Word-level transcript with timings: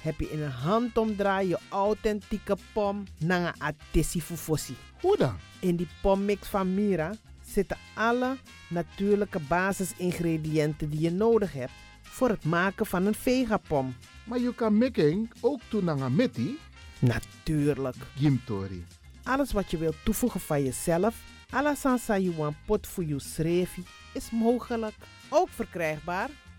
heb 0.00 0.20
je 0.20 0.30
in 0.30 0.42
een 0.42 0.50
handomdraai 0.50 1.48
je 1.48 1.58
authentieke 1.68 2.56
pom 2.72 3.04
naar 3.18 3.54
een. 3.58 4.76
Hoe 5.00 5.16
dan? 5.16 5.36
In 5.60 5.76
die 5.76 5.88
pommix 6.02 6.48
van 6.48 6.74
Mira 6.74 7.14
zitten 7.46 7.76
alle 7.94 8.36
natuurlijke 8.68 9.40
basisingrediënten 9.48 10.90
die 10.90 11.00
je 11.00 11.10
nodig 11.10 11.52
hebt 11.52 11.72
voor 12.02 12.28
het 12.28 12.44
maken 12.44 12.86
van 12.86 13.06
een 13.06 13.14
vegapom. 13.14 13.94
Maar 14.24 14.38
je 14.38 14.54
kan 14.54 14.78
making 14.78 15.30
ook 15.40 15.60
toe 15.68 15.82
naar 15.82 16.00
een 16.00 16.14
meti. 16.14 16.58
Natuurlijk. 16.98 17.96
Gimtori. 18.16 18.84
Alles 19.22 19.52
wat 19.52 19.70
je 19.70 19.78
wilt 19.78 20.04
toevoegen 20.04 20.40
van 20.40 20.64
jezelf, 20.64 21.16
alla 21.50 21.74
sansa 21.74 22.18
you 22.18 22.36
want 22.36 22.56
pot 22.66 22.86
voor 22.86 23.04
je 23.04 23.20
schreefie, 23.20 23.84
is 24.12 24.30
mogelijk. 24.30 24.94
Ook 25.28 25.48
verkrijgbaar 25.48 26.30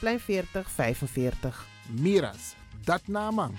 Plein 0.00 0.20
4045. 0.20 1.66
Miras, 1.88 2.54
dat 2.84 3.00
naman. 3.06 3.54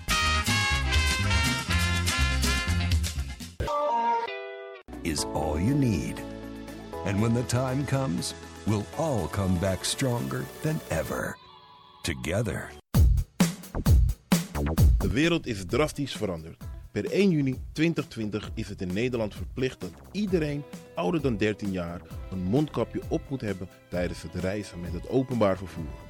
is 5.01 5.25
all 5.33 5.59
you 5.59 5.73
need. 5.73 6.19
And 7.05 7.21
when 7.21 7.33
the 7.33 7.45
time 7.45 7.85
comes, 7.85 8.33
we'll 8.65 8.85
all 8.97 9.27
come 9.27 9.59
back 9.59 9.85
stronger 9.85 10.43
than 10.61 10.79
ever. 10.87 11.37
Together. 12.01 12.69
De 14.97 15.09
wereld 15.09 15.47
is 15.47 15.65
drastisch 15.65 16.15
veranderd. 16.15 16.63
Per 16.91 17.11
1 17.11 17.29
juni 17.29 17.59
2020 17.71 18.51
is 18.53 18.69
het 18.69 18.81
in 18.81 18.93
Nederland 18.93 19.35
verplicht 19.35 19.81
dat 19.81 19.91
iedereen 20.11 20.63
ouder 20.95 21.21
dan 21.21 21.37
13 21.37 21.71
jaar 21.71 22.01
een 22.31 22.43
mondkapje 22.43 23.01
op 23.07 23.21
moet 23.29 23.41
hebben 23.41 23.67
tijdens 23.89 24.21
het 24.21 24.35
reizen 24.35 24.79
met 24.79 24.93
het 24.93 25.09
openbaar 25.09 25.57
vervoer. 25.57 26.09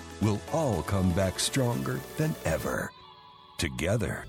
we'll 0.21 0.39
all 0.51 0.81
come 0.83 1.11
back 1.13 1.39
stronger 1.39 1.99
than 2.17 2.35
ever. 2.43 2.91
Together. 3.57 4.25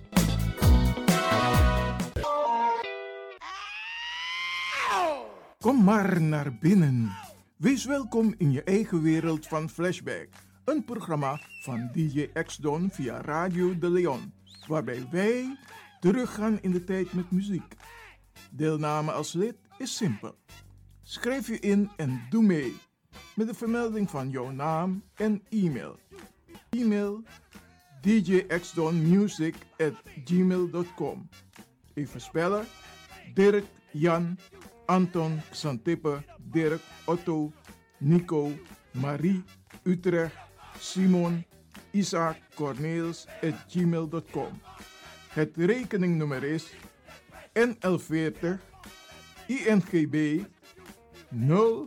Kom 5.61 5.85
maar 5.85 6.23
naar 6.23 6.55
binnen. 6.61 7.13
Wees 7.57 7.85
welkom 7.85 8.35
in 8.39 8.53
je 8.53 8.63
eigen 8.63 9.03
wereld 9.03 9.47
van 9.47 9.69
Flashback. 9.69 10.29
Een 10.65 10.85
programma 10.85 11.41
van 11.63 11.91
DJ 11.93 12.29
X-Don 12.45 12.91
via 12.91 13.21
Radio 13.21 13.79
de 13.79 13.91
Leon. 13.91 14.33
Waarbij 14.67 15.07
wij 15.11 15.57
teruggaan 16.01 16.59
in 16.61 16.71
de 16.71 16.85
tijd 16.85 17.13
met 17.13 17.31
muziek. 17.31 17.75
Deelname 18.51 19.13
als 19.13 19.33
lid 19.33 19.57
is 19.79 19.97
simpel. 19.97 20.35
Schrijf 21.03 21.47
je 21.47 21.59
in 21.59 21.91
en 21.97 22.27
doe 22.31 22.43
mee. 22.43 22.77
Met 23.35 23.47
de 23.47 23.55
vermelding 23.55 24.11
van 24.11 24.31
jouw 24.31 24.51
naam 24.51 25.03
en 25.15 25.43
e-mail. 25.49 25.99
E-mail 26.71 27.23
djxdonmusic 28.01 29.55
at 29.79 29.93
gmail.com 30.25 31.29
Even 31.95 32.21
spellen. 32.21 32.67
Dirk, 33.35 33.65
Jan, 33.93 34.39
Anton, 34.87 35.41
Xantippe, 35.51 36.23
Dirk, 36.51 36.81
Otto, 37.05 37.53
Nico, 37.99 38.51
Marie, 38.91 39.43
Utrecht, 39.83 40.37
Simon, 40.79 41.45
Isaac, 41.91 42.37
Corneels 42.55 43.27
gmail.com. 43.69 44.61
Het 45.29 45.57
rekeningnummer 45.57 46.45
is 46.45 46.73
NL40 47.53 48.61
INGB 49.47 50.45
0 51.29 51.87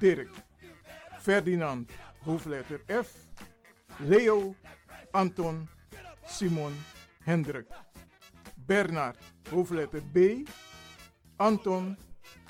Dirk, 0.00 0.30
Ferdinand, 1.20 1.90
hoofdletter 2.24 2.80
F, 2.86 3.08
Leo, 3.98 4.54
Anton, 5.10 5.68
Simon, 6.26 6.72
Hendrik, 7.24 7.66
Bernard, 8.66 9.16
hoofdletter 9.50 10.02
B, 10.12 10.44
Anton, 11.36 11.96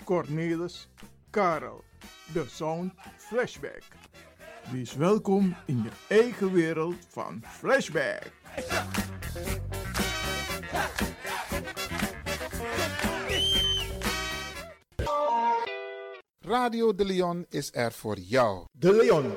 Cornelis, 0.05 0.89
Karel. 1.31 1.85
De 2.33 2.45
Sound 2.49 2.93
Flashback. 3.17 3.83
Wees 4.71 4.95
welkom 4.95 5.57
in 5.67 5.83
je 5.83 5.91
eigen 6.09 6.53
wereld 6.53 7.07
van 7.09 7.43
Flashback. 7.47 8.31
Radio 16.47 16.95
De 16.95 17.05
Leon 17.05 17.47
is 17.49 17.71
er 17.73 17.93
voor 17.93 18.19
jou. 18.19 18.65
De 18.73 18.93
Leon. 18.93 19.33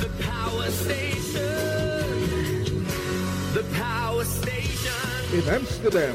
The 0.00 0.10
Power 0.18 0.70
Station. 0.70 1.42
The 3.52 3.64
Power 3.78 4.24
Station. 4.24 5.38
In 5.38 5.54
Amsterdam. 5.54 6.14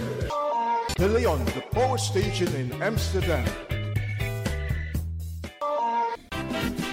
De 0.94 1.10
Leon, 1.10 1.44
the 1.46 1.64
Power 1.70 2.00
Station 2.00 2.56
in 2.56 2.82
Amsterdam. 2.82 3.44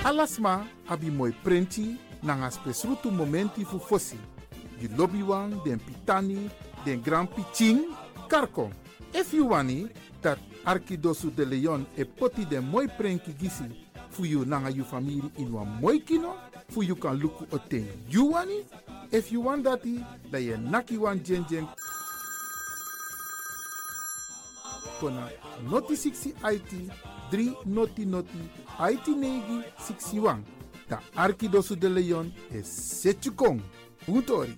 Alasma, 0.02 0.66
abi 0.86 1.10
mooi 1.10 1.34
printi, 1.42 1.98
nanga 2.20 2.50
spesrutu 2.50 3.10
momenti 3.10 3.64
fu 3.64 3.78
fossi. 3.78 4.18
Di 4.78 4.88
lobbywan, 4.96 5.60
den 5.64 5.80
pitani, 5.84 6.50
den 6.84 7.02
grand 7.02 7.28
pitching, 7.34 7.80
karko. 8.28 8.70
If 9.12 9.32
you 9.32 9.48
wani, 9.48 9.90
dat 10.20 10.38
Arkidosu 10.66 11.30
de 11.30 11.44
Leon 11.44 11.86
e 11.96 12.04
poti 12.04 12.44
den 12.44 12.64
moi 12.64 12.88
prenki 12.88 13.32
gisi 13.38 13.64
fu 14.10 14.24
you 14.24 14.44
nanga 14.44 14.70
you 14.70 14.84
family 14.84 15.22
in 15.38 15.52
wan 15.52 15.78
moi 15.80 16.00
kino, 16.00 16.34
fu 16.68 16.82
you 16.82 16.96
kan 16.96 17.16
luku 17.18 17.46
oten 17.52 17.86
you 18.08 18.32
wani. 18.32 18.64
If 19.12 19.30
you 19.30 19.40
want 19.40 19.64
dati, 19.64 20.04
da 20.30 20.38
ye 20.38 20.56
naki 20.56 20.98
wan 20.98 21.22
jen 21.22 21.44
jen 21.48 21.68
kona 25.00 25.30
noti 25.70 25.94
60 25.94 26.34
IT 26.42 26.90
3 27.30 27.66
noti 27.66 28.04
noti 28.04 28.50
IT 28.80 29.06
negi 29.06 29.62
61. 29.78 30.42
Da 30.88 31.00
Arkidosu 31.16 31.76
de 31.76 31.88
Leon 31.88 32.32
e 32.52 32.62
Setchukong. 32.62 33.60
Utori. 34.08 34.56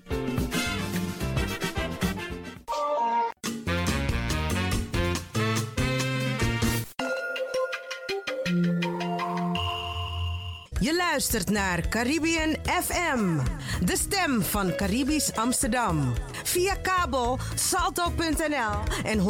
Luistert 11.18 11.50
naar 11.50 11.88
Caribbean 11.88 12.56
FM, 12.64 13.38
de 13.84 13.96
stem 13.96 14.42
van 14.42 14.74
Caribisch 14.74 15.36
Amsterdam. 15.36 16.12
Via 16.44 16.74
kabel 16.74 17.38
salto.nl 17.54 19.04
en 19.04 19.18
107.9 19.18 19.24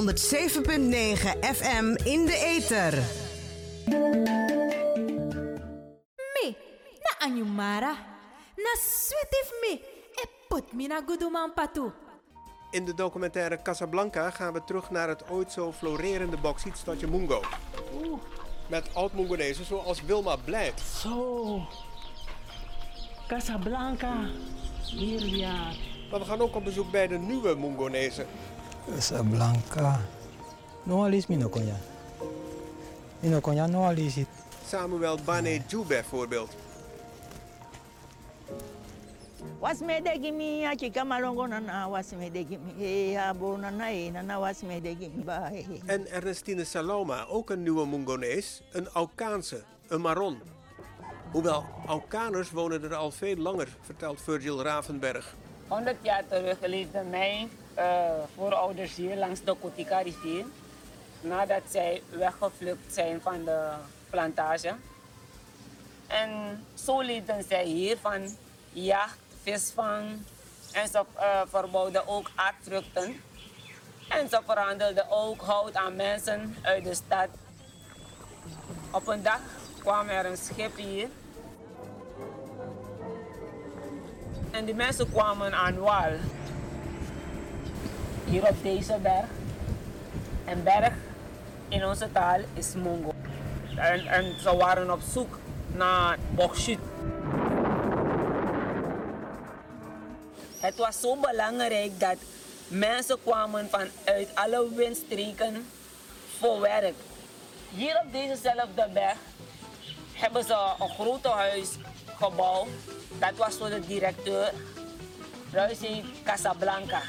FM 1.40 1.96
in 2.04 2.26
de 2.26 2.36
ether. 2.56 2.92
Me, 6.34 6.56
na 7.00 7.26
anyumara. 7.26 7.92
Na 8.56 8.74
sweetif 8.80 9.52
me. 9.60 9.80
E 10.14 10.24
put 10.48 10.72
me 10.72 10.86
na 10.86 11.02
guduman 11.06 11.54
patu. 11.54 11.92
In 12.70 12.84
de 12.84 12.94
documentaire 12.94 13.62
Casablanca 13.62 14.30
gaan 14.30 14.52
we 14.52 14.64
terug 14.64 14.90
naar 14.90 15.08
het 15.08 15.30
ooit 15.30 15.52
zo 15.52 15.72
florerende 15.72 16.36
bauxietstadje 16.36 17.06
Mungo. 17.06 17.40
Met 18.68 18.94
oud-Mungonezen 18.94 19.64
zoals 19.64 20.02
Wilma 20.02 20.36
Blijt. 20.36 20.80
Zo. 21.00 21.60
Casablanca. 23.26 24.16
Hier 24.84 25.26
ja. 25.26 25.72
Maar 26.10 26.20
we 26.20 26.26
gaan 26.26 26.40
ook 26.40 26.56
op 26.56 26.64
bezoek 26.64 26.90
bij 26.90 27.06
de 27.06 27.18
nieuwe 27.18 27.56
Mungonezen. 27.56 28.26
Casablanca. 28.94 30.00
No 30.82 31.04
alis 31.04 31.26
minokonya. 31.26 31.76
Minokonya 33.20 33.66
no 33.66 33.84
alis 33.84 34.16
it. 34.16 34.26
Samuel 34.66 35.18
Bane 35.24 35.60
Ju 35.66 35.84
bijvoorbeeld. 35.86 36.54
De 44.80 44.96
gimi 44.98 45.24
ba. 45.24 45.48
he, 45.50 45.62
he. 45.62 45.78
En 45.86 46.06
Ernestine 46.06 46.64
Saloma, 46.64 47.24
ook 47.26 47.50
een 47.50 47.62
nieuwe 47.62 47.86
Mungonees, 47.86 48.60
een 48.72 48.88
Aukaanse, 48.88 49.62
een 49.88 50.00
Maron. 50.00 50.38
Hoewel 51.30 51.64
Aukaners 51.86 52.50
wonen 52.50 52.82
er 52.82 52.94
al 52.94 53.10
veel 53.10 53.36
langer, 53.36 53.68
vertelt 53.80 54.20
Virgil 54.20 54.62
Ravenberg. 54.62 55.34
100 55.68 55.96
jaar 56.02 56.26
terug 56.28 56.58
leefden 56.60 57.10
mijn 57.10 57.50
eh, 57.74 58.10
voorouders 58.34 58.94
hier 58.94 59.16
langs 59.16 59.44
de 59.44 59.54
Kotika 59.54 59.98
rivier. 59.98 60.44
Nadat 61.20 61.62
zij 61.70 62.02
weggevlucht 62.10 62.92
zijn 62.92 63.20
van 63.20 63.44
de 63.44 63.70
plantage. 64.10 64.74
En 66.06 66.30
zo 66.74 67.00
leefden 67.00 67.44
zij 67.48 67.64
hier 67.64 67.96
van 68.00 68.36
jacht, 68.72 69.18
En 69.48 70.88
ze 70.88 71.04
eh, 71.14 71.40
verbouwden 71.48 72.08
ook 72.08 72.30
aardvruchten. 72.34 73.20
En 74.08 74.28
ze 74.28 74.40
verhandelden 74.46 75.10
ook 75.10 75.40
hout 75.40 75.74
aan 75.74 75.96
mensen 75.96 76.56
uit 76.62 76.84
de 76.84 76.94
stad. 76.94 77.28
Op 78.90 79.06
een 79.06 79.22
dag 79.22 79.40
kwam 79.78 80.08
er 80.08 80.26
een 80.26 80.36
schip 80.36 80.76
hier. 80.76 81.08
En 84.50 84.64
die 84.64 84.74
mensen 84.74 85.12
kwamen 85.12 85.54
aan 85.54 85.78
wal. 85.78 86.12
Hier 88.24 88.48
op 88.48 88.62
deze 88.62 88.98
berg. 89.02 89.26
En 90.44 90.62
berg 90.62 90.94
in 91.68 91.84
onze 91.84 92.12
taal 92.12 92.40
is 92.54 92.74
Mongo. 92.74 93.12
En, 93.76 94.06
en 94.06 94.40
ze 94.40 94.56
waren 94.56 94.92
op 94.92 95.00
zoek 95.12 95.38
naar 95.66 96.18
bauxiet. 96.30 96.87
Het 100.68 100.76
was 100.76 101.00
zo 101.00 101.16
belangrijk 101.16 102.00
dat 102.00 102.16
mensen 102.68 103.16
kwamen 103.22 103.68
vanuit 103.70 104.28
alle 104.34 104.68
windstreken 104.74 105.66
voor 106.38 106.60
werk. 106.60 106.94
Hier 107.74 108.00
op 108.04 108.12
dezezelfde 108.12 108.88
berg 108.92 109.16
hebben 110.12 110.44
ze 110.44 110.72
een 110.78 110.88
grote 110.88 111.28
huis 111.28 111.68
gebouwd. 112.18 112.68
Dat 113.18 113.36
was 113.36 113.54
voor 113.54 113.68
de 113.68 113.80
directeur. 113.86 114.52
Huis 115.52 115.78
heet 115.80 116.04
Casablanca. 116.24 117.02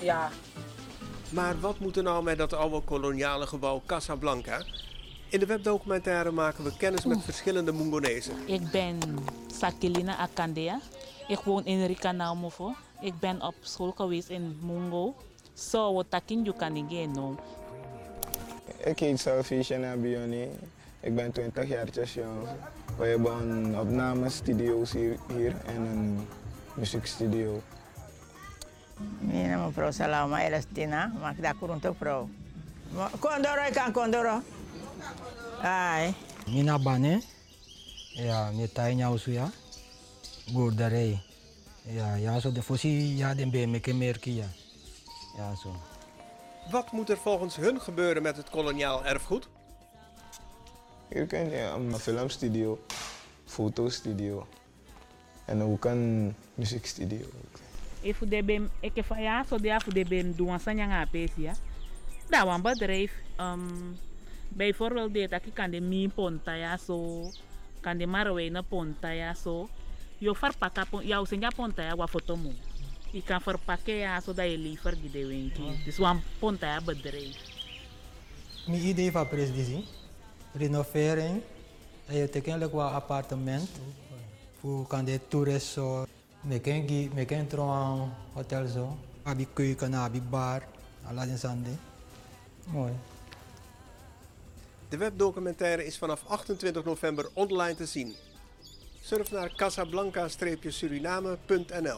Ja, 0.00 0.30
Maar 1.28 1.60
wat 1.60 1.78
moet 1.78 1.96
er 1.96 2.02
nou 2.02 2.22
met 2.22 2.38
dat 2.38 2.52
oude 2.52 2.80
koloniale 2.80 3.46
gebouw 3.46 3.82
Casablanca? 3.86 4.62
In 5.28 5.38
de 5.38 5.46
webdocumentaire 5.46 6.30
maken 6.30 6.64
we 6.64 6.76
kennis 6.76 7.04
met 7.04 7.18
verschillende 7.24 7.72
Mungonezen. 7.72 8.34
Ik 8.46 8.70
ben 8.70 8.98
Sakilina 9.60 10.16
Akandea. 10.16 10.80
Ik 11.32 11.40
woon 11.48 11.64
in 11.64 11.86
Rikanamofo. 11.86 12.74
Ik 13.00 13.18
ben 13.18 13.40
op 13.42 13.54
school 13.60 13.92
geweest 13.96 14.28
in 14.28 14.58
Mungo. 14.60 15.14
Zo, 15.54 15.92
wat 15.94 16.06
takin 16.08 16.44
je 16.44 16.52
kan 16.52 16.72
no. 17.12 17.36
Ik 18.84 18.98
heet 18.98 19.20
Selfie 19.20 19.62
Shana 19.62 19.96
Bioni. 19.96 20.48
Ik 21.00 21.14
ben 21.14 21.32
20 21.32 21.68
jaar 21.68 21.88
jong. 21.88 22.48
We 22.98 23.06
hebben 23.06 23.32
een 23.48 23.78
opnamestudio's 23.78 24.92
hier, 24.92 25.16
hier 25.28 25.54
en 25.66 25.82
een 25.82 26.28
muziekstudio. 26.74 27.62
Mi 29.18 29.46
nama 29.46 29.68
pro 29.68 29.90
Salama 29.90 30.42
Elastina. 30.44 31.12
Mak 31.20 31.42
da 31.42 31.52
kurunto 31.52 31.92
pro. 31.92 32.28
Ma- 32.94 33.10
Kondoro 33.18 33.62
ikan 33.70 33.92
kondoro. 33.92 34.42
Ai. 35.62 36.14
Mina 36.46 36.78
bane. 36.78 37.22
Ja, 38.14 38.50
mi 38.52 38.68
tai 38.72 38.94
nya 38.94 39.10
usu 39.10 39.30
ya. 39.30 39.50
Boerderij. 40.52 41.20
Ja, 41.82 42.14
ja, 42.14 42.40
zo 42.40 42.52
de 42.52 42.62
fosi 42.62 43.16
ja 43.16 43.34
den 43.34 43.50
be 43.50 43.66
me 43.66 43.80
kemerki 43.80 44.34
ja. 44.34 44.46
Ja, 45.36 45.54
zo. 45.54 45.74
Wat 46.70 46.92
moet 46.92 47.10
er 47.10 47.16
volgens 47.16 47.56
hun 47.56 47.80
gebeuren 47.80 48.22
met 48.22 48.36
het 48.36 48.50
koloniaal 48.50 49.04
erfgoed? 49.04 49.48
Hier 51.08 51.26
kun 51.26 51.50
je 51.50 51.56
een 51.56 51.98
filmstudio, 51.98 52.78
fotostudio 53.44 54.46
en 55.44 55.62
ook 55.62 55.84
een 55.84 56.34
muziekstudio. 56.54 57.26
If 58.00 58.18
de 58.18 58.42
bem, 58.42 58.70
ik 58.80 58.94
heb 58.94 59.04
van 59.04 59.22
ja, 59.22 59.44
zo 59.44 59.58
de 59.58 59.74
af 59.74 59.84
de 59.84 60.04
bem 60.04 60.34
doen 60.36 60.60
nga 60.64 61.06
pesi 61.10 61.42
ja. 61.42 61.54
Daar 62.28 62.46
wan 62.46 62.62
bedrijf. 62.62 63.12
Um, 63.40 63.98
bijvoorbeeld 64.48 65.30
dat 65.30 65.46
ik 65.46 65.54
kan 65.54 65.70
de 65.70 65.80
mi 65.80 66.08
ponta 66.08 66.52
ja 66.54 66.76
zo, 66.76 67.30
kan 67.80 67.96
de 67.96 68.06
marwe 68.06 68.48
na 68.48 68.62
ponta 68.62 69.10
ja 69.10 69.34
zo. 69.34 69.68
Je 70.22 70.34
verpakken, 70.34 70.86
pon- 70.90 71.06
jou 71.06 71.26
senja 71.26 71.50
ponta 71.50 71.82
ja 71.82 71.96
wa 71.96 72.06
foto 72.06 72.36
mo. 72.36 72.52
Je 73.10 73.22
kan 73.22 73.40
verpakken 73.40 73.94
ja 73.94 74.20
zodat 74.20 74.50
je 74.50 74.58
liever 74.58 75.00
die 75.00 75.10
de 75.10 75.26
winkie. 75.26 75.82
Dus 75.84 75.98
wan 75.98 76.22
ponta 76.38 76.66
ja 76.66 76.80
bedrijf. 76.80 77.36
Mi 78.66 78.78
idee 78.78 79.10
van 79.10 79.28
presdisi. 79.28 79.84
Renovering. 80.52 81.42
En 82.06 82.16
je 82.16 82.28
tekent 82.28 82.70
wel 82.70 82.80
appartement. 82.82 83.68
Voor 84.60 84.86
kan 84.86 85.04
de 85.04 85.20
toerist 85.28 85.66
zo. 85.66 86.06
Me 86.40 86.60
ken 86.60 86.88
gi, 86.88 87.10
me 87.14 87.24
ken 87.24 87.46
trouwen 87.46 88.14
hotel 88.32 88.66
zo. 88.66 88.96
Abi 89.22 89.46
keuken, 89.52 89.94
abi 89.94 90.20
bar. 90.20 90.62
Alles 91.06 91.26
in 91.26 91.38
zande. 91.38 91.70
Mooi. 92.66 92.92
De 94.88 94.96
webdocumentaire 94.96 95.84
is 95.86 95.98
vanaf 95.98 96.22
28 96.26 96.84
november 96.84 97.28
online 97.34 97.74
te 97.74 97.86
zien. 97.86 98.14
Surf 99.04 99.30
naar 99.30 99.52
casablanca-suriname.nl 99.56 101.96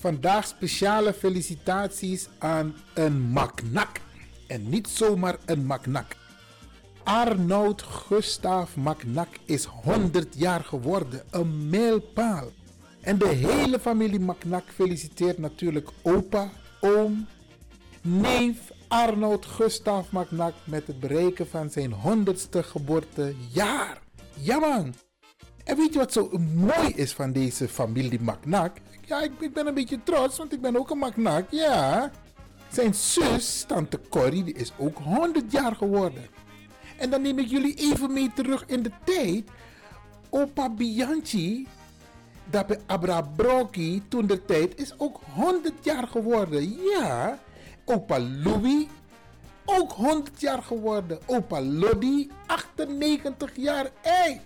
Vandaag 0.00 0.46
speciale 0.46 1.12
felicitaties 1.12 2.28
aan 2.38 2.74
een 2.94 3.20
maknak. 3.20 4.00
En 4.46 4.68
niet 4.68 4.88
zomaar 4.88 5.36
een 5.46 5.66
maknak. 5.66 6.16
Arnoud 7.06 7.82
Gustav 7.82 8.74
Macnak 8.76 9.28
is 9.44 9.64
100 9.64 10.34
jaar 10.38 10.64
geworden. 10.64 11.22
Een 11.30 11.68
mijlpaal. 11.68 12.48
En 13.00 13.18
de 13.18 13.28
hele 13.28 13.78
familie 13.78 14.20
Macnak 14.20 14.64
feliciteert 14.74 15.38
natuurlijk 15.38 15.88
opa, 16.02 16.50
oom, 16.80 17.26
neef 18.02 18.72
Arnoud 18.88 19.46
Gustav 19.46 20.10
Macnak 20.10 20.54
met 20.64 20.86
het 20.86 21.00
bereiken 21.00 21.48
van 21.48 21.70
zijn 21.70 21.92
100ste 21.92 22.58
geboortejaar. 22.60 23.98
Ja 24.34 24.58
man! 24.58 24.94
En 25.64 25.76
weet 25.76 25.92
je 25.92 25.98
wat 25.98 26.12
zo 26.12 26.30
mooi 26.54 26.92
is 26.94 27.12
van 27.12 27.32
deze 27.32 27.68
familie 27.68 28.20
Macnak? 28.20 28.76
Ja, 29.04 29.22
ik, 29.22 29.32
ik 29.38 29.52
ben 29.52 29.66
een 29.66 29.74
beetje 29.74 30.02
trots, 30.02 30.38
want 30.38 30.52
ik 30.52 30.60
ben 30.60 30.76
ook 30.76 30.90
een 30.90 30.98
Macnak, 30.98 31.50
ja. 31.50 32.10
Zijn 32.72 32.94
zus, 32.94 33.64
tante 33.66 34.00
Corrie, 34.08 34.52
is 34.52 34.72
ook 34.78 34.98
100 34.98 35.52
jaar 35.52 35.76
geworden. 35.76 36.35
En 36.98 37.10
dan 37.10 37.22
neem 37.22 37.38
ik 37.38 37.46
jullie 37.46 37.74
even 37.74 38.12
mee 38.12 38.30
terug 38.34 38.64
in 38.66 38.82
de 38.82 38.90
tijd. 39.04 39.44
Opa 40.30 40.70
Bianchi, 40.70 41.66
dat 42.50 42.78
Abra 42.86 43.22
Broki 43.22 44.02
toen 44.08 44.26
de 44.26 44.44
tijd 44.44 44.80
is 44.80 44.94
ook 44.98 45.20
100 45.34 45.72
jaar 45.82 46.06
geworden. 46.06 46.76
Ja, 46.82 47.38
opa 47.84 48.20
Louis, 48.20 48.86
ook 49.64 49.92
100 49.92 50.40
jaar 50.40 50.62
geworden. 50.62 51.18
Opa 51.26 51.62
Lodi, 51.62 52.30
98 52.46 53.50
jaar. 53.56 53.90
Hey, 54.00 54.40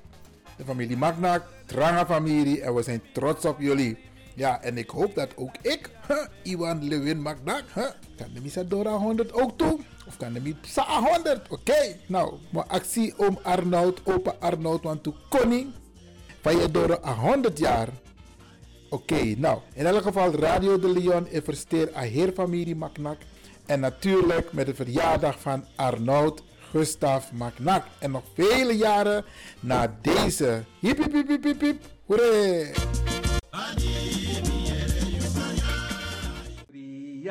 de 0.57 0.64
familie 0.64 0.97
Magnak, 0.97 1.42
trange 1.66 2.07
familie 2.07 2.61
en 2.61 2.75
we 2.75 2.83
zijn 2.83 3.02
trots 3.12 3.45
op 3.45 3.61
jullie. 3.61 3.99
Ja, 4.35 4.62
en 4.62 4.78
ik 4.78 4.90
hoop 4.90 5.14
dat 5.14 5.37
ook 5.37 5.54
ik, 5.62 5.90
huh, 6.09 6.26
Iwan 6.42 6.88
Lewin 6.88 7.23
Magnak, 7.23 7.64
kan 8.16 8.28
de 8.35 8.40
Misadora 8.40 8.90
100 8.90 9.33
ook 9.33 9.59
toe? 9.59 9.80
Of 10.11 10.17
kan 10.17 10.33
de 10.33 10.40
Misa 10.40 10.83
100? 10.83 11.49
Oké, 11.49 11.97
nou, 12.07 12.35
maar 12.50 12.64
actie 12.67 13.14
om 13.19 13.38
Arnoud, 13.43 14.00
opa 14.05 14.35
Arnoud, 14.40 14.83
want 14.83 15.02
toen 15.02 15.14
koning 15.29 15.73
van 16.40 16.59
je 16.59 16.71
door 16.71 16.99
100 17.02 17.59
jaar. 17.59 17.88
Oké, 18.88 19.35
nou, 19.37 19.59
in 19.75 19.87
elk 19.87 20.02
geval 20.02 20.35
Radio 20.35 20.79
de 20.79 20.88
Leon 20.88 21.29
investeert 21.29 21.95
aan 21.95 22.05
heer 22.05 22.33
familie 22.33 22.76
Magnak. 22.76 23.17
En 23.67 23.81
natuurlijk 23.81 24.52
met 24.52 24.67
de 24.67 24.75
verjaardag 24.75 25.40
van 25.40 25.64
Arnoud 25.76 26.43
Gustav 26.71 27.31
Magnak. 27.33 27.85
En 27.99 28.11
nog 28.11 28.25
vele 28.35 28.76
jaren 28.76 29.25
na 29.61 29.99
deze. 30.02 30.64
Hip 30.81 30.99
hip 30.99 31.12
hip 31.12 31.29
hip 31.29 31.45
hip 31.45 31.61
hip. 31.61 31.83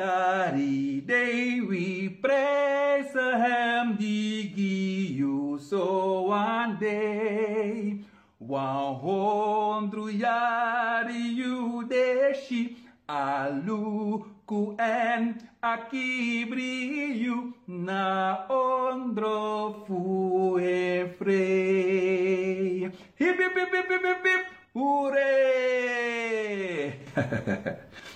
Day 0.00 1.60
we 1.60 2.08
praise 2.08 3.12
him 3.12 3.98
digi 4.00 5.12
you 5.12 5.60
so 5.60 6.22
one 6.22 6.78
day 6.80 8.00
hundred 8.40 10.14
yari 10.24 11.36
you 11.40 11.84
deshi 11.92 12.76
aluku 13.08 14.62
en 14.80 15.36
akibri 15.62 17.20
you 17.20 17.52
na 17.68 18.46
ondro 18.48 19.84
fu 19.84 20.58
e 20.58 21.12
frey 21.18 22.88
hip 23.20 23.36
hip 23.36 23.54
hip 23.54 23.72
hip 23.76 23.88
hip 23.90 24.04
hip 24.08 24.24
hip 24.24 24.44
hooray 24.72 25.20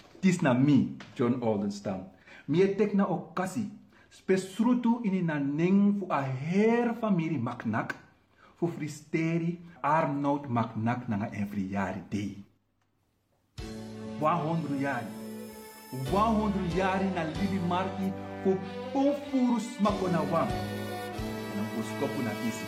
Tis 0.25 0.41
na 0.41 0.55
mi, 0.57 0.97
John 1.13 1.37
Oldenstam. 1.45 2.09
Mi 2.49 2.63
e 2.65 2.69
tek 2.73 2.95
na 2.97 3.05
okasi. 3.05 3.69
Spesrutu 4.09 5.05
ini 5.05 5.21
na 5.21 5.37
ning 5.37 6.01
fu 6.01 6.07
a 6.09 6.23
her 6.25 6.97
familie 6.97 7.37
Maknak. 7.37 7.93
Fu 8.57 8.65
fristeri 8.73 9.61
Arnold 9.85 10.49
Maknak 10.49 11.05
na 11.13 11.21
nga 11.21 11.29
every 11.29 11.69
jaar 11.69 12.01
day. 12.09 12.41
100 14.17 14.81
jaar. 14.81 15.05
100 16.09 16.73
jaar 16.73 17.05
na 17.13 17.29
libi 17.29 17.61
marki 17.69 18.09
fu 18.41 18.57
pufurus 18.97 19.77
makona 19.85 20.25
wam. 20.33 20.49
Nang 21.53 21.69
puskopu 21.77 22.25
na 22.25 22.33
isi. 22.49 22.65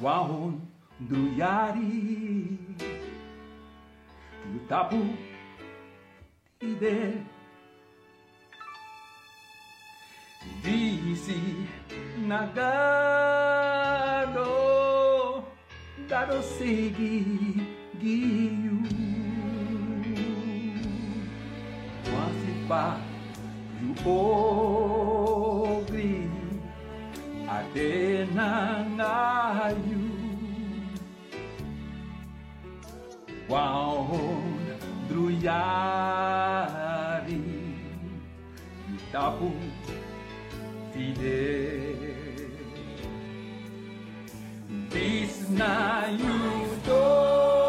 100 0.00 1.36
jari. 1.36 2.56
Yutapu 4.56 5.04
there. 6.60 7.24
DC 10.62 11.26
Nagano 12.28 12.54
Darosegi 16.06 17.16
Giyu 17.98 18.78
Wasipa 22.12 22.84
Yuogri 23.80 25.00
Adena 27.48 28.48
Nayu 28.96 30.04
Wow 33.48 34.59
druiari 35.10 36.62
tapu 39.12 39.50
fide 40.92 41.42
bisna 44.92 45.72
yudo 46.20 47.59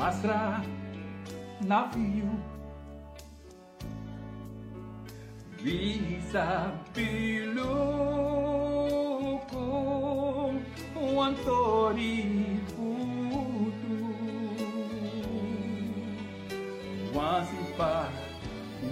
mostrar 0.00 0.64
navio. 1.60 2.30
Visa 5.62 6.72
pelo 6.94 7.70
com 9.50 11.20
Antori 11.20 12.62
Futu. 12.68 14.00
Wansipa 17.14 18.08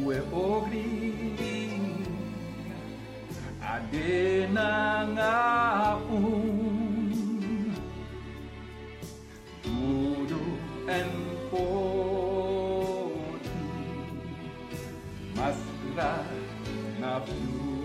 ue 0.04 0.18
ogri 0.30 0.88
adena 3.62 5.06
ngapun. 5.14 6.67
Tudo 10.88 10.96
en 10.96 11.10
poti 11.50 11.68
Masra 15.36 16.24
na 16.98 17.20
flu 17.20 17.78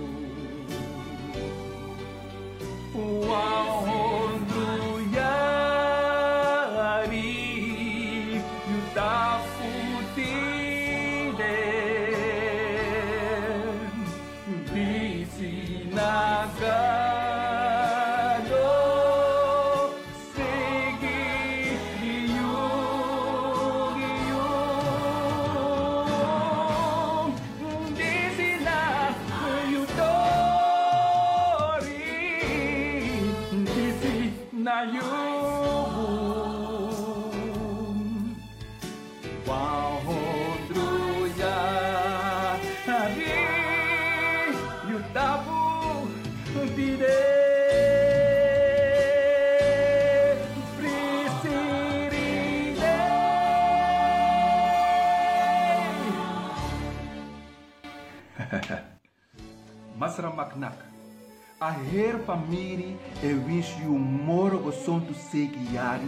her 61.74 62.20
família 62.26 62.96
e 63.24 63.34
wish 63.48 63.72
you 63.82 63.98
moro 63.98 64.60
gosonto 64.60 65.14
seki 65.14 65.60
yari. 65.74 66.08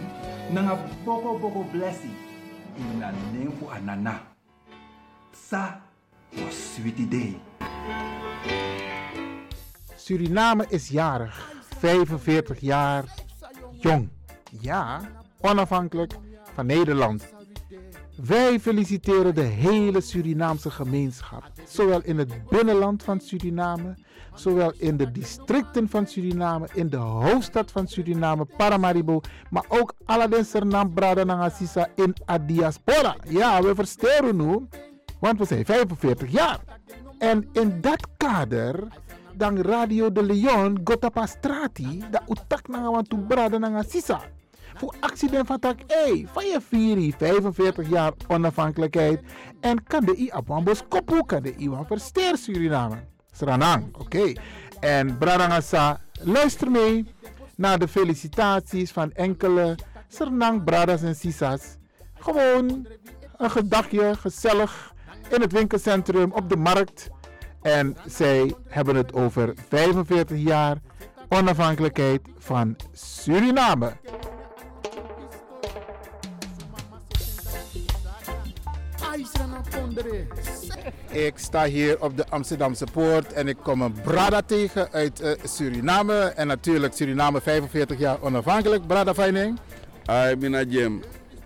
Nanga 0.52 0.76
boko 1.04 1.38
boko 1.38 1.64
blessing. 1.72 2.16
Ina 2.78 3.12
nempo 3.32 3.70
anana. 3.70 4.20
Sa 5.32 5.80
was 6.32 6.74
sweetie 6.74 7.06
day. 7.06 7.40
Suriname 9.96 10.66
is 10.70 10.90
jarig, 10.90 11.34
45 11.80 12.60
jaar 12.60 13.04
jong. 13.80 14.08
Ja, 14.60 15.00
onafhankelijk 15.40 16.12
van 16.54 16.66
Nederland. 16.66 17.35
Wij 18.16 18.60
feliciteren 18.60 19.34
de 19.34 19.40
hele 19.40 20.00
Surinaamse 20.00 20.70
gemeenschap, 20.70 21.42
zowel 21.68 22.00
in 22.02 22.18
het 22.18 22.48
binnenland 22.48 23.02
van 23.02 23.20
Suriname, 23.20 23.94
zowel 24.34 24.72
in 24.78 24.96
de 24.96 25.12
districten 25.12 25.88
van 25.88 26.06
Suriname, 26.06 26.68
in 26.72 26.88
de 26.88 26.96
hoofdstad 26.96 27.70
van 27.70 27.86
Suriname, 27.86 28.44
Paramaribo, 28.56 29.20
maar 29.50 29.64
ook 29.68 29.92
alle 30.04 30.28
den 30.28 30.44
Sernam 30.44 30.94
Brada 30.94 31.24
Nangasisa 31.24 31.88
in 31.94 32.14
a 32.30 32.38
diaspora. 32.38 33.16
Ja, 33.28 33.62
we 33.62 33.74
versteren 33.74 34.36
nu, 34.36 34.66
want 35.20 35.38
we 35.38 35.44
zijn 35.44 35.64
45 35.64 36.30
jaar. 36.30 36.60
En 37.18 37.48
in 37.52 37.80
dat 37.80 38.06
kader 38.16 38.88
dan 39.36 39.60
Radio 39.60 40.12
de 40.12 40.22
Leon 40.22 40.80
gotapa 40.84 41.26
strati 41.26 42.04
da 42.10 42.22
utak 42.28 42.68
nanga 42.68 42.90
want 42.90 43.08
tu 43.08 43.16
brada 43.16 43.58
nanga 43.58 43.82
Voor 44.76 44.94
accident 45.00 45.46
van 45.46 45.58
tak, 45.58 45.78
hey, 45.86 46.26
van 46.32 46.44
je 46.44 46.60
vier, 46.68 47.14
45 47.18 47.88
jaar 47.88 48.12
onafhankelijkheid. 48.28 49.20
En 49.60 49.82
kan 49.82 50.04
de 50.04 50.16
I 50.16 50.30
Abambos 50.30 50.82
kopu, 50.88 51.22
kan 51.26 51.42
de 51.42 51.54
I 51.58 51.70
van 51.86 52.00
Suriname. 52.36 52.96
Sranang, 53.32 53.94
oké. 53.96 54.32
En 54.80 55.18
Bradangasa, 55.18 56.00
luister 56.20 56.70
mee 56.70 57.14
naar 57.56 57.78
de 57.78 57.88
felicitaties 57.88 58.90
van 58.90 59.12
enkele 59.12 59.74
Sernang 60.08 60.64
Bradas 60.64 61.02
en 61.02 61.16
Sisas. 61.16 61.76
Gewoon 62.14 62.86
een 63.36 63.50
gedagje, 63.50 64.14
gezellig, 64.16 64.94
in 65.28 65.40
het 65.40 65.52
winkelcentrum, 65.52 66.32
op 66.32 66.48
de 66.48 66.56
markt. 66.56 67.08
En 67.62 67.96
zij 68.06 68.54
hebben 68.68 68.96
het 68.96 69.12
over 69.12 69.54
45 69.68 70.38
jaar 70.38 70.76
onafhankelijkheid 71.28 72.20
van 72.38 72.76
Suriname. 72.92 73.92
Ik 81.10 81.32
sta 81.38 81.64
hier 81.64 82.02
op 82.02 82.16
de 82.16 82.24
Amsterdamse 82.28 82.86
Poort 82.92 83.32
en 83.32 83.48
ik 83.48 83.56
kom 83.62 83.82
een 83.82 83.92
Brada 84.02 84.42
tegen 84.42 84.92
uit 84.92 85.22
uh, 85.22 85.30
Suriname. 85.44 86.14
En 86.14 86.46
natuurlijk 86.46 86.94
Suriname 86.94 87.40
45 87.40 87.98
jaar 87.98 88.22
onafhankelijk. 88.22 88.86
Brada 88.86 89.14
Feining. 89.14 89.58
Hi, 90.06 90.34
Mina 90.38 90.62
Jim. 90.62 91.02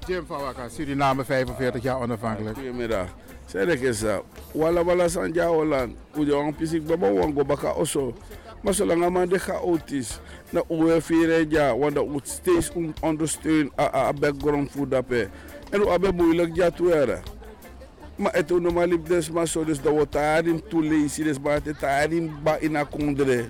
Jim 0.06 0.26
van 0.26 0.40
Wakka, 0.40 0.68
Suriname 0.68 1.24
45 1.24 1.82
jaar 1.82 2.00
onafhankelijk. 2.00 2.56
Goedemiddag. 2.56 3.06
Zeg 3.46 3.66
ik 3.66 3.82
eens, 3.82 4.04
wala 4.52 4.84
wala 4.84 5.08
sanja 5.08 5.46
Holland. 5.46 5.96
Uja 6.18 6.34
wang 6.34 6.56
pisik 6.56 6.86
baba 6.86 7.12
wang 7.12 7.34
go 7.34 7.44
baka 7.44 7.72
oso. 7.72 8.14
Maar 8.62 8.74
zolang 8.74 9.08
man 9.08 9.28
de 9.28 9.38
chaotisch, 9.38 10.20
na 10.50 10.62
uwe 10.68 11.00
vier 11.00 11.46
jaar, 11.48 11.78
want 11.78 11.94
dat 11.94 12.08
moet 12.08 12.28
steeds 12.28 12.70
ondersteunen 13.00 13.72
a 13.78 14.12
background 14.12 14.70
food 14.70 14.90
dape. 14.90 15.28
En 15.70 15.80
u 15.80 15.88
abe 15.88 16.12
moeilijk 16.12 16.56
ja 16.56 16.70
tuere. 16.70 17.18
Is 18.20 18.42
normaal 18.48 18.86
liep 18.86 19.06
des 19.06 19.30
zo, 19.44 19.64
dus 19.64 19.80
dat 19.80 19.92
wordt 19.92 20.12
daarin 20.12 20.62
toelezen, 20.68 21.24
dus 21.24 21.40
maar 21.40 21.54
het 21.54 21.66
is 21.66 21.78
daarin 21.80 22.30
ba 22.42 22.56
in 22.56 22.76
a 22.76 22.84
kondre. 22.84 23.48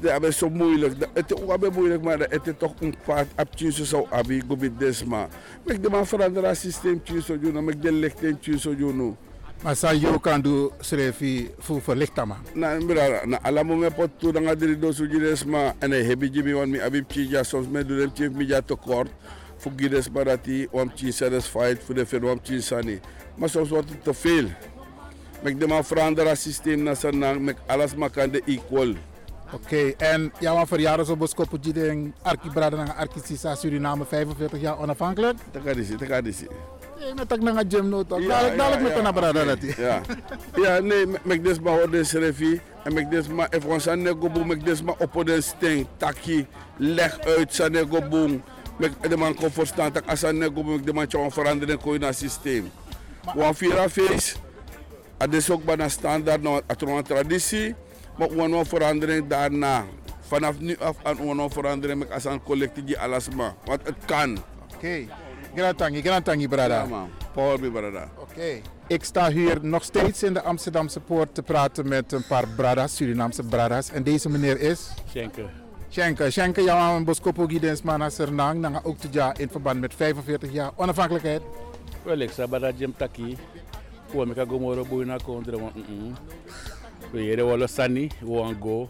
Dat 0.00 0.24
is 0.24 0.38
zo 0.38 0.50
moeilijk. 0.50 0.94
Het 1.12 1.30
is 1.30 1.42
ook 1.42 1.72
moeilijk, 1.74 2.02
maar 2.02 2.18
het 2.18 2.46
is 2.46 2.52
toch 2.58 2.74
een 2.80 2.94
kwaad 3.02 3.26
abtje 3.34 3.72
zo 3.84 4.06
abi 4.10 4.42
go 4.48 4.56
bit 4.56 4.78
des 4.78 5.04
maar. 5.04 5.28
Ik 5.64 5.82
de 5.82 5.90
man 5.90 6.06
veranderen 6.06 6.56
systeem 6.56 7.02
tjuso 7.02 7.36
juno, 7.40 7.68
ik 7.68 7.82
de 7.82 7.92
licht 7.92 8.22
in 8.22 8.38
tjuso 8.38 8.72
juno. 8.72 9.16
Maar 9.62 9.76
sa 9.76 9.92
yo 9.92 10.18
kan 10.18 10.40
do 10.40 10.72
srefi 10.80 11.50
fu 11.58 11.80
verlichta 11.80 12.24
ma. 12.24 12.40
Na 12.54 12.80
mbira 12.80 13.26
na 13.26 13.38
ala 13.42 13.62
mo 13.62 13.76
me 13.76 13.90
pot 13.90 14.10
tu 14.18 14.32
nga 14.32 14.54
diri 14.54 14.78
do 14.78 14.92
su 14.92 15.06
jides 15.06 15.44
ma 15.44 15.74
ene 15.78 16.00
hebi 16.00 16.30
jibi 16.32 16.54
wan 16.54 16.70
mi 16.70 16.80
abi 16.80 17.04
ja 17.28 17.42
soms 17.44 17.68
me 17.68 17.84
do 17.84 17.96
dem 17.96 18.10
chief 18.14 18.32
mi 18.32 18.46
ja 18.48 18.60
tekort. 18.62 19.10
Voor 19.56 19.72
gides 19.76 20.08
barati 20.08 20.66
wam 20.72 20.90
chi 20.94 21.12
satisfied 21.12 21.78
voor 21.84 21.94
de 21.94 22.06
ver 22.06 22.20
wam 22.20 22.40
chi 22.42 22.60
sani. 22.60 23.00
Maar 23.40 23.48
soms 23.48 23.68
wordt 23.68 23.88
het 23.88 24.04
te 24.04 24.14
veel. 24.14 24.44
Mek 25.42 25.60
de 25.60 25.66
man 25.66 25.84
veranderen 25.84 26.30
het 26.30 26.40
systeem 26.40 26.82
na 26.82 26.94
sanang 26.94 27.40
mek 27.40 27.56
alles 27.66 27.94
ma 27.94 28.08
kan 28.08 28.30
de 28.30 28.42
equal. 28.44 28.92
Oké, 29.52 29.64
okay, 29.64 29.94
en 29.98 30.32
jouw 30.38 30.54
ja, 30.54 30.66
verjaardag 30.66 31.06
zo 31.06 31.16
boskopu 31.16 31.56
jideng 31.60 32.12
Arki 32.22 32.50
Brada 32.50 32.76
na 32.76 32.94
Arki 32.94 33.20
Sisa 33.24 33.54
Suriname 33.54 34.04
45 34.04 34.60
jaar 34.60 34.78
onafhankelijk? 34.78 35.38
Dat 35.50 35.62
kan 35.62 35.76
niet, 35.76 35.98
dat 35.98 36.08
kan 36.08 36.24
niet. 36.24 36.46
Nee, 36.98 37.14
met 37.14 37.28
tak 37.28 37.40
na 37.40 37.64
gym 37.68 37.88
no 37.88 38.04
toch. 38.04 38.26
Dadelijk 38.26 38.56
dadelijk 38.56 38.82
met 38.82 39.02
na 39.02 39.12
brada 39.12 39.44
dat. 39.44 39.62
Ja. 39.76 40.00
Ja, 40.54 40.78
nee, 40.80 41.06
mek 41.22 41.44
des 41.44 41.60
ma 41.60 41.70
hoor 41.70 41.90
des 41.90 42.12
refi 42.12 42.60
en 42.84 42.92
mek 42.92 43.10
des 43.10 43.28
ma 43.28 43.46
if 43.50 43.64
ons 43.64 43.88
aan 43.88 44.02
nego 44.02 44.28
boom 44.28 44.46
mek 44.46 44.64
des 44.64 44.82
ma 44.82 44.94
op 44.98 45.26
de 45.26 45.40
sting 45.40 45.86
takki 45.96 46.46
leg 46.76 47.18
uit 47.20 47.54
sa 47.54 47.68
nego 47.68 48.02
boom. 48.08 48.42
Mek 48.76 48.92
de 49.08 49.16
man 49.16 49.34
kon 49.34 49.50
verstaan 49.50 49.92
tak 49.92 50.04
as 50.06 50.22
nego 50.22 50.62
boom 50.62 50.76
mek 50.76 50.84
de 50.84 50.92
man 50.92 51.32
veranderen 51.32 51.80
ko 51.80 51.92
in 51.92 52.14
systeem. 52.14 52.70
Wan 53.34 53.54
vira 53.54 53.88
face. 53.88 54.36
Ades 55.18 55.50
ook 55.50 55.64
bijna 55.64 55.88
standaard 55.88 56.42
nou 56.42 56.62
een 56.66 57.02
traditie. 57.02 57.74
Maar 58.18 58.28
we 58.28 58.50
gaan 58.50 58.66
verandering 58.66 59.28
daarna. 59.28 59.84
Vanaf 60.20 60.58
nu 60.58 60.76
af 60.76 60.96
aan 61.02 61.16
we 61.16 61.50
verandering 61.50 61.98
met 61.98 62.12
als 62.12 62.24
een 62.24 62.42
collectie 62.42 62.84
die 62.84 62.98
alles 62.98 63.28
maar. 63.28 63.54
Want 63.64 63.80
het 63.86 64.04
kan. 64.04 64.38
Oké. 64.64 64.74
Okay. 64.76 65.08
Grantangi, 65.54 66.02
grantangi, 66.02 66.48
brada. 66.48 66.82
Ja, 66.82 66.86
man. 66.86 67.10
Power 67.32 67.60
me, 67.60 67.70
brada. 67.70 68.08
Oké. 68.18 68.30
Okay. 68.30 68.62
Ik 68.86 69.04
sta 69.04 69.30
hier 69.30 69.58
nog 69.62 69.84
steeds 69.84 70.22
in 70.22 70.32
de 70.32 70.42
Amsterdamse 70.42 71.00
poort 71.00 71.34
te 71.34 71.42
praten 71.42 71.88
met 71.88 72.12
een 72.12 72.26
paar 72.26 72.48
bradas, 72.56 72.96
Surinaamse 72.96 73.42
bradas. 73.42 73.90
En 73.90 74.02
deze 74.02 74.28
meneer 74.28 74.60
is? 74.60 74.88
Schenke. 75.08 75.46
Schenke. 75.88 76.30
Schenke, 76.30 76.62
jouw 76.62 76.96
een 76.96 77.04
boskopo 77.04 77.46
gidens 77.46 77.82
mana 77.82 78.08
sernang, 78.08 78.60
nanga 78.60 78.80
ook 78.82 78.98
te 78.98 79.08
ja 79.10 79.34
in 79.36 79.48
verband 79.50 79.80
met 79.80 79.94
45 79.94 80.52
jaar 80.52 80.70
onafhankelijkheid. 80.76 81.42
Wel, 82.02 82.18
ik 82.18 82.30
sta 82.30 82.48
bij 82.48 82.58
dat 82.58 82.78
Jim 82.78 82.94
Taki. 82.96 83.36
Kwa 84.10 84.24
meka 84.24 84.44
gomoro 84.44 84.84
boina 84.84 85.16
kontra 85.16 85.56
wan. 85.56 85.72
We 87.12 87.24
yere 87.24 87.42
wala 87.42 87.66
sani, 87.66 88.10
wan 88.20 88.56
go. 88.60 88.88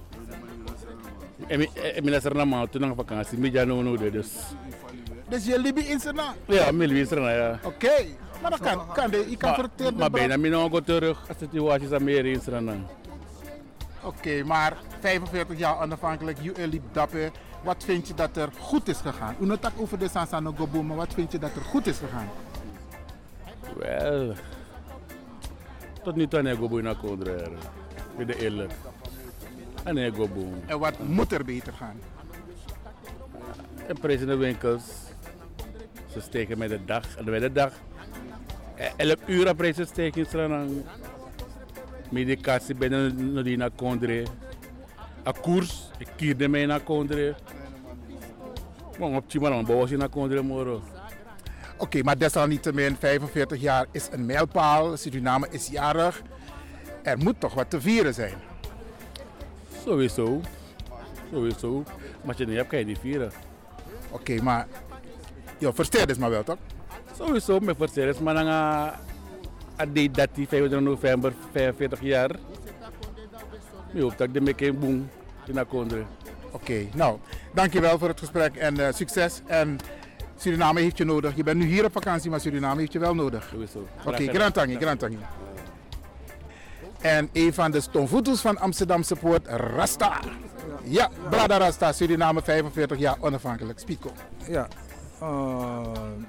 Emi 1.49 1.69
emi 1.97 2.11
na 2.11 2.21
serna 2.21 2.45
ma 2.45 2.67
tu 2.67 2.79
nang 2.79 2.95
vakansi 2.97 3.37
mi 3.37 3.51
jano 3.51 3.83
no 3.83 3.97
de 3.97 4.11
dus. 4.11 4.33
Dus 5.29 5.45
je 5.45 5.59
libi 5.59 5.81
in 5.81 6.01
Serna? 6.01 6.35
Ja, 6.47 6.73
mi 6.73 6.87
libi 6.87 7.01
in 7.01 7.07
Serna 7.07 7.31
ja. 7.31 7.59
Oké. 7.65 7.67
Okay. 7.67 8.17
Maar 8.43 8.51
dat 8.51 8.61
kan, 8.61 8.93
kan 8.93 9.11
de, 9.11 9.27
je 9.31 9.37
kan 9.37 9.55
verteren. 9.55 9.97
Maar 9.97 10.11
bijna 10.11 10.37
mi 10.37 10.51
go 10.51 10.81
terug 10.81 11.29
als 11.29 11.39
de 11.39 11.47
situatie 11.51 11.89
is 11.89 11.99
meer 11.99 12.27
in 12.27 12.41
Serna. 12.41 12.75
Oké, 14.03 14.17
okay, 14.29 14.43
maar 14.43 14.77
45 15.01 15.59
jaar 15.59 15.83
onafhankelijk, 15.83 16.39
je 16.43 16.69
liep 16.69 16.83
dapper. 16.93 17.31
Wat 17.63 17.85
vind 17.85 18.09
je 18.09 18.15
dat 18.15 18.37
er 18.37 18.49
goed 18.59 18.89
is 18.89 18.99
gegaan? 18.99 19.37
U 19.41 19.59
tak 19.59 19.73
over 19.77 19.99
de 19.99 20.09
Sansano 20.09 20.53
Gobo, 20.57 20.83
maar 20.83 20.97
wat 20.97 21.15
vind 21.15 21.33
je 21.33 21.39
dat 21.39 21.51
er 21.55 21.63
goed 21.63 21.87
is 21.87 21.99
gegaan? 21.99 22.29
Wel, 23.79 24.35
tot 26.03 26.17
nu 26.17 26.27
toe 26.27 26.43
heb 26.43 26.59
ik 26.59 26.71
een 26.71 26.97
contraire. 26.97 27.57
Ik 28.17 28.27
ben 28.27 28.37
eerlijk. 28.37 28.73
En 29.85 29.97
ik 29.97 30.15
boom. 30.15 30.55
En 30.67 30.79
wat 30.79 30.99
moet 30.99 31.33
er 31.33 31.45
beter 31.45 31.73
gaan? 31.73 32.01
De 33.87 33.95
prijzen 34.01 34.23
in 34.23 34.29
de 34.29 34.37
winkels. 34.37 34.83
Ze 36.13 36.21
steken 36.21 36.59
met 36.59 36.69
de 36.69 36.85
dag. 36.85 37.17
En 37.17 37.25
met 37.25 37.41
de 37.41 37.53
dag. 37.53 37.73
11 38.97 39.17
uur 39.27 39.49
op 39.49 39.57
prijzen 39.57 39.87
steken 39.87 40.27
ze. 40.27 40.83
Medicatie 42.11 42.75
binnen 42.75 43.45
die 43.45 43.57
naar 43.57 43.71
Kondre. 43.71 44.27
A 45.27 45.33
koers, 45.33 45.91
ik 45.99 46.09
kierde 46.17 46.49
mij 46.49 46.67
naar 46.67 46.81
Kondre. 46.81 47.35
Maar 48.99 49.09
op 49.09 49.25
Chimaran 49.29 49.65
bouwen 49.65 49.89
ze 49.89 49.97
naar 49.97 50.09
Kondre 50.09 50.43
moro. 50.43 50.83
Oké, 51.81 51.89
okay, 51.89 52.01
maar 52.01 52.19
desalniettemin 52.19 52.97
45 52.97 53.61
jaar 53.61 53.87
is 53.91 54.09
een 54.11 54.27
mijlpaal. 54.27 54.97
Suriname 54.97 55.47
is 55.51 55.67
jarig. 55.67 56.23
Er 57.03 57.19
moet 57.19 57.41
toch 57.41 57.55
wat 57.55 57.71
te 57.71 57.81
vieren 57.81 58.15
zijn? 58.15 58.35
Sowieso. 59.85 60.41
Sowieso. 61.33 61.83
Maar 62.21 62.29
als 62.29 62.37
je 62.37 62.47
niet 62.47 62.57
hebt, 62.57 62.69
kan 62.69 62.79
je 62.79 62.85
niet 62.85 62.99
vieren. 62.99 63.33
Oké, 64.11 64.21
okay, 64.21 64.37
maar 64.37 64.67
je 65.59 65.73
versteert 65.75 66.11
is 66.11 66.19
maar 66.19 66.31
wel 66.31 66.43
toch? 66.43 66.57
Sowieso, 67.17 67.61
mijn 67.61 67.77
versteerd 67.77 68.15
is 68.15 68.21
maar 68.21 68.35
dan 68.35 68.47
aan 68.47 69.93
die 69.93 70.11
30, 70.11 70.49
25 70.49 70.81
november, 70.81 71.33
45 71.53 72.01
jaar. 72.01 72.31
Je 73.93 74.03
hoopt 74.03 74.19
dat 74.19 74.27
ik 74.27 74.57
de 74.57 74.67
een 74.67 74.79
boom 74.79 75.09
in 75.47 75.55
de 75.55 75.61
Oké, 75.71 76.07
okay, 76.51 76.89
nou, 76.95 77.19
dankjewel 77.55 77.99
voor 77.99 78.09
het 78.09 78.19
gesprek 78.19 78.57
en 78.57 78.79
uh, 78.79 78.93
succes. 78.93 79.41
En 79.47 79.79
Suriname 80.41 80.81
heeft 80.81 80.99
je 80.99 81.05
nodig. 81.05 81.37
Je 81.37 81.43
bent 81.43 81.59
nu 81.59 81.65
hier 81.65 81.85
op 81.85 81.93
vakantie, 81.93 82.31
maar 82.31 82.41
Suriname 82.41 82.81
heeft 82.81 82.93
je 82.93 82.99
wel 82.99 83.15
nodig. 83.15 83.53
Oké, 83.55 83.69
okay, 84.05 84.27
grand 84.27 84.55
tangi, 84.55 84.77
grand 84.77 84.99
tangi. 84.99 85.19
En 87.01 87.29
een 87.33 87.55
van 87.55 87.71
de 87.71 87.81
stomvoetels 87.81 88.41
van 88.41 88.59
Amsterdamse 88.59 89.17
Poort, 89.17 89.47
Rasta. 89.47 90.21
Ja, 90.85 91.11
Brada 91.31 91.57
Rasta, 91.57 91.93
Suriname 91.93 92.43
45 92.43 92.99
jaar 92.99 93.17
onafhankelijk. 93.21 93.79
Spico. 93.79 94.13
Ja. 94.49 94.69
Uh, 95.23 95.85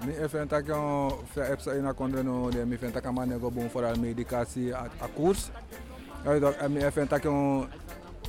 mi 0.06 0.13
even 0.19 0.47
tak 0.47 0.67
yo 0.67 1.24
fe 1.32 1.41
epsa 1.41 1.76
ina 1.76 1.93
kondre 1.93 2.24
no 2.24 2.50
de 2.50 2.65
mi 2.65 2.78
fen 2.78 2.91
tak 2.91 3.06
amane 3.06 3.39
go 3.39 3.50
bon 3.52 3.69
for 3.69 3.86
al 3.86 3.95
medicatie 3.95 4.76
a, 4.76 4.89
koers. 5.15 5.50
Ja 6.26 6.39
donc 6.39 6.67
mi 6.67 6.84
even 6.84 7.08
tak 7.08 7.24
yo 7.24 7.67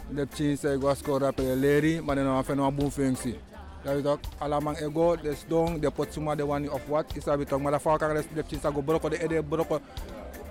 de 0.09 0.27
chin 0.35 0.57
se 0.57 0.77
go 0.81 0.95
skora 0.95 1.33
pe 1.33 1.43
leri 1.43 2.01
maar 2.01 2.17
no 2.17 2.43
fen 2.43 2.57
no 2.57 2.71
bon 2.71 2.91
functie. 2.91 3.39
Donc 3.85 4.21
ala 4.41 4.61
mang 4.61 4.77
ego 4.79 5.17
des 5.17 5.45
dong 5.49 5.81
de 5.81 5.89
pot 5.91 6.07
de 6.37 6.43
wani 6.43 6.69
of 6.69 6.89
what 6.89 7.07
isa 7.17 7.37
bi 7.37 7.45
tok 7.45 7.61
mara 7.61 7.79
fa 7.79 7.99
de 7.99 8.43
chin 8.43 8.61
sa 8.61 8.71
go 8.71 8.81
broko 8.81 9.11
de 9.11 9.17
ede 9.17 9.43
broko. 9.43 9.81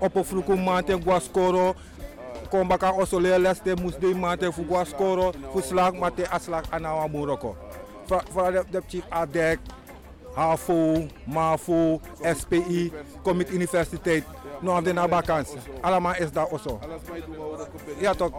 Opo 0.00 0.22
fruku 0.22 0.56
mate 0.56 0.92
go 1.02 1.18
skoro. 1.18 1.74
Komba 2.50 2.78
ka 2.78 2.92
osole 2.92 3.38
les 3.38 3.60
de 3.64 3.74
mus 3.74 3.96
de 3.96 4.12
mate 4.14 4.52
fu 4.52 4.62
go 4.64 4.84
skoro. 4.84 5.32
Fu 5.52 5.62
slag 5.62 5.94
mate 5.98 6.26
aslag 6.30 6.64
anawa 6.70 7.08
buroko. 7.08 7.56
Fra 8.06 8.50
de 8.50 8.80
chin 8.88 9.02
adek 9.10 9.58
HAVO, 10.36 11.08
MAVO, 11.26 12.00
SPI, 12.24 12.92
kom 13.22 13.36
met 13.36 13.52
Nou, 14.62 14.84
de 14.84 14.92
nabakansen. 14.92 15.58
Allemaal 15.80 16.14
is 16.14 16.32
dat 16.32 16.50
ook 16.50 16.60
zo. 16.60 16.80
Ja 17.98 18.14
toch? 18.14 18.32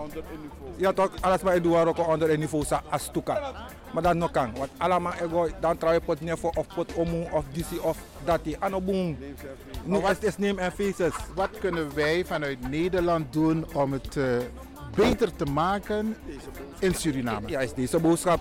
Ja 0.75 0.93
toch? 0.93 1.11
Alles 1.21 1.41
maar 1.41 1.61
doen 1.61 1.75
ook 1.77 2.07
onder 2.07 2.31
een 2.31 2.39
niveau 2.39 2.63
sa 2.65 2.81
astuka. 2.89 3.51
Maar 3.91 4.03
dat 4.03 4.15
nog 4.15 4.31
kan. 4.31 4.51
Want 4.57 4.69
allemaal 4.77 5.13
ego 5.13 5.47
dan 5.59 5.77
trouw 5.77 5.91
je 5.91 5.99
pot 6.01 6.21
nevo 6.21 6.51
of 6.55 6.67
pot 6.75 6.95
omu 6.95 7.27
of 7.31 7.43
disi 7.51 7.79
of 7.79 7.97
dati. 8.25 8.55
Ano 8.59 8.81
boom. 8.81 9.17
Nu 9.83 9.97
is 9.97 10.17
het 10.19 10.37
name 10.37 10.61
en 10.61 10.71
faces. 10.71 11.13
Wat 11.35 11.49
kunnen 11.59 11.95
wij 11.95 12.25
vanuit 12.25 12.69
Nederland 12.69 13.33
doen 13.33 13.65
om 13.73 13.93
het 13.93 14.15
uh, 14.15 14.25
beter 14.95 15.35
te 15.35 15.45
maken 15.45 16.15
in 16.79 16.95
Suriname? 16.95 17.49
Ja, 17.49 17.59
is 17.59 17.73
deze 17.73 17.99
boodschap. 17.99 18.39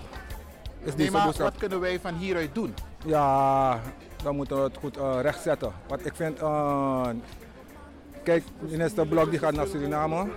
Is 0.79 0.85
Nee, 0.85 0.95
deze 0.95 1.11
maar 1.11 1.25
boodschap. 1.25 1.49
wat 1.49 1.57
kunnen 1.59 1.79
wij 1.79 1.99
van 1.99 2.13
hieruit 2.13 2.55
doen? 2.55 2.73
Ja, 3.05 3.79
dan 4.23 4.35
moeten 4.35 4.57
we 4.57 4.63
het 4.63 4.77
goed 4.77 4.97
uh, 4.97 5.17
rechtzetten. 5.21 5.71
Want 5.87 6.05
ik 6.05 6.15
vind, 6.15 6.41
uh, 6.41 7.07
kijk, 8.23 8.43
minister 8.59 9.07
Blok 9.07 9.29
die 9.29 9.39
gaat 9.39 9.53
naar 9.53 9.67
Suriname. 9.67 10.27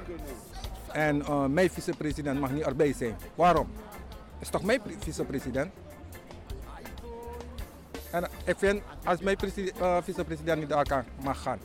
En 0.93 1.19
uh, 1.19 1.45
mijn 1.45 1.71
vicepresident 1.71 2.41
mag 2.41 2.51
niet 2.51 2.63
erbij 2.63 2.93
zijn. 2.93 3.17
Waarom? 3.35 3.69
Is 4.39 4.49
toch 4.49 4.63
mijn 4.63 4.81
pre- 4.83 4.95
vicepresident? 4.99 5.73
En 8.11 8.29
ik 8.45 8.55
vind, 8.59 8.83
als 9.05 9.21
mijn 9.21 9.37
uh, 9.57 9.97
vicepresident 10.03 10.59
niet 10.59 10.69
daar 10.69 10.85
kan, 10.85 11.03
mag 11.23 11.43
gaan, 11.43 11.59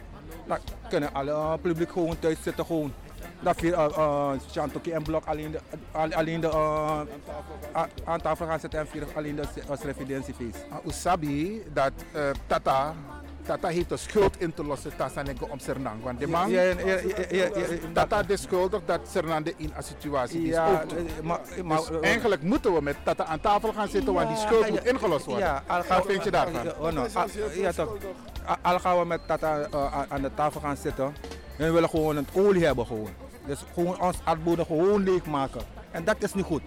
dan 0.47 0.57
kunnen 0.89 1.13
alle 1.13 1.31
uh, 1.31 1.53
publiek 1.61 1.91
gewoon 1.91 2.19
thuis 2.19 2.37
zitten. 2.43 2.65
Gewoon. 2.65 2.93
Dat 3.39 3.55
viel 3.59 3.73
uh, 3.73 4.31
Chantoki 4.51 4.91
en 4.91 5.03
Blok 5.03 5.25
alleen 5.25 5.51
de, 5.51 5.59
al- 5.91 6.13
alleen 6.13 6.41
de 6.41 6.49
aan 8.03 8.21
tafel 8.21 8.45
gaan 8.45 8.59
zitten 8.59 8.79
en 8.79 8.87
alleen 9.15 9.35
de 9.35 9.43
residentiefeest. 9.83 10.65
Maar 10.69 10.79
Usabi 10.85 11.63
dat 11.73 11.91
eh, 12.11 12.29
Tata, 12.47 12.95
Tata 13.45 13.67
heeft 13.67 13.89
de 13.89 13.97
schuld 13.97 14.39
in 14.39 14.53
te 14.53 14.63
lossen 14.63 14.91
Tassanego 14.95 15.47
om 15.51 15.59
Sernang. 15.59 16.03
Want 16.03 16.19
de 16.19 16.27
man, 16.27 16.49
Ja, 16.49 16.61
ja, 16.61 16.75
ja, 17.29 17.49
Tata 17.93 18.23
is 18.27 18.41
schuldig 18.41 18.81
dat 18.85 18.99
Sernang 19.11 19.53
in 19.57 19.71
een 19.75 19.83
situatie 19.83 20.41
is. 20.47 20.55
Eh, 20.55 20.65
maar- 21.23 21.39
maar- 21.63 21.77
dus 21.77 21.99
eigenlijk 22.01 22.41
moeten 22.41 22.73
we 22.73 22.81
met 22.81 22.95
Tata 23.03 23.25
aan 23.25 23.39
tafel 23.39 23.73
gaan 23.73 23.87
zitten, 23.87 24.13
want 24.13 24.27
die 24.27 24.37
schuld 24.37 24.69
moet 24.69 24.85
ingelost 24.85 25.25
worden. 25.25 25.45
Ja, 25.45 25.63
al 25.67 25.83
Wat 25.87 26.05
vind 26.05 26.23
je 26.23 26.31
daarvan? 26.31 26.63
Ja, 26.63 26.73
oh, 26.79 27.53
ja, 27.55 27.71
toch. 27.71 27.97
Al- 28.45 28.55
Al 28.61 28.79
gaan 28.79 28.99
we 28.99 29.05
met 29.05 29.21
Tata 29.27 29.67
uh, 29.73 30.01
aan- 30.09 30.21
de 30.21 30.31
tafel 30.33 30.61
gaan 30.61 30.77
zitten. 30.77 31.05
En 31.57 31.65
we 31.65 31.71
willen 31.71 31.89
gewoon 31.89 32.15
het 32.15 32.27
olie 32.33 32.65
hebben 32.65 32.85
gewoon. 32.85 33.09
Dus 33.45 33.59
gewoon 33.73 34.01
ons 34.01 34.17
aardbodem 34.23 34.65
gewoon 34.65 35.03
leegmaken. 35.03 35.61
En 35.91 36.03
dat 36.03 36.15
is 36.19 36.33
niet 36.33 36.45
goed. 36.45 36.61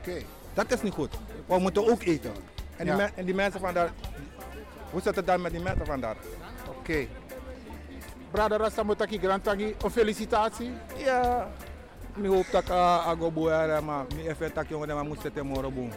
Oké. 0.00 0.14
Dat 0.54 0.72
is 0.72 0.82
niet 0.82 0.92
goed. 0.92 1.14
We 1.46 1.58
moeten 1.58 1.90
ook 1.90 2.02
eten. 2.02 2.32
En 2.76 3.24
die 3.24 3.34
mensen 3.34 3.60
van 3.60 3.74
daar... 3.74 3.90
Hoe 4.94 5.02
zit 5.02 5.16
het 5.16 5.26
dan 5.26 5.40
met 5.40 5.52
die 5.52 5.60
mensen 5.60 5.86
van 5.86 6.00
daar? 6.00 6.16
Oké. 6.68 7.06
Brada 8.30 8.56
Rasta 8.56 8.82
Mutaki 8.82 9.18
Grantangi, 9.18 9.74
een 9.84 9.90
felicitatie. 9.90 10.70
Ja. 10.96 11.48
Ik 12.16 12.26
hoop 12.26 12.46
dat 12.50 12.62
ik 12.62 12.68
uh, 12.68 13.10
go 13.18 13.30
boeien, 13.30 13.84
maar 13.84 14.04
ik 14.16 14.26
even 14.26 14.50
dat 14.54 14.68
jongen 14.68 14.94
maar 14.94 15.04
moet 15.04 15.20
zitten 15.20 15.46
morgen 15.46 15.74
boem. 15.74 15.90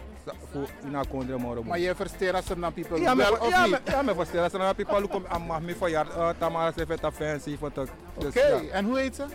Voor 0.51 0.69
na 0.91 1.03
kondre 1.09 1.37
morgen. 1.37 1.65
Maar 1.65 1.79
je 1.79 1.95
versteert 1.95 2.43
Sernang 2.45 2.73
people 2.73 2.99
Ja, 2.99 3.15
wel 3.15 3.31
of 3.33 3.49
ja, 3.49 3.65
niet? 3.65 3.79
ja, 3.85 4.01
me. 4.01 4.13
Als 4.13 4.53
er 4.53 4.59
nou 4.59 4.73
people 4.73 5.07
komen 5.07 5.29
aan 5.29 5.41
mag 5.41 5.61
me 5.61 5.75
verjaard, 5.75 6.15
uh, 6.15 6.29
Tamara 6.37 6.71
ze 6.71 6.97
dat 7.01 7.13
fancy 7.13 7.57
voor. 7.57 7.71
Dus, 7.73 7.89
Oké, 8.15 8.39
en 8.71 8.85
hoe 8.85 8.99
heet 8.99 9.15
ze? 9.15 9.25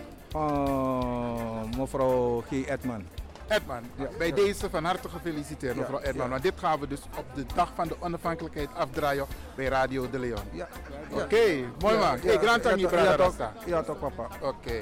Mevrouw 1.79 2.41
G. 2.49 2.51
Edman. 2.51 3.22
Edman, 3.53 3.83
Ja. 3.97 4.09
bij 4.19 4.27
Ja. 4.29 4.35
deze 4.35 4.71
van 4.71 4.85
harte 4.85 5.09
gefeliciteerd 5.09 5.75
Ja, 5.75 5.81
mevrouw 5.81 6.01
Edman. 6.01 6.25
ja. 6.25 6.31
Want 6.31 6.43
dit 6.43 6.53
gaan 6.57 6.81
we 6.81 6.87
dus 6.87 7.01
op 7.19 7.25
de 7.35 7.45
dag 7.55 7.73
van 7.75 7.89
de 7.89 7.97
onafhankelijkheid 7.99 8.69
afdraaien 8.75 9.27
bij 9.55 9.67
Radio 9.67 10.11
de 10.11 10.19
Leon. 10.19 10.39
Ja. 10.53 10.69
Oké, 11.11 11.43
mooi 11.81 11.97
man. 11.99 12.19
Hey, 12.23 12.39
grand 12.39 12.63
tangi, 12.63 12.81
ja, 12.83 12.89
toch, 12.89 13.17
Rasta. 13.17 13.53
ja, 13.67 13.83
toch 13.83 13.99
papa. 13.99 14.29
Oké. 14.41 14.73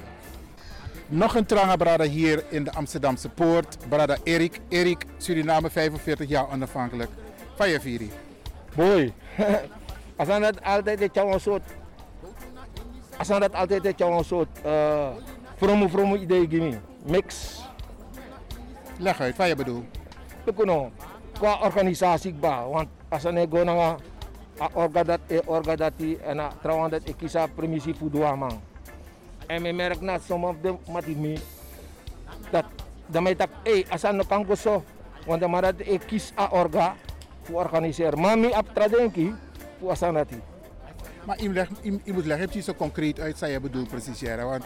Nog 1.06 1.34
een 1.34 1.46
tranga 1.46 1.76
brada 1.76 2.04
hier 2.04 2.44
in 2.48 2.64
de 2.64 2.72
Amsterdamse 2.72 3.28
Poort. 3.28 3.76
Brada 3.88 4.16
Erik. 4.22 4.60
Erik, 4.68 5.04
Suriname, 5.16 5.70
45 5.70 6.28
jaar 6.28 6.50
onafhankelijk. 6.52 7.10
Je 7.58 7.80
Viri. 7.80 8.10
Boy, 8.74 9.12
als 10.16 10.28
aan 10.28 10.40
dat 10.40 10.62
altijd 10.62 10.98
dat 11.00 11.14
jou 11.14 11.32
een 11.32 11.40
soort, 11.40 11.62
als 13.18 13.30
aan 13.30 13.40
dat 13.40 13.54
altijd 13.54 13.82
dat 13.82 13.98
jou 13.98 14.18
een 14.18 14.24
soort, 14.24 14.48
vromo 15.56 15.88
vromo 15.88 16.16
idee 16.16 16.46
gimi, 16.48 16.80
mix. 17.04 17.58
Leg 19.00 19.20
uit, 19.20 19.36
wat 19.36 19.48
je 19.48 19.56
bedoelt. 19.56 19.84
Ik 20.44 20.54
kan 20.54 20.92
qua 21.32 21.58
organisatie 21.62 22.32
ba, 22.32 22.68
want 22.68 22.88
als 23.08 23.26
aan 23.26 23.46
go 23.50 23.64
na 23.64 23.96
orga 24.72 25.02
dat 25.02 25.20
e 25.26 25.40
orga 25.44 25.76
dat 25.76 25.92
die 25.96 26.18
en 26.18 26.40
a 26.40 26.52
trouwens 26.60 26.90
dat 26.90 27.00
ik 27.04 27.16
kies 27.16 27.34
a 27.36 27.46
premisi 27.46 27.94
voor 27.94 28.10
doa 28.10 28.36
man. 28.36 28.60
En 29.46 29.62
me 29.62 29.72
merk 29.72 30.00
na 30.00 30.18
mati 30.86 31.16
me 31.16 31.38
dat 32.50 32.64
dan 33.06 33.22
mij 33.22 33.34
tak 33.34 33.48
eh 33.62 33.84
als 33.90 34.02
kan 34.28 34.46
so, 34.56 34.84
want 35.26 35.40
dan 35.40 35.50
maar 35.50 35.62
dat 35.62 35.74
ik 35.78 36.00
kies 36.06 36.32
a 36.38 36.48
orga 36.50 36.94
voor 37.42 37.60
organiseren. 37.60 38.20
Maar 38.20 38.38
me 38.38 38.54
ap 38.54 38.74
tradenki 38.74 39.34
voor 39.78 39.96
die. 40.28 40.42
Maar 41.24 41.42
je, 41.42 41.48
moet 42.12 42.24
leggen, 42.26 42.48
je 42.52 42.60
zo 42.60 42.74
concreet 42.74 43.20
uit, 43.20 43.38
wat 43.38 43.50
je 43.50 43.60
bedoelt 43.60 43.88
precies, 43.88 44.20
Jera. 44.20 44.44
Want 44.44 44.64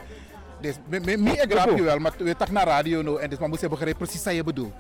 dus, 0.64 1.02
me 1.16 1.32
ik 1.32 1.52
grap 1.52 1.76
je 1.76 1.82
wel, 1.82 1.98
maar 1.98 2.12
we 2.18 2.36
toch 2.36 2.50
naar 2.50 2.66
radio 2.66 3.02
nou, 3.02 3.20
en 3.20 3.30
dus 3.30 3.38
maar 3.38 3.48
moet 3.48 3.60
je 3.60 3.68
begrijpen 3.68 3.98
precies 3.98 4.24
wat 4.24 4.34
je 4.34 4.44
bedoelt. 4.44 4.72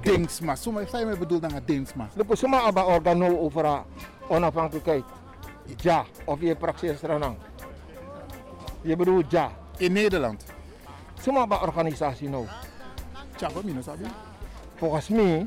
Dings, 0.00 0.40
maar 0.40 0.56
sommige 0.56 0.90
wat 0.90 1.00
je 1.00 1.18
bedoelt 1.18 1.42
dan 1.42 1.60
dings, 1.64 1.94
maar. 1.94 2.08
Lepo 2.14 2.34
suma 2.34 2.60
aba 2.60 2.84
organo 2.84 3.38
over 3.38 3.82
onafhankelijkheid. 4.28 5.04
Ja, 5.76 6.04
of 6.24 6.40
je 6.40 6.56
praxis 6.56 7.00
ranang. 7.00 7.36
Je 8.80 8.96
bedoelt 8.96 9.30
ja. 9.30 9.50
In 9.76 9.92
Nederland? 9.92 10.44
Suma 11.20 11.40
aba 11.40 11.60
organisatie 11.60 12.28
nou. 12.28 12.46
Tja, 13.36 13.50
wat 13.52 13.64
minus 13.64 13.88
abi? 13.88 14.04
Volgens 14.74 15.08
mij, 15.08 15.46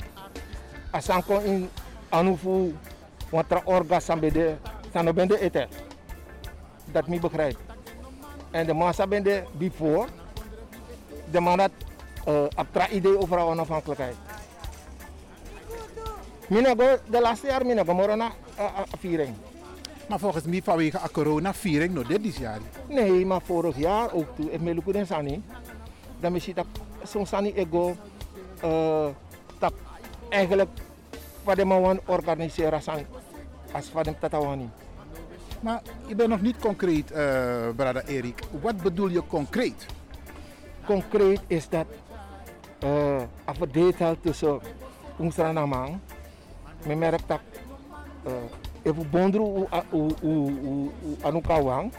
als 0.92 1.08
ik 1.08 1.28
in 1.44 1.70
anufu 2.10 2.76
watra 3.30 3.62
orga 3.66 4.00
sambede, 4.00 4.58
sano 4.94 5.14
bende 5.14 5.40
ete. 5.40 5.68
Dat 6.92 7.08
me 7.08 7.20
begrijp. 7.20 7.69
En 8.52 8.66
de 8.66 8.74
massa 8.74 9.08
bende 9.08 9.44
before, 9.52 10.08
de 11.32 11.40
man 11.40 11.58
dat 11.58 11.72
uh, 12.28 12.44
abtra 12.56 12.90
idee 12.90 13.18
over 13.18 13.38
onafhankelijkheid. 13.38 14.16
Mina 16.48 16.74
go, 16.78 16.98
de 17.10 17.22
laatste 17.22 17.48
jaar 17.48 17.66
mina 17.66 17.84
go 17.84 17.94
moro 17.94 18.16
na 18.16 18.26
uh, 18.26 18.64
uh, 18.64 18.80
viering. 19.00 19.36
Maar 20.08 20.20
volgens 20.20 20.44
mij 20.44 20.62
vanwege 20.62 21.00
a 21.00 21.08
corona-viering, 21.12 21.94
nou 21.94 22.08
dit 22.08 22.36
jaar. 22.36 22.60
Nee, 22.88 23.26
maar 23.26 23.42
vorig 23.42 23.78
jaar 23.78 24.14
ook 24.14 24.36
toen 24.36 24.52
ik 24.52 24.62
meluku 24.62 24.92
den 24.92 25.08
sani, 25.08 25.44
dan 26.20 26.32
misschien 26.32 26.56
dat 26.56 26.66
zo'n 27.04 27.26
sani 27.26 27.54
ego 27.54 27.96
uh, 28.64 29.08
dat 29.60 29.74
eigenlijk 30.30 30.70
wat 31.44 31.56
de 31.56 31.66
man 31.66 32.00
organiseren 32.06 32.82
als 33.72 33.86
van 33.86 34.04
de 34.04 34.20
tatawani. 34.20 34.70
Maar 35.60 35.82
je 36.08 36.16
bent 36.16 36.30
nog 36.30 36.42
niet 36.42 36.58
concreet, 36.58 37.12
uh, 37.12 37.18
brada 37.76 38.02
Erik. 38.02 38.44
Wat 38.62 38.82
bedoel 38.82 39.08
je 39.08 39.24
concreet? 39.28 39.86
Concreet 40.86 41.42
is 41.48 41.70
dat 41.70 41.86
uh, 42.84 43.22
als 43.46 43.58
we 43.58 43.68
detail 43.72 44.16
tussen 44.22 44.60
ons 45.18 45.36
ranamang, 45.36 45.98
me 46.86 46.96
merk 46.96 47.22
dat 47.28 47.40
uh, 48.28 48.34
even 48.82 49.10
bondru 49.10 49.68
anu 51.22 51.42
kawang, 51.42 51.92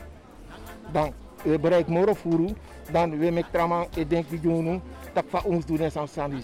dan 0.93 1.13
we 1.43 1.59
bereik 1.59 1.87
moro 1.87 2.15
furu, 2.15 2.55
dan 2.93 3.19
we 3.19 3.31
mek 3.31 3.47
tramang 3.51 3.87
e 3.97 4.07
denk 4.07 4.27
vi 4.29 4.39
junu, 4.43 4.81
tak 5.13 5.25
fa 5.29 5.41
ons 5.45 5.67
doen 5.67 5.81
en 5.81 5.91
samsani 5.91 6.43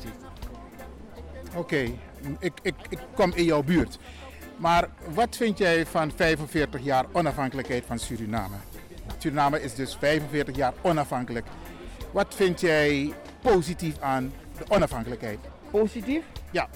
Oké, 1.57 1.90
ik, 2.38 2.52
ik, 2.62 2.74
ik 2.88 2.98
kom 3.14 3.33
in 3.35 3.44
jouw 3.44 3.62
buurt. 3.62 3.98
Maar 4.57 4.88
wat 5.14 5.37
vind 5.37 5.59
jij 5.59 5.87
van 5.87 6.11
45 6.16 6.81
jaar 6.83 7.05
onafhankelijkheid 7.12 7.85
van 7.87 7.99
Suriname? 7.99 8.57
Suriname 9.19 9.62
is 9.62 9.75
dus 9.75 9.97
45 9.97 10.57
jaar 10.57 10.73
onafhankelijk. 10.83 11.47
Wat 12.12 12.35
vind 12.35 12.61
jij 12.61 13.12
positief 13.42 13.99
aan 14.01 14.33
de 14.59 14.64
onafhankelijkheid? 14.69 15.38
Positief? 15.71 16.25
Ja. 16.51 16.69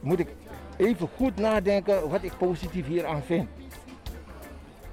Moet 0.00 0.18
ik 0.18 0.28
even 0.76 1.08
goed 1.16 1.36
nadenken 1.36 2.08
wat 2.08 2.22
ik 2.22 2.32
positief 2.38 2.86
hier 2.86 3.06
aan 3.06 3.22
vind. 3.22 3.48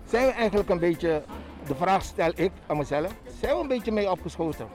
Zijn 0.10 0.26
we 0.26 0.32
eigenlijk 0.32 0.70
een 0.70 0.80
beetje, 0.80 1.24
de 1.68 1.76
vraag 1.76 2.04
stel 2.04 2.32
ik 2.36 2.52
aan 2.68 2.78
mezelf, 2.78 3.12
zijn 3.42 3.56
we 3.56 3.62
een 3.62 3.68
beetje 3.68 3.92
mee 3.92 4.12
opgeschoten? 4.12 4.68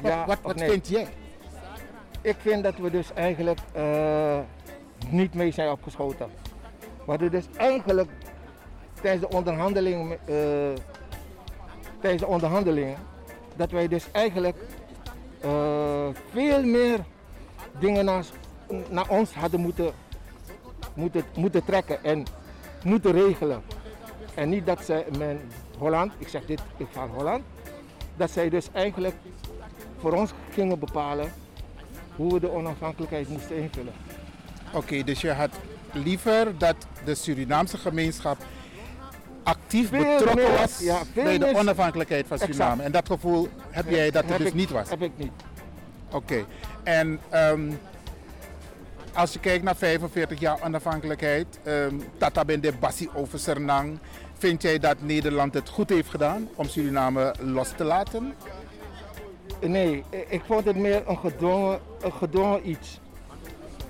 Wat- 0.00 0.12
wat- 0.26 0.28
of 0.28 0.42
wat 0.42 0.56
nee? 0.56 0.70
vind 0.70 0.88
jij? 0.88 1.08
Ik 2.20 2.36
vind 2.38 2.62
dat 2.62 2.76
we 2.76 2.90
dus 2.90 3.12
eigenlijk 3.14 3.58
eh, 3.72 4.38
niet 5.10 5.34
mee 5.34 5.50
zijn 5.50 5.70
opgeschoten. 5.70 6.26
We 6.78 7.10
hadden 7.10 7.30
dus 7.30 7.44
eigenlijk 7.56 8.10
tijdens 9.00 9.30
de 9.30 9.36
onderhandeling, 9.36 10.12
eh, 10.12 10.36
tijdens 12.00 12.22
de 12.22 12.28
onderhandelingen, 12.28 12.96
dat 13.56 13.70
wij 13.70 13.88
dus 13.88 14.10
eigenlijk 14.12 14.56
eh, 15.40 16.08
veel 16.30 16.64
meer 16.64 16.98
dingen 17.78 18.04
naar, 18.04 18.24
naar 18.88 19.08
ons 19.08 19.34
hadden 19.34 19.60
moeten, 19.60 19.92
moeten, 20.94 21.24
moeten 21.36 21.64
trekken 21.64 22.04
en 22.04 22.24
moeten 22.84 23.12
regelen. 23.12 23.62
En 24.34 24.48
niet 24.48 24.66
dat 24.66 24.84
zij 24.84 25.06
men 25.18 25.40
Holland, 25.78 26.12
ik 26.18 26.28
zeg 26.28 26.46
dit, 26.46 26.60
ik 26.76 26.86
van 26.90 27.08
Holland, 27.08 27.42
dat 28.16 28.30
zij 28.30 28.48
dus 28.48 28.68
eigenlijk 28.72 29.14
voor 29.98 30.12
ons 30.12 30.32
gingen 30.50 30.78
bepalen 30.78 31.32
hoe 32.16 32.32
we 32.32 32.40
de 32.40 32.50
onafhankelijkheid 32.50 33.28
moesten 33.28 33.56
invullen. 33.56 33.92
Oké, 34.72 35.04
dus 35.04 35.20
je 35.20 35.32
had 35.32 35.50
liever 35.92 36.58
dat 36.58 36.76
de 37.04 37.14
Surinaamse 37.14 37.78
gemeenschap 37.78 38.36
actief 39.42 39.88
Veel 39.88 39.98
betrokken 39.98 40.34
meer, 40.50 40.58
was 40.58 40.78
ja, 40.78 40.98
bij 41.14 41.38
de 41.38 41.54
onafhankelijkheid 41.56 42.26
van 42.26 42.36
Exact. 42.36 42.54
Suriname. 42.54 42.82
En 42.82 42.92
dat 42.92 43.06
gevoel 43.06 43.48
heb 43.70 43.88
jij 43.90 44.10
dat 44.10 44.22
het 44.22 44.30
Heb 44.30 44.38
dus 44.38 44.48
ik- 44.48 44.54
niet 44.54 44.70
was? 44.70 44.90
Heb 44.90 45.02
ik 45.02 45.10
niet. 45.16 45.32
Oké, 46.12 46.44
en 46.82 47.20
ehm, 47.28 47.70
als 49.14 49.32
je 49.32 49.38
kijkt 49.38 49.64
naar 49.64 49.76
45 49.76 50.40
jaar 50.40 50.58
onafhankelijkheid, 50.64 51.46
ehm, 51.62 51.94
Tata 52.18 52.44
Bende 52.44 52.72
Bassi 52.72 53.08
over 53.14 53.38
Sernang, 53.38 53.98
vind 54.38 54.62
jij 54.62 54.78
dat 54.78 54.96
Nederland 55.00 55.54
het 55.54 55.68
goed 55.68 55.88
heeft 55.88 56.08
gedaan 56.10 56.48
om 56.54 56.68
Suriname 56.68 57.34
los 57.40 57.68
te 57.76 57.84
laten? 57.84 58.34
Nee, 59.60 60.04
ik 60.28 60.42
vond 60.46 60.64
het 60.64 60.76
meer 60.76 61.02
een 61.08 61.18
gedwongen, 61.18 61.80
een 62.02 62.12
gedwongen 62.12 62.68
iets. 62.68 63.00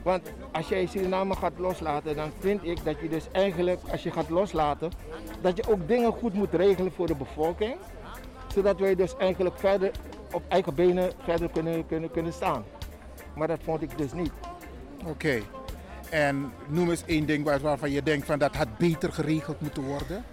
Want 0.02 0.32
als 0.52 0.68
jij 0.68 0.86
Suriname 0.86 1.36
gaat 1.36 1.52
loslaten, 1.56 2.16
dan 2.16 2.30
vind 2.38 2.64
ik 2.64 2.84
dat 2.84 3.00
je 3.00 3.08
dus 3.08 3.24
eigenlijk, 3.32 3.80
als 3.90 4.02
je 4.02 4.10
gaat 4.10 4.28
loslaten, 4.30 4.90
dat 5.40 5.56
je 5.56 5.68
ook 5.68 5.88
dingen 5.88 6.12
goed 6.12 6.34
moet 6.34 6.54
regelen 6.54 6.92
voor 6.92 7.06
de 7.06 7.14
bevolking. 7.16 7.74
Zodat 8.54 8.78
wij 8.78 8.94
dus 8.94 9.16
eigenlijk 9.16 9.58
verder 9.58 9.90
op 10.32 10.42
eigen 10.48 10.74
benen 10.74 11.12
verder 11.24 11.48
kunnen, 11.50 11.86
kunnen, 11.86 12.10
kunnen 12.10 12.32
staan. 12.32 12.64
Maar 13.34 13.48
dat 13.48 13.60
vond 13.64 13.82
ik 13.82 13.98
dus 13.98 14.12
niet. 14.12 14.32
Oké, 15.06 15.40
en 16.10 16.52
noem 16.68 16.90
eens 16.90 17.02
één 17.06 17.26
ding 17.26 17.44
waar- 17.44 17.60
waarvan 17.60 17.90
je 17.90 18.02
denkt 18.02 18.26
van 18.26 18.38
dat 18.38 18.56
had 18.56 18.78
beter 18.78 19.12
geregeld 19.12 19.60
moeten 19.60 19.82
worden. 19.82 20.24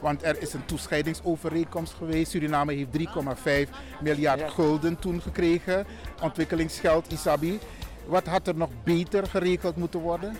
Want 0.00 0.22
er 0.24 0.42
is 0.42 0.52
een 0.52 0.64
toescheidingsovereenkomst 0.64 1.92
geweest. 1.94 2.30
Suriname 2.30 2.72
heeft 2.72 2.92
3,5 2.92 3.70
miljard 4.00 4.50
gulden 4.50 4.98
toen 4.98 5.20
gekregen. 5.22 5.86
Ontwikkelingsgeld, 6.22 7.12
Isabi. 7.12 7.58
Wat 8.08 8.26
had 8.26 8.46
er 8.46 8.56
nog 8.56 8.68
beter 8.84 9.26
geregeld 9.26 9.76
moeten 9.76 10.00
worden? 10.00 10.36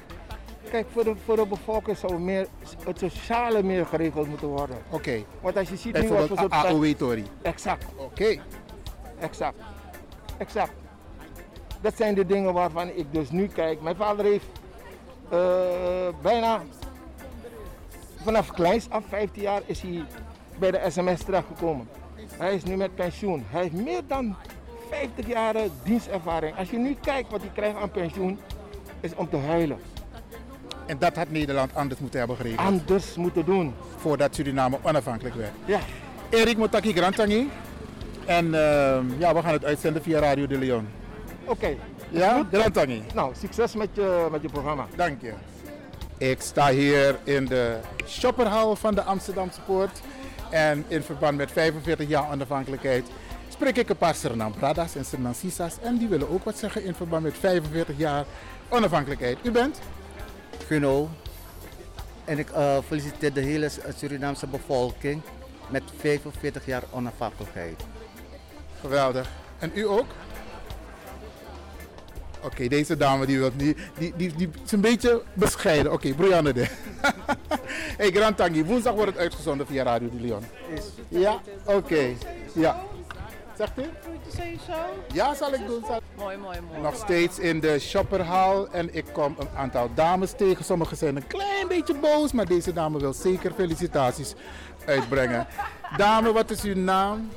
Kijk, 0.71 0.87
voor 0.93 1.05
de, 1.05 1.15
voor 1.25 1.37
de 1.37 1.47
bevolking 1.47 1.97
zou 1.97 2.19
meer, 2.19 2.47
het 2.85 2.99
sociale 2.99 3.63
meer 3.63 3.87
geregeld 3.87 4.29
moeten 4.29 4.49
worden. 4.49 4.79
Oké. 4.91 5.25
Want 5.41 5.57
als 5.57 5.69
je 5.69 5.77
ziet 5.77 6.01
nu 6.01 6.09
wat 6.09 6.27
soort... 6.27 6.53
AOW-tori. 6.53 7.25
Exact. 7.43 7.85
Oké. 7.97 8.41
Exact. 9.19 9.57
Exact. 10.39 10.73
Dat 11.81 11.97
zijn 11.97 12.15
de 12.15 12.27
dingen 12.27 12.53
waarvan 12.53 12.89
ik 12.89 13.07
dus 13.13 13.31
nu 13.31 13.47
kijk. 13.47 13.81
Mijn 13.81 13.97
vader 13.97 14.25
heeft 14.25 14.47
eh, 15.31 16.09
bijna 16.23 16.63
vanaf 18.23 18.51
kleins 18.53 18.91
af, 18.91 19.05
15 19.09 19.43
jaar, 19.43 19.63
is 19.67 19.81
hij 19.81 20.05
bij 20.59 20.71
de 20.71 20.81
sms 20.89 21.25
terechtgekomen. 21.25 21.89
Hij 22.33 22.55
is 22.55 22.65
nu 22.65 22.77
met 22.77 22.95
pensioen. 22.95 23.45
Hij 23.49 23.63
heeft 23.63 23.75
meer 23.75 24.03
dan 24.07 24.37
50 24.91 25.27
jaar 25.27 25.55
dienstervaring. 25.83 26.57
Als 26.57 26.71
je 26.71 26.79
nu 26.79 26.97
kijkt 27.01 27.31
wat 27.31 27.41
hij 27.41 27.51
krijgt 27.55 27.77
aan 27.77 27.91
pensioen, 27.91 28.39
is 29.01 29.15
om 29.15 29.29
te 29.31 29.37
huilen. 29.37 29.79
En 30.87 30.99
dat 30.99 31.17
had 31.17 31.31
Nederland 31.31 31.75
anders 31.75 32.01
moeten 32.01 32.19
hebben 32.19 32.37
geregeld. 32.37 32.67
Anders 32.67 33.15
moeten 33.15 33.45
doen. 33.45 33.75
Voordat 33.97 34.35
Suriname 34.35 34.79
onafhankelijk 34.83 35.35
werd. 35.35 35.53
Ja. 35.65 35.79
Erik 36.31 36.57
Motaki 36.57 36.93
Grantangi. 36.93 37.51
En 38.27 38.45
ehm, 38.45 39.05
ja, 39.19 39.35
we 39.35 39.43
gaan 39.43 39.53
het 39.53 39.65
uitzenden 39.65 40.03
via 40.03 40.21
Radio 40.21 40.47
de 40.47 40.59
Leon. 40.59 40.89
Oké. 41.45 41.77
Ja, 42.11 42.47
Grantangi. 42.53 43.03
Nou, 43.15 43.33
succes 43.41 43.75
met 43.75 43.89
je, 43.93 44.27
met 44.31 44.43
je 44.43 44.49
programma. 44.49 44.87
Dank 44.97 45.21
je. 45.21 45.33
Ik 46.19 46.41
sta 46.41 46.71
hier 46.71 47.19
in 47.25 47.45
de 47.45 47.77
shopperhal 48.07 48.77
van 48.77 48.95
de 48.95 49.03
Amsterdamse 49.03 49.61
Poort. 49.61 50.01
En 50.51 50.85
in 50.89 51.03
verband 51.03 51.37
met 51.37 51.53
45 51.53 52.09
jaar 52.09 52.31
onafhankelijkheid 52.33 53.07
spreek 53.49 53.77
ik 53.77 53.89
een 53.89 53.97
paar 53.97 54.15
Suriname 54.15 54.55
Bradas 54.55 54.95
en 54.97 55.05
Suriname 55.05 55.35
Sisas. 55.35 55.77
En 55.83 55.99
die 55.99 56.09
willen 56.09 56.31
ook 56.31 56.45
wat 56.45 56.59
zeggen 56.59 56.85
in 56.85 56.95
verband 56.95 57.23
met 57.23 57.35
45 57.39 57.99
jaar 57.99 58.25
onafhankelijkheid. 58.69 59.39
U 59.43 59.51
bent? 59.51 59.79
Guno. 60.67 61.09
En 62.25 62.39
ik 62.39 62.51
eh, 62.51 62.79
feliciteer 62.87 63.33
de 63.33 63.41
hele 63.41 63.71
Surinaamse 63.97 64.47
bevolking 64.47 65.23
met 65.69 65.83
45 65.99 66.67
jaar 66.67 66.83
onafhankelijkheid. 66.91 67.85
Geweldig. 68.81 69.29
En 69.59 69.71
u 69.75 69.89
ook? 69.89 70.07
Oké, 72.43 72.69
deze 72.69 72.97
dame 72.97 73.27
die 73.27 73.39
wil 73.39 73.51
niet, 73.57 73.79
die, 73.99 74.13
die, 74.17 74.33
die 74.37 74.51
is 74.65 74.73
een 74.73 74.81
beetje 74.81 75.23
bescheiden. 75.33 75.93
Oké, 75.93 76.15
Brianne 76.15 76.53
de. 76.53 76.67
hey, 78.01 78.11
Grand 78.11 78.37
Tangi, 78.37 78.65
woensdag 78.65 78.95
wordt 78.95 79.11
het 79.11 79.21
uitgezonden 79.21 79.67
via 79.67 79.83
Radio 79.83 80.11
de 80.11 80.21
Leon. 80.21 80.45
Ja, 81.09 81.41
oké. 81.65 82.15
Ja. 82.55 82.83
Zegt 83.59 83.79
u? 83.79 83.83
Groetjes 84.03 84.65
zo. 84.67 84.73
Ja, 85.13 85.35
zal 85.35 85.55
ik 85.55 85.67
doen. 85.67 85.85
Zal... 85.87 86.01
Mooi, 86.17 86.37
mooi, 86.37 86.59
mooi. 86.61 86.81
Nog 86.81 86.97
steeds 86.97 87.39
in 87.39 87.61
de 87.61 87.79
shopperhal 87.79 88.69
en 88.71 88.95
ik 88.95 89.05
kom 89.13 89.35
een 89.39 89.49
aantal 89.57 89.91
dames 89.95 90.33
tegen. 90.37 90.65
Sommigen 90.65 90.97
zijn 90.97 91.17
een 91.17 91.27
klein 91.27 91.69
beetje 91.69 91.95
boos, 91.95 92.33
maar 92.33 92.47
deze 92.47 92.73
dame 92.73 92.99
wil 92.99 93.13
zeker 93.13 93.53
felicitaties 93.53 94.35
uitbrengen. 94.87 95.47
Dame, 95.97 96.33
wat 96.33 96.51
is 96.51 96.63
uw 96.63 96.75
naam? 96.75 97.31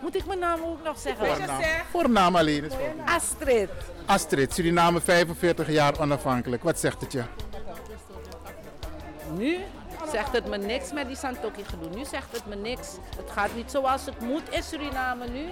Moet 0.00 0.16
ik 0.16 0.26
mijn 0.26 0.38
naam 0.38 0.60
ook 0.62 0.84
nog 0.84 0.98
zeggen? 0.98 1.26
Voornaam, 1.26 1.62
voornaam 1.90 2.36
alleen 2.36 2.64
is 2.64 2.74
voornaam. 2.74 3.08
Astrid. 3.08 3.70
Astrid, 4.06 4.52
Suriname 4.52 5.00
45 5.00 5.70
jaar 5.70 6.00
onafhankelijk. 6.00 6.62
Wat 6.62 6.78
zegt 6.78 7.00
het 7.00 7.12
je? 7.12 7.22
Nu 9.36 9.58
zegt 10.10 10.32
het 10.32 10.46
me 10.46 10.56
niks 10.56 10.92
met 10.92 11.06
die 11.06 11.16
Santoki 11.16 11.64
gedoe. 11.64 11.88
Nu 11.88 12.04
zegt 12.04 12.32
het 12.32 12.46
me 12.46 12.54
niks. 12.54 12.88
Het 13.16 13.30
gaat 13.30 13.54
niet 13.54 13.70
zoals 13.70 14.06
het 14.06 14.20
moet 14.20 14.48
in 14.50 14.62
Suriname 14.62 15.28
nu. 15.28 15.44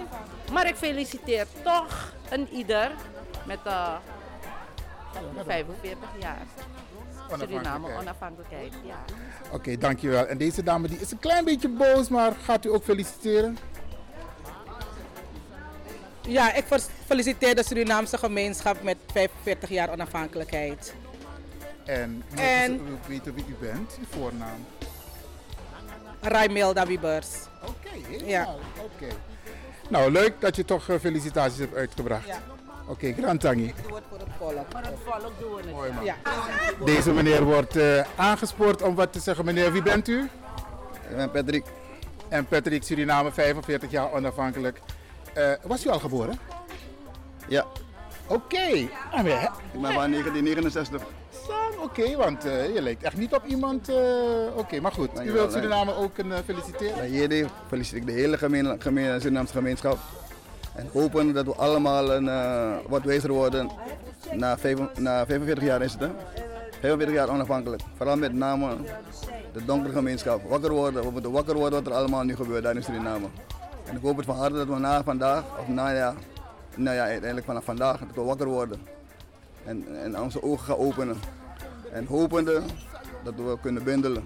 Maar 0.51 0.67
ik 0.67 0.75
feliciteer 0.75 1.45
toch 1.63 2.13
een 2.29 2.47
ieder 2.51 2.91
met 3.45 3.59
uh, 3.67 3.95
45 5.45 6.09
jaar. 6.19 6.45
Suriname 7.37 7.93
onafhankelijkheid, 7.99 8.73
ja. 8.85 9.03
Oké, 9.51 9.77
dankjewel. 9.77 10.25
En 10.25 10.37
deze 10.37 10.63
dame 10.63 10.87
die 10.87 10.99
is 10.99 11.11
een 11.11 11.19
klein 11.19 11.45
beetje 11.45 11.69
boos, 11.69 12.09
maar 12.09 12.31
gaat 12.43 12.65
u 12.65 12.69
ook 12.69 12.83
feliciteren? 12.83 13.57
Ja, 16.21 16.53
ik 16.53 16.65
feliciteer 17.05 17.55
de 17.55 17.63
Surinaamse 17.63 18.17
gemeenschap 18.17 18.83
met 18.83 18.97
45 19.11 19.69
jaar 19.69 19.89
onafhankelijkheid. 19.89 20.93
En, 21.85 22.23
En- 22.35 22.81
weten 23.07 23.33
wie 23.33 23.45
u 23.47 23.55
bent, 23.59 23.97
uw 23.99 24.19
voornaam. 24.19 24.65
Raimilda 26.21 26.85
Wiebers. 26.85 27.27
Oké, 27.61 28.23
Ja. 28.25 28.55
Oké. 28.81 29.07
Nou, 29.89 30.11
leuk 30.11 30.41
dat 30.41 30.55
je 30.55 30.65
toch 30.65 30.89
eh, 30.89 30.99
felicitaties 30.99 31.59
hebt 31.59 31.75
uitgebracht. 31.75 32.27
Oké, 32.87 33.13
Grand 33.13 33.41
Tangi. 33.41 33.73
Doe 33.87 33.95
het 33.95 34.03
voor 34.09 34.19
het 34.19 34.27
volk. 34.37 34.73
Maar 34.73 34.83
het 34.85 34.93
volk 35.05 35.31
doen 35.39 35.51
we 35.55 35.61
het. 35.61 35.71
Mooi 35.71 35.91
man. 35.91 36.03
Ja. 36.03 36.15
Deze 36.85 37.11
meneer 37.11 37.43
wordt 37.43 37.75
eh, 37.75 38.01
aangespoord 38.15 38.81
om 38.81 38.95
wat 38.95 39.13
te 39.13 39.19
zeggen. 39.19 39.45
Meneer, 39.45 39.71
wie 39.71 39.81
bent 39.81 40.07
u? 40.07 40.29
Ik 41.09 41.15
ben 41.15 41.31
Patrick. 41.31 41.65
En 42.29 42.45
Patrick, 42.45 42.83
Suriname, 42.83 43.31
45 43.31 43.91
jaar 43.91 44.11
onafhankelijk. 44.11 44.79
Eh, 45.33 45.51
was 45.63 45.85
u 45.85 45.89
al 45.89 45.99
geboren? 45.99 46.39
Ja. 47.47 47.65
Oké. 48.27 48.87
Ah, 49.11 49.23
maar, 49.23 49.25
hè? 49.41 49.45
Ik 49.45 49.81
ben 49.81 49.93
van 49.93 50.11
1969. 50.11 51.01
Oké, 51.83 52.15
want 52.15 52.45
eh, 52.45 52.73
je 52.73 52.81
lijkt 52.81 53.03
echt 53.03 53.17
niet 53.17 53.33
op 53.33 53.45
iemand. 53.45 53.89
eh, 53.89 53.95
Oké, 54.55 54.79
maar 54.79 54.91
goed. 54.91 55.09
U 55.25 55.31
wilt. 55.31 55.51
Suriname 55.51 55.95
ook 55.95 56.17
een, 56.17 56.31
eh, 56.31 56.37
feliciteren? 56.45 57.11
Jullie 57.11 57.45
feliciteer 57.67 57.99
ik 58.01 58.05
de 58.07 58.11
hele 58.13 58.37
gemeen, 58.37 58.81
gemeen, 58.81 59.21
Surinaamse 59.21 59.53
gemeenschap. 59.53 59.97
En 60.75 60.89
hopen 60.93 61.33
dat 61.33 61.45
we 61.45 61.53
allemaal 61.55 62.11
een, 62.11 62.27
eh, 62.29 62.71
wat 62.87 63.03
wijzer 63.03 63.31
worden. 63.31 63.69
Na, 64.31 64.57
vijf, 64.57 64.79
na 64.97 65.25
45 65.25 65.63
jaar 65.63 65.81
is 65.81 65.91
het, 65.91 66.01
hè? 66.01 66.09
45 66.79 67.15
jaar 67.15 67.29
onafhankelijk. 67.29 67.81
Vooral 67.97 68.17
met 68.17 68.33
name 68.33 68.75
de 69.53 69.65
donkere 69.65 69.93
gemeenschap. 69.93 70.49
Wakker 70.49 70.71
worden. 70.71 71.03
We 71.03 71.09
moeten 71.11 71.31
wakker 71.31 71.55
worden 71.55 71.83
wat 71.83 71.91
er 71.93 71.97
allemaal 71.99 72.23
nu 72.23 72.35
gebeurt 72.35 72.63
daar 72.63 72.75
in 72.75 72.83
Suriname. 72.83 73.25
En 73.85 73.95
ik 73.95 74.01
hoop 74.01 74.17
het 74.17 74.25
van 74.25 74.35
harte 74.35 74.55
dat 74.55 74.67
we 74.67 74.77
na 74.79 75.03
vandaag, 75.03 75.43
of 75.59 75.67
na 75.67 75.89
ja, 75.89 76.13
nou 76.75 76.95
ja, 76.95 77.03
uiteindelijk 77.03 77.45
vanaf 77.45 77.63
vandaag, 77.63 77.99
dat 77.99 78.15
we 78.15 78.21
wakker 78.21 78.47
worden. 78.47 78.81
En, 79.65 79.85
en 80.03 80.21
onze 80.21 80.43
ogen 80.43 80.65
gaan 80.65 80.77
openen. 80.77 81.17
En 81.91 82.05
hopende 82.05 82.61
dat 83.23 83.35
we 83.35 83.57
kunnen 83.61 83.83
bundelen. 83.83 84.23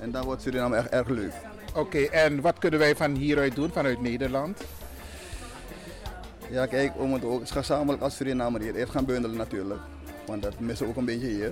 En 0.00 0.10
dan 0.10 0.24
wordt 0.24 0.42
Suriname 0.42 0.76
echt 0.76 0.88
erg 0.88 1.08
leuk. 1.08 1.32
Oké, 1.74 1.98
en 1.98 2.40
wat 2.40 2.58
kunnen 2.58 2.78
wij 2.78 2.96
van 2.96 3.14
hieruit 3.14 3.54
doen, 3.54 3.70
vanuit 3.70 4.00
Nederland? 4.00 4.60
Ja, 6.50 6.66
kijk, 6.66 6.96
we 6.96 7.04
moeten 7.04 7.28
ook 7.28 7.48
gezamenlijk 7.48 8.02
als 8.02 8.16
Suriname 8.16 8.62
hier 8.62 8.74
eerst 8.74 8.92
gaan 8.92 9.04
bundelen 9.04 9.36
natuurlijk. 9.36 9.80
Want 10.26 10.42
dat 10.42 10.60
missen 10.60 10.86
we 10.86 10.92
ook 10.92 10.98
een 10.98 11.04
beetje 11.04 11.26
hier. 11.26 11.50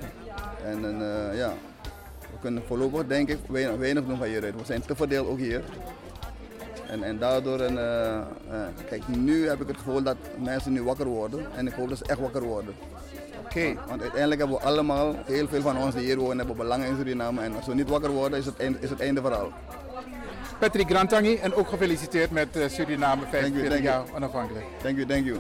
En 0.65 0.85
eh, 0.85 1.37
ja, 1.37 1.55
we 2.21 2.39
kunnen 2.41 2.63
voorlopig 2.67 3.07
denk 3.07 3.29
ik 3.29 3.39
weinig, 3.49 3.77
weinig 3.77 4.07
doen 4.07 4.17
van 4.17 4.27
hieruit. 4.27 4.55
We 4.57 4.65
zijn 4.65 4.83
te 4.83 4.97
verdeeld 4.97 5.29
ook 5.29 5.39
hier. 5.39 5.63
En, 6.93 7.03
en 7.03 7.19
daardoor, 7.19 7.61
en, 7.61 7.79
eh, 7.79 8.17
eh, 8.19 8.25
kijk, 8.89 9.09
nu 9.09 9.49
heb 9.49 9.61
ik 9.61 9.69
het 9.69 9.77
gevoel 9.77 10.03
dat 10.03 10.17
mensen 10.39 10.73
nu 10.73 10.83
wakker 10.83 11.07
worden. 11.07 11.47
En 11.57 11.67
ik 11.67 11.73
hoop 11.73 11.89
dat 11.89 11.99
ze 11.99 12.05
echt 12.07 12.19
wakker 12.21 12.43
worden. 12.43 12.75
Oké. 13.45 13.75
Want 13.89 14.01
uiteindelijk 14.01 14.41
hebben 14.41 14.59
we 14.59 14.65
allemaal, 14.65 15.15
heel 15.25 15.49
veel 15.49 15.61
van 15.61 15.79
ons 15.79 15.95
die 15.95 16.05
hier 16.05 16.17
wonen, 16.19 16.39
hebben 16.39 16.57
belang 16.57 16.85
in 16.85 16.97
Suriname. 16.97 17.41
En 17.41 17.57
als 17.57 17.67
we 17.67 17.75
niet 17.75 17.89
wakker 17.89 18.11
worden, 18.11 18.39
is 18.39 18.45
het, 18.47 18.57
eind- 18.59 18.83
is 18.83 18.91
het 18.91 19.01
einde 19.01 19.21
verhaal. 19.21 19.53
Patrick 20.59 20.91
Grantangi 20.91 21.37
en 21.37 21.55
ook 21.55 21.69
gefeliciteerd 21.69 22.31
met 22.31 22.57
eh, 22.57 22.69
Suriname 22.69 23.23
45 23.31 23.69
thank 23.69 23.83
you. 23.83 23.83
jaar 23.83 24.05
onafhankelijk. 24.15 24.65
Thank 24.83 24.97
you, 24.97 25.09
thank 25.09 25.25
you. 25.27 25.39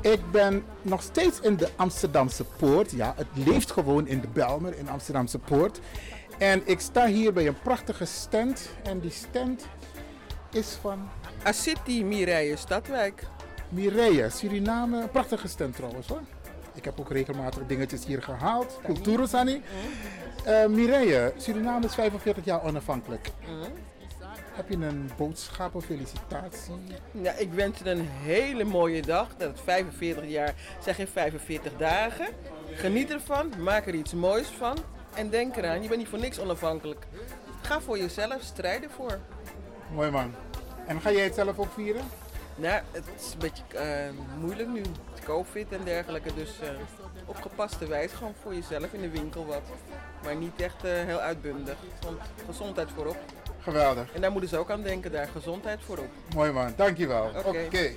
Ik 0.00 0.30
ben 0.30 0.62
nog 0.82 1.02
steeds 1.02 1.40
in 1.40 1.56
de 1.56 1.68
Amsterdamse 1.76 2.44
Poort. 2.44 2.90
Ja, 2.90 3.14
het 3.16 3.26
leeft 3.46 3.70
gewoon 3.70 4.06
in 4.06 4.20
de 4.20 4.28
Belmer, 4.32 4.78
in 4.78 4.88
Amsterdamse 4.88 5.38
Poort. 5.38 5.80
En 6.38 6.62
ik 6.64 6.80
sta 6.80 7.06
hier 7.06 7.32
bij 7.32 7.46
een 7.46 7.58
prachtige 7.62 8.04
stand. 8.04 8.68
En 8.82 9.00
die 9.00 9.10
stand 9.10 9.66
is 10.50 10.78
van... 10.80 11.08
Acity 11.42 12.02
Mireille 12.02 12.56
Stadwijk. 12.56 13.26
Mireille, 13.68 14.30
Suriname. 14.30 15.02
Een 15.02 15.10
prachtige 15.10 15.48
stand 15.48 15.76
trouwens 15.76 16.06
hoor. 16.06 16.20
Ik 16.74 16.84
heb 16.84 17.00
ook 17.00 17.10
regelmatig 17.10 17.66
dingetjes 17.66 18.04
hier 18.04 18.22
gehaald. 18.22 18.80
Cultuursani. 18.84 19.62
Eh 20.44 20.66
Mireille, 20.66 21.32
Suriname 21.36 21.86
is 21.86 21.94
45 21.94 22.44
jaar 22.44 22.64
onafhankelijk. 22.64 23.30
Heb 24.52 24.68
je 24.68 24.76
een 24.76 25.10
boodschap 25.16 25.74
of 25.74 25.84
felicitatie? 25.84 26.74
Ja, 27.10 27.32
ik 27.32 27.52
wens 27.52 27.78
je 27.78 27.90
een 27.90 28.08
hele 28.08 28.64
mooie 28.64 29.02
dag. 29.02 29.28
Dat 29.36 29.48
het 29.48 29.60
45 29.64 30.28
jaar, 30.28 30.54
zeg 30.82 30.96
je 30.96 31.06
45 31.06 31.72
dagen. 31.76 32.26
Geniet 32.72 33.10
ervan, 33.10 33.52
maak 33.58 33.86
er 33.86 33.94
iets 33.94 34.12
moois 34.12 34.46
van. 34.46 34.76
En 35.14 35.30
denk 35.30 35.56
eraan, 35.56 35.82
je 35.82 35.88
bent 35.88 36.00
niet 36.00 36.08
voor 36.08 36.18
niks 36.18 36.38
onafhankelijk. 36.38 37.06
Ga 37.62 37.80
voor 37.80 37.98
jezelf, 37.98 38.42
strijd 38.42 38.82
ervoor. 38.82 39.18
Mooi 39.94 40.10
man. 40.10 40.34
En 40.86 41.00
ga 41.00 41.12
jij 41.12 41.24
het 41.24 41.34
zelf 41.34 41.58
ook 41.58 41.72
vieren? 41.74 42.02
Nou, 42.56 42.80
het 42.90 43.04
is 43.18 43.32
een 43.32 43.38
beetje 43.38 43.62
eh, 43.78 44.10
moeilijk 44.40 44.68
nu. 44.68 44.82
Covid 45.24 45.72
en 45.72 45.80
dergelijke. 45.84 46.34
Dus 46.34 46.60
eh, 46.60 46.68
op 47.24 47.36
gepaste 47.36 47.86
wijze 47.86 48.16
gewoon 48.16 48.34
voor 48.42 48.54
jezelf 48.54 48.92
in 48.92 49.00
de 49.00 49.10
winkel 49.10 49.46
wat. 49.46 49.62
Maar 50.24 50.36
niet 50.36 50.60
echt 50.60 50.84
eh, 50.84 50.90
heel 50.92 51.18
uitbundig. 51.18 51.76
Want 52.04 52.20
gezondheid 52.46 52.88
voorop. 52.94 53.16
Geweldig. 53.60 54.12
En 54.12 54.20
daar 54.20 54.32
moeten 54.32 54.50
ze 54.50 54.56
ook 54.56 54.70
aan 54.70 54.82
denken, 54.82 55.12
daar 55.12 55.28
gezondheid 55.28 55.78
voorop. 55.84 56.08
Mooi 56.34 56.52
man, 56.52 56.72
dankjewel. 56.76 57.30
Oké. 57.36 57.64
Oké. 57.66 57.90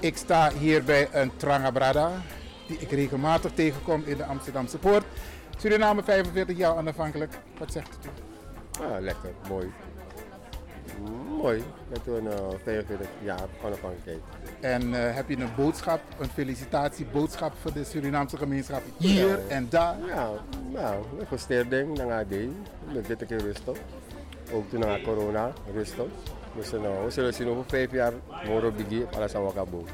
Ik 0.00 0.16
sta 0.16 0.52
hier 0.52 0.84
bij 0.84 1.08
een 1.12 1.36
Trangabrada, 1.36 2.10
die 2.66 2.78
ik 2.78 2.90
regelmatig 2.90 3.52
tegenkom 3.54 4.02
in 4.04 4.16
de 4.16 4.24
Amsterdamse 4.24 4.78
Poort. 4.78 5.04
Suriname 5.56 6.02
45 6.02 6.56
jaar 6.56 6.76
onafhankelijk. 6.76 7.34
Wat 7.58 7.72
zegt 7.72 7.88
u? 8.04 8.08
Ah, 8.80 9.00
lekker, 9.00 9.30
mooi. 9.48 9.72
Mooi, 11.42 11.62
met 11.88 12.00
een 12.06 12.26
eh, 12.30 12.38
45 12.62 13.06
jaar 13.22 13.40
onafhankelijkheid. 13.64 14.20
En 14.60 14.94
eh, 15.08 15.14
heb 15.14 15.28
je 15.28 15.36
een 15.36 15.54
boodschap, 15.56 16.00
een 16.18 16.28
felicitatieboodschap 16.28 17.52
voor 17.62 17.72
de 17.72 17.84
Surinaamse 17.84 18.36
gemeenschap 18.36 18.82
hier 18.96 19.28
Ja. 19.28 19.36
en 19.48 19.66
daar? 19.70 19.96
Ja, 20.06 20.28
nou, 20.72 21.04
een 21.18 21.26
versterking 21.26 21.96
naar 21.96 22.20
AD. 22.20 22.34
Met 22.92 23.06
dit 23.06 23.26
keer 23.26 23.38
rustig. 23.40 23.76
Ook 24.52 24.70
toen 24.70 24.80
na 24.80 24.98
corona, 25.04 25.52
rustig. 25.74 26.04
Dus 26.56 26.72
uh, 26.72 26.80
we 26.80 27.10
zullen 27.10 27.34
zien 27.34 27.48
over 27.48 27.64
vijf 27.66 27.90
jaar, 27.92 28.12
moro 28.46 28.72
alles 29.16 29.34
aan 29.34 29.42
wakabo. 29.42 29.84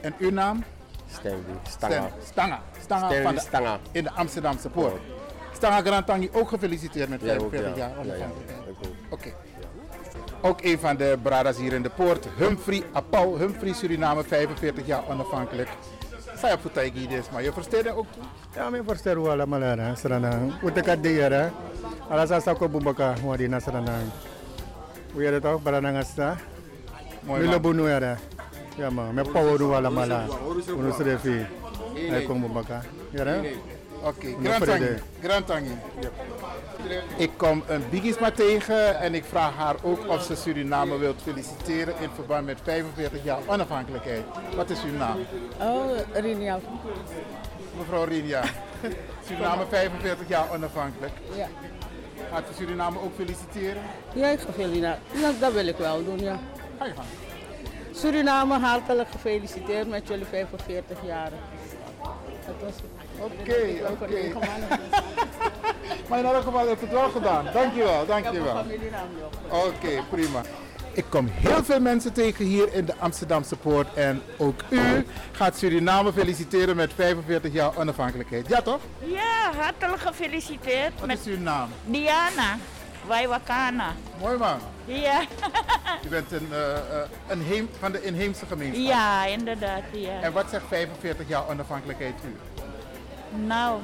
En 0.00 0.14
uw 0.18 0.30
naam? 0.30 0.64
Stanley, 1.10 1.38
Stanga. 1.68 1.94
Stan- 1.94 2.10
Stanga. 2.30 2.60
Stanga 2.80 3.22
van 3.22 3.34
de, 3.34 3.40
Stanga. 3.40 3.78
in 3.92 4.02
de 4.04 4.10
Amsterdamse 4.10 4.68
Poort. 4.68 5.00
Stanga 5.62 5.80
Grantangi 5.90 6.28
ook 6.32 6.48
gefeliciteerd 6.48 7.08
met 7.08 7.20
Ja, 7.20 7.36
ook, 7.36 7.50
45 7.50 7.76
ja. 7.76 7.86
jaar 7.86 7.90
Ja, 7.90 7.94
ja, 7.94 8.00
onafhankelijkheid. 8.02 8.60
ik 8.68 8.76
ook. 8.86 9.18
Oké. 9.18 9.32
Ook 10.40 10.62
een 10.62 10.78
van 10.78 10.96
de 10.96 11.18
bradas 11.22 11.56
hier 11.56 11.72
in 11.72 11.82
de 11.82 11.90
poort, 11.90 12.26
Humphrey 12.36 12.82
Apau. 12.92 13.38
Humphrey 13.38 13.72
Suriname, 13.72 14.22
45 14.24 14.86
jaar 14.86 15.02
onafhankelijk. 15.08 15.68
Saya 16.36 16.56
putai 16.56 16.90
gides, 16.94 17.30
maar 17.30 17.42
je 17.42 17.52
versteert 17.52 17.94
ook 17.94 18.06
toe? 18.12 18.22
Ja, 18.54 18.70
me 18.70 18.82
forster 18.86 19.20
wala 19.20 19.46
malana 19.46 19.94
sarana. 19.94 20.30
Utaka 20.62 20.96
de 20.96 21.12
yara. 21.14 21.50
Ala 22.10 22.26
sa 22.26 22.40
sa 22.40 22.54
ko 22.54 22.68
bumbaka 22.68 23.14
wadi 23.24 23.48
na 23.48 23.60
sarana. 23.60 23.92
Uya 25.14 25.30
de 25.30 25.40
to 25.40 25.58
barana 25.62 25.90
ngasta. 25.90 26.36
Mooi 27.22 27.38
Milo 27.40 27.52
man. 27.52 27.62
bunu 27.62 27.86
yara. 27.88 28.18
Ya 28.78 28.90
ma, 28.90 29.12
me 29.12 29.22
power 29.22 29.62
wala 29.62 29.90
mala. 29.90 30.26
Unu 30.76 30.92
srefi. 30.92 31.46
Ay 32.12 32.26
ko 32.26 32.34
bumbaka. 32.34 32.82
Yara. 33.14 33.42
Oké, 34.02 34.34
vrede. 34.60 34.98
Grantangi. 35.22 35.76
Ik 37.16 37.30
kom 37.36 37.62
een 37.66 37.84
Bigisma 37.90 38.30
tegen 38.30 39.00
en 39.00 39.14
ik 39.14 39.24
vraag 39.24 39.54
haar 39.54 39.76
ook 39.82 40.08
of 40.08 40.22
ze 40.22 40.36
Suriname 40.36 40.98
wilt 40.98 41.22
feliciteren 41.22 41.94
in 42.00 42.08
verband 42.14 42.46
met 42.46 42.58
45 42.62 43.24
jaar 43.24 43.38
onafhankelijkheid. 43.46 44.22
Wat 44.56 44.70
is 44.70 44.82
uw 44.84 44.96
naam? 44.96 45.18
Oh, 45.60 45.90
Rinia. 46.12 46.58
Mevrouw 47.78 48.04
Rinja. 48.04 48.42
Suriname 49.26 49.64
45 49.68 50.28
jaar 50.28 50.46
onafhankelijk. 50.52 51.12
Ja. 51.36 51.48
Gaat 52.32 52.44
u 52.50 52.54
Suriname 52.54 53.00
ook 53.00 53.14
feliciteren? 53.14 53.82
Ja, 54.14 54.28
ik 54.28 54.40
gefeliciteerd. 54.40 54.98
Ja, 55.12 55.32
dat 55.40 55.52
wil 55.52 55.66
ik 55.66 55.76
wel 55.76 56.04
doen, 56.04 56.18
ja. 56.18 56.38
Ga 56.78 56.84
je 56.84 56.92
gang. 56.92 57.06
Suriname, 57.92 58.58
hartelijk 58.58 59.10
gefeliciteerd 59.10 59.88
met 59.88 60.08
jullie 60.08 60.24
45 60.24 60.98
jaar. 61.06 61.30
Dat 62.46 62.54
was 62.64 62.74
Oké, 63.22 63.80
oké. 63.90 64.20
Maar 66.08 66.18
in 66.18 66.24
elk 66.24 66.42
geval 66.42 66.66
heeft 66.66 66.80
het 66.80 66.90
wel 66.90 67.10
gedaan. 67.10 67.46
Dankjewel, 67.52 68.06
dankjewel. 68.06 68.64
Oké, 69.48 70.02
prima. 70.10 70.40
Ik 70.92 71.04
kom 71.08 71.28
heel 71.32 71.64
veel 71.64 71.80
mensen 71.80 72.12
tegen 72.12 72.44
hier 72.44 72.72
in 72.74 72.84
de 72.84 72.94
Amsterdamse 72.98 73.56
Poort. 73.56 73.94
En 73.94 74.22
ook 74.38 74.60
u 74.68 75.06
gaat 75.32 75.56
Suriname 75.58 76.12
feliciteren 76.12 76.76
met 76.76 76.92
45 76.94 77.52
jaar 77.52 77.76
onafhankelijkheid. 77.78 78.48
Ja 78.48 78.62
toch? 78.62 78.80
Ja, 78.98 79.52
hartelijk 79.60 80.00
gefeliciteerd. 80.02 80.92
Wat 80.98 81.06
met 81.06 81.18
is 81.18 81.26
uw 81.26 81.38
naam? 81.38 81.68
Diana 81.84 82.56
Waiwakana. 83.06 83.92
Mooi 84.20 84.36
man. 84.38 84.58
Ja. 84.84 85.20
U 86.04 86.08
bent 86.08 86.32
een, 86.32 86.48
eh, 86.52 86.98
een 87.28 87.42
heem, 87.42 87.68
van 87.78 87.92
de 87.92 88.02
inheemse 88.02 88.46
gemeenschap. 88.46 88.86
ja, 88.86 89.26
inderdaad. 89.26 89.82
Ja. 89.92 90.20
En 90.20 90.32
wat 90.32 90.44
zegt 90.50 90.64
45 90.68 91.28
jaar 91.28 91.48
onafhankelijkheid 91.48 92.14
u? 92.24 92.36
Nou, 93.34 93.80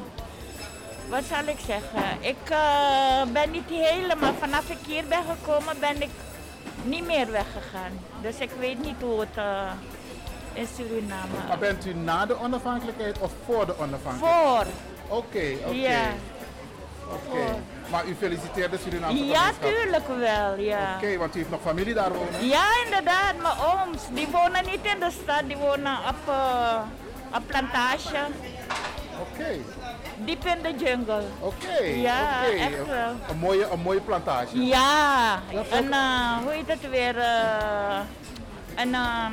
wat 1.09 1.25
zal 1.25 1.47
ik 1.47 1.59
zeggen? 1.67 2.17
Ik 2.21 2.51
eh, 2.51 3.23
ben 3.33 3.51
niet 3.51 3.69
helemaal, 3.69 4.35
vanaf 4.39 4.71
ik 4.71 4.79
hier 4.87 5.05
ben 5.09 5.23
gekomen, 5.39 5.81
ben 5.81 6.03
ik 6.03 6.11
niet 6.83 7.07
meer 7.07 7.31
weggegaan. 7.31 7.93
Dus 8.23 8.39
ik 8.39 8.51
weet 8.59 8.83
niet 8.83 8.95
hoe 9.01 9.21
het 9.21 9.37
eh, 9.37 9.71
in 10.53 10.67
Suriname. 10.77 11.47
Maar 11.49 11.59
bent 11.59 11.87
u 11.87 11.95
na 11.95 12.27
de 12.27 12.39
onafhankelijkheid 12.41 13.19
of 13.19 13.33
voor 13.45 13.67
de 13.67 13.79
onafhankelijkheid? 13.79 14.47
Voor. 14.47 15.17
Oké, 15.17 15.53
oké. 15.65 15.75
Ja. 15.75 16.01
Oké. 17.13 17.63
Maar 17.91 18.07
u 18.07 18.15
feliciteert 18.19 18.71
de 18.71 18.79
Surinaamse 18.79 19.25
Ja, 19.25 19.51
tuurlijk 19.61 20.09
wel, 20.09 20.57
ja. 20.59 20.95
Oké, 20.97 21.17
want 21.17 21.35
u 21.35 21.39
heeft 21.39 21.51
nog 21.51 21.61
familie 21.61 21.95
daar 21.95 22.13
wonen? 22.13 22.47
Ja, 22.47 22.65
inderdaad. 22.85 23.35
Mijn 23.43 23.55
ooms, 23.55 24.03
die 24.11 24.29
wonen 24.33 24.65
niet 24.65 24.93
in 24.95 25.01
de 25.01 25.11
stad, 25.23 25.43
die 25.47 25.57
wonen 25.57 25.99
op, 26.09 26.35
op 27.35 27.43
plantage. 27.47 28.19
Oké. 29.21 29.49
Diep 30.25 30.45
in 30.47 30.62
de 30.62 30.85
jungle. 30.85 31.23
Oké, 31.41 31.85
Ja, 31.85 32.45
echt 32.59 32.87
wel. 32.87 33.11
Een 33.31 33.39
mooie, 33.39 33.69
een 33.71 33.81
mooie 33.81 34.01
plantage. 34.01 34.64
Ja, 34.64 35.35
een, 35.71 35.93
eh, 35.93 36.37
hoe 36.43 36.51
heet 36.53 36.69
het 36.69 36.91
weer? 36.91 37.19
eh, 37.19 37.99
een 38.77 38.95
ehm, 38.95 39.33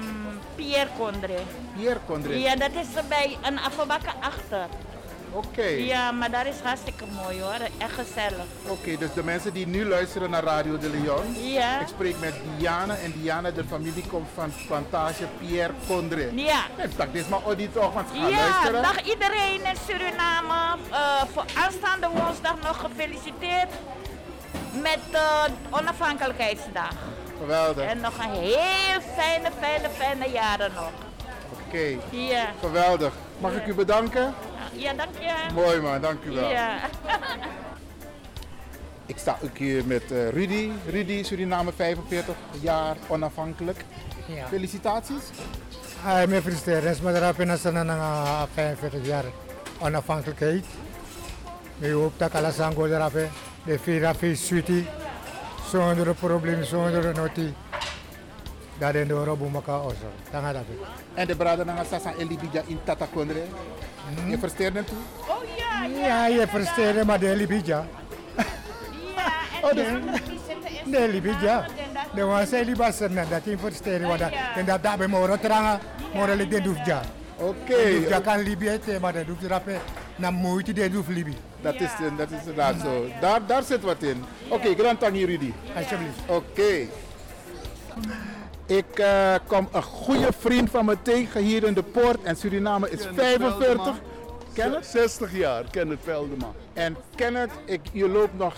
Pierre 0.55 0.89
Condré. 0.97 1.37
Pierre 1.77 1.99
Condré? 2.05 2.33
Ja, 2.35 2.55
dat 2.55 2.71
is 2.73 3.07
bij 3.07 3.37
een 3.41 3.59
afvalbakken 3.59 4.13
achter. 4.21 4.65
Oké. 5.35 5.63
Ja, 5.65 6.11
maar 6.11 6.31
daar 6.31 6.47
is 6.47 6.55
hartstikke 6.63 7.03
mooi 7.23 7.41
hoor, 7.41 7.59
echt 7.77 7.93
gezellig. 7.93 8.45
Oké, 8.67 8.97
dus 8.97 9.13
de 9.13 9.23
mensen 9.23 9.53
die 9.53 9.67
nu 9.67 9.85
luisteren 9.85 10.29
naar 10.29 10.43
Radio 10.43 10.77
de 10.77 10.89
Leon. 10.89 11.35
Ja. 11.53 11.79
Ik 11.79 11.87
spreek 11.87 12.15
met 12.19 12.33
Diana 12.57 12.95
en 13.03 13.13
Diana, 13.21 13.51
de 13.51 13.63
familie 13.69 14.03
komt 14.07 14.27
van 14.33 14.51
plantage 14.67 15.23
Pierre 15.39 15.73
Condré. 15.87 16.29
Ja. 16.35 16.59
Ik 16.83 16.97
dacht, 16.97 17.11
dit 17.13 17.21
is 17.21 17.27
maar 17.27 17.45
Odie 17.45 17.71
toch, 17.71 17.93
want 17.93 18.07
ze 18.13 18.15
gaan 18.19 18.29
Ja, 18.29 18.37
luisteren. 18.37 18.81
dag 18.81 19.01
iedereen 19.03 19.59
in 19.65 19.75
Suriname. 19.87 20.77
Eh, 20.91 21.23
voor 21.33 21.45
aanstaande 21.63 22.07
woensdag 22.13 22.55
nog 22.63 22.79
gefeliciteerd. 22.79 23.69
met 24.81 24.99
eh, 25.11 25.43
onafhankelijkheidsdag. 25.69 26.91
Geweldig. 27.39 27.85
En 27.85 27.99
nog 28.01 28.17
een 28.17 28.31
heel 28.31 28.99
fijne, 29.15 29.49
fijne, 29.59 29.89
fijne 29.97 30.29
jaren 30.29 30.71
nog. 30.75 30.89
Oké. 31.67 31.97
Ja. 32.09 32.45
Geweldig. 32.59 33.13
Mag 33.39 33.51
ik 33.53 33.65
u 33.67 33.73
bedanken? 33.73 34.33
Ja, 34.77 34.93
dank 34.93 35.09
je. 35.19 35.53
Mooi 35.53 35.79
man, 35.81 36.01
dank 36.01 36.23
u 36.23 36.31
wel. 36.31 36.49
Ja. 36.49 36.77
Ik 39.05 39.17
sta 39.17 39.37
ook 39.43 39.57
hier 39.57 39.85
met 39.85 40.11
eh, 40.11 40.29
Rudy. 40.29 40.69
Rudy, 40.89 41.23
Suriname 41.23 41.71
45 41.75 42.35
jaar 42.61 42.95
onafhankelijk. 43.07 43.85
Ja. 44.27 44.47
Felicitaties. 44.47 45.23
Hij 45.99 46.27
me 46.27 46.41
feliciteren. 46.41 46.83
Het 46.83 46.95
is 46.95 47.01
maar 47.01 47.49
als 47.49 47.63
een 47.63 47.89
45 48.53 49.05
jaar 49.05 49.23
onafhankelijkheid. 49.79 50.65
Ik 51.79 51.91
hoop 51.91 52.13
dat 52.17 52.35
alles 52.35 52.59
aan 52.59 52.73
goed 52.73 52.89
erop 52.89 53.15
is. 53.15 53.27
De 53.65 53.79
vira 53.79 54.15
feest. 54.15 54.53
Zonder 55.69 56.15
problemen, 56.15 56.65
zonder 56.65 57.13
noti. 57.13 57.53
Dat 58.77 58.95
in 58.95 59.07
de 59.07 59.13
Europa 59.13 59.45
elkaar 59.53 59.81
ook. 59.81 59.93
Dan 60.31 60.41
gaat 60.43 60.53
dat. 60.53 60.63
En 61.13 61.27
de 61.27 61.35
braden 61.35 61.65
naar 61.65 61.85
Sasa 61.89 62.13
en 62.19 62.27
Libya 62.27 62.61
in 62.67 62.79
Tatakondre. 62.83 63.43
Je 64.27 64.37
versteert 64.37 64.73
hem 64.73 64.85
toe? 64.85 64.97
Oh 65.27 65.43
ja, 65.57 66.05
Ja, 66.05 66.27
je 66.27 66.47
versteert 66.47 67.05
maar 67.05 67.19
de 67.19 67.35
Libija. 67.35 67.85
Oh, 69.61 69.73
de 69.73 69.99
De 70.85 71.07
Libija. 71.11 71.65
De 72.15 72.23
was 72.23 72.49
hij 72.49 72.65
liba 72.65 72.91
serna 72.91 73.25
dat 73.29 73.45
in 73.45 73.57
versteren 73.57 74.07
wat 74.07 74.19
dat. 74.19 74.31
En 74.55 74.65
dat 74.65 74.83
dat 74.83 74.97
bij 74.97 75.07
moro 75.07 75.37
tranga, 75.37 75.79
moro 76.13 76.35
de 76.35 76.61
doefja. 76.61 77.01
Oké. 77.37 77.91
Doefja 77.99 78.19
kan 78.19 78.39
Libië 78.43 78.79
te, 78.85 78.97
maar 79.01 79.13
de 79.13 79.25
doefja 79.25 79.47
rappe 79.47 79.77
na 80.15 80.31
moeite 80.31 80.73
de 80.73 80.89
doef 80.89 81.07
Libië. 81.07 81.37
Dat 81.61 81.73
is, 81.73 81.89
dat 82.17 82.31
is 82.31 82.39
inderdaad 82.39 82.75
zo. 82.81 83.07
Daar, 83.21 83.45
daar 83.45 83.63
zit 83.63 83.81
wat 83.81 84.03
in. 84.03 84.23
Oké, 84.47 84.75
grand 84.75 84.99
tangi 84.99 85.25
Rudy. 85.25 85.53
Alsjeblieft. 85.75 86.19
Oké. 86.27 86.87
Ik 88.65 88.99
eh, 88.99 89.35
kom 89.47 89.67
een 89.71 89.83
goede 89.83 90.29
vriend 90.39 90.69
van 90.69 90.85
me 90.85 90.97
tegen 91.01 91.41
hier 91.41 91.63
in 91.63 91.73
de 91.73 91.83
poort. 91.83 92.23
En 92.23 92.35
Suriname 92.35 92.89
is 92.89 93.07
45. 93.13 93.93
Kenneth? 94.53 94.85
60 94.85 95.37
jaar, 95.37 95.63
Kenneth 95.71 95.99
Veldeman. 96.03 96.53
En 96.73 96.95
Kenneth, 97.15 97.51
ik, 97.65 97.81
je 97.91 98.09
loopt 98.09 98.37
nog 98.37 98.55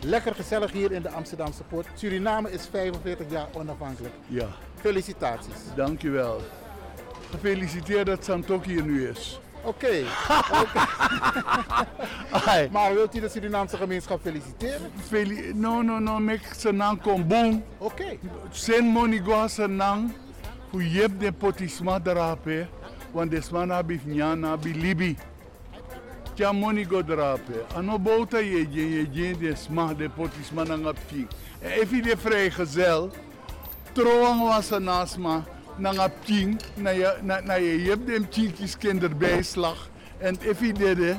lekker 0.00 0.34
gezellig 0.34 0.72
hier 0.72 0.92
in 0.92 1.02
de 1.02 1.08
Amsterdamse 1.08 1.62
poort. 1.62 1.86
Suriname 1.94 2.50
is 2.50 2.66
45 2.70 3.30
jaar 3.30 3.46
onafhankelijk. 3.52 4.14
Ja. 4.26 4.48
Felicitaties. 4.74 5.56
Dankjewel. 5.74 6.40
Gefeliciteerd 7.30 8.06
dat 8.06 8.24
Santok 8.24 8.64
hier 8.64 8.82
nu 8.82 9.08
is. 9.08 9.40
Oké. 9.64 10.04
Oké. 12.32 12.68
maar 12.72 12.94
wilt 12.94 13.16
u 13.16 13.20
de 13.20 13.28
Surinaamse 13.28 13.76
gemeenschap 13.76 14.20
feliciteren? 14.20 14.90
Feli 15.08 15.52
no, 15.54 15.82
no, 15.82 15.98
no, 15.98 16.18
mek 16.18 16.40
senang 16.56 17.02
kombong. 17.02 17.62
Oké. 17.78 18.18
Sen 18.50 18.84
monigo 18.84 19.48
senang, 19.48 20.12
fu 20.70 20.82
yep 20.82 21.20
de 21.20 21.32
potisma 21.32 21.98
drape, 21.98 22.66
want 23.12 23.30
desma 23.30 23.64
na 23.64 23.82
bif 23.82 24.04
nyana 24.04 24.56
bi 24.56 24.72
libi. 24.72 25.16
Tja 26.34 26.52
monigo 26.52 27.02
drape. 27.02 27.64
Ano 27.74 27.98
bouta 27.98 28.38
je 28.38 28.66
je 28.70 28.90
je 28.90 29.06
je 29.12 29.36
desma 29.38 29.94
de 29.94 30.08
potisma 30.08 30.64
na 30.64 30.76
ngapti. 30.76 31.26
Efi 31.60 32.00
de 32.00 32.16
vrijgezel, 32.16 33.10
trouwang 33.92 34.40
was 34.40 34.70
een 34.70 34.88
asma, 34.88 35.44
na 35.76 35.92
ngapting, 35.92 36.60
na 36.74 36.90
je 36.90 37.14
na 37.22 37.40
na 37.40 37.54
je 37.54 37.82
yep 37.82 38.06
dem 38.06 38.28
kinderbijslag. 38.78 39.88
En 40.18 40.36
efi 40.40 40.72
de 40.72 41.14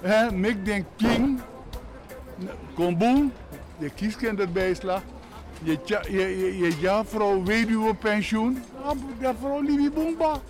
hè, 0.00 0.30
mek 0.32 0.64
denk 0.64 0.84
king, 0.96 1.40
Komboen, 2.74 3.32
je 3.78 3.90
kieskinderbijslag, 3.90 5.02
je, 5.62 5.82
tja- 5.82 6.04
je, 6.10 6.38
je, 6.38 6.58
je 6.58 6.80
ja-vrouw 6.80 7.42
weduwepensioen, 7.44 8.62
ah, 8.84 8.96
ja 9.18 9.34
vrouw 9.40 9.60
libi 9.60 9.90
boomba. 9.90 10.40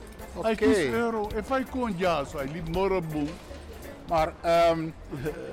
Hij 0.41 0.53
Oké. 0.53 0.65
kiest 0.65 0.81
euro. 0.81 1.29
En 1.37 1.45
hij 1.49 1.65
kon 1.71 1.95
ja, 1.97 2.25
zo 2.25 2.37
hij 2.37 2.49
liep 2.53 2.69
morgen 2.69 3.05
boom. 3.13 3.29
Maar 4.09 4.33
ehm, 4.41 4.89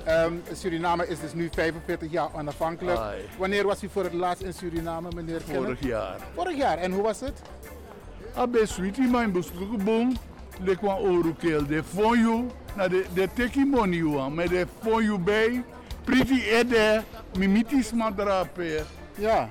ehm, 0.04 0.32
Suriname 0.52 1.06
is 1.08 1.20
dus 1.20 1.32
nu 1.34 1.48
45 1.54 2.10
jaar 2.10 2.28
onafhankelijk. 2.34 2.98
Ai. 2.98 3.20
Wanneer 3.38 3.66
was 3.66 3.82
u 3.82 3.88
voor 3.92 4.04
het 4.04 4.12
laatst 4.12 4.42
in 4.42 4.52
Suriname, 4.54 5.08
meneer 5.14 5.40
Kenneth? 5.46 5.62
Vorig 5.64 5.80
jaar. 5.80 6.16
Vorig 6.34 6.56
jaar. 6.56 6.78
En 6.78 6.92
hoe 6.92 7.02
was 7.02 7.20
het? 7.20 7.42
Abe 8.34 8.66
boom, 9.84 10.16
de 10.64 10.76
kwam 10.76 10.98
orukeel, 10.98 11.66
de 11.66 11.82
voor 11.84 12.16
you, 12.16 12.46
na 12.76 12.88
de 12.88 13.04
de 13.14 13.28
teki 13.34 13.70
wan, 14.04 14.34
met 14.34 14.48
de 14.48 14.66
you 14.82 15.18
bij, 15.18 15.64
pretty 16.04 16.40
ede, 16.40 17.02
mimitis 17.38 17.92
madrape. 17.92 18.82
Ja. 19.18 19.50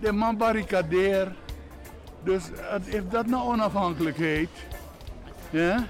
De 0.00 0.12
man 0.12 0.36
barricadeer. 0.36 1.34
Dus 2.22 2.42
heeft 2.84 3.10
dat 3.10 3.26
nou 3.26 3.42
onafhankelijkheid, 3.42 4.48
ja, 5.50 5.86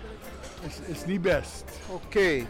is, 0.67 0.95
is 0.95 1.05
niet 1.07 1.23
best. 1.23 1.65
Oké. 1.89 2.47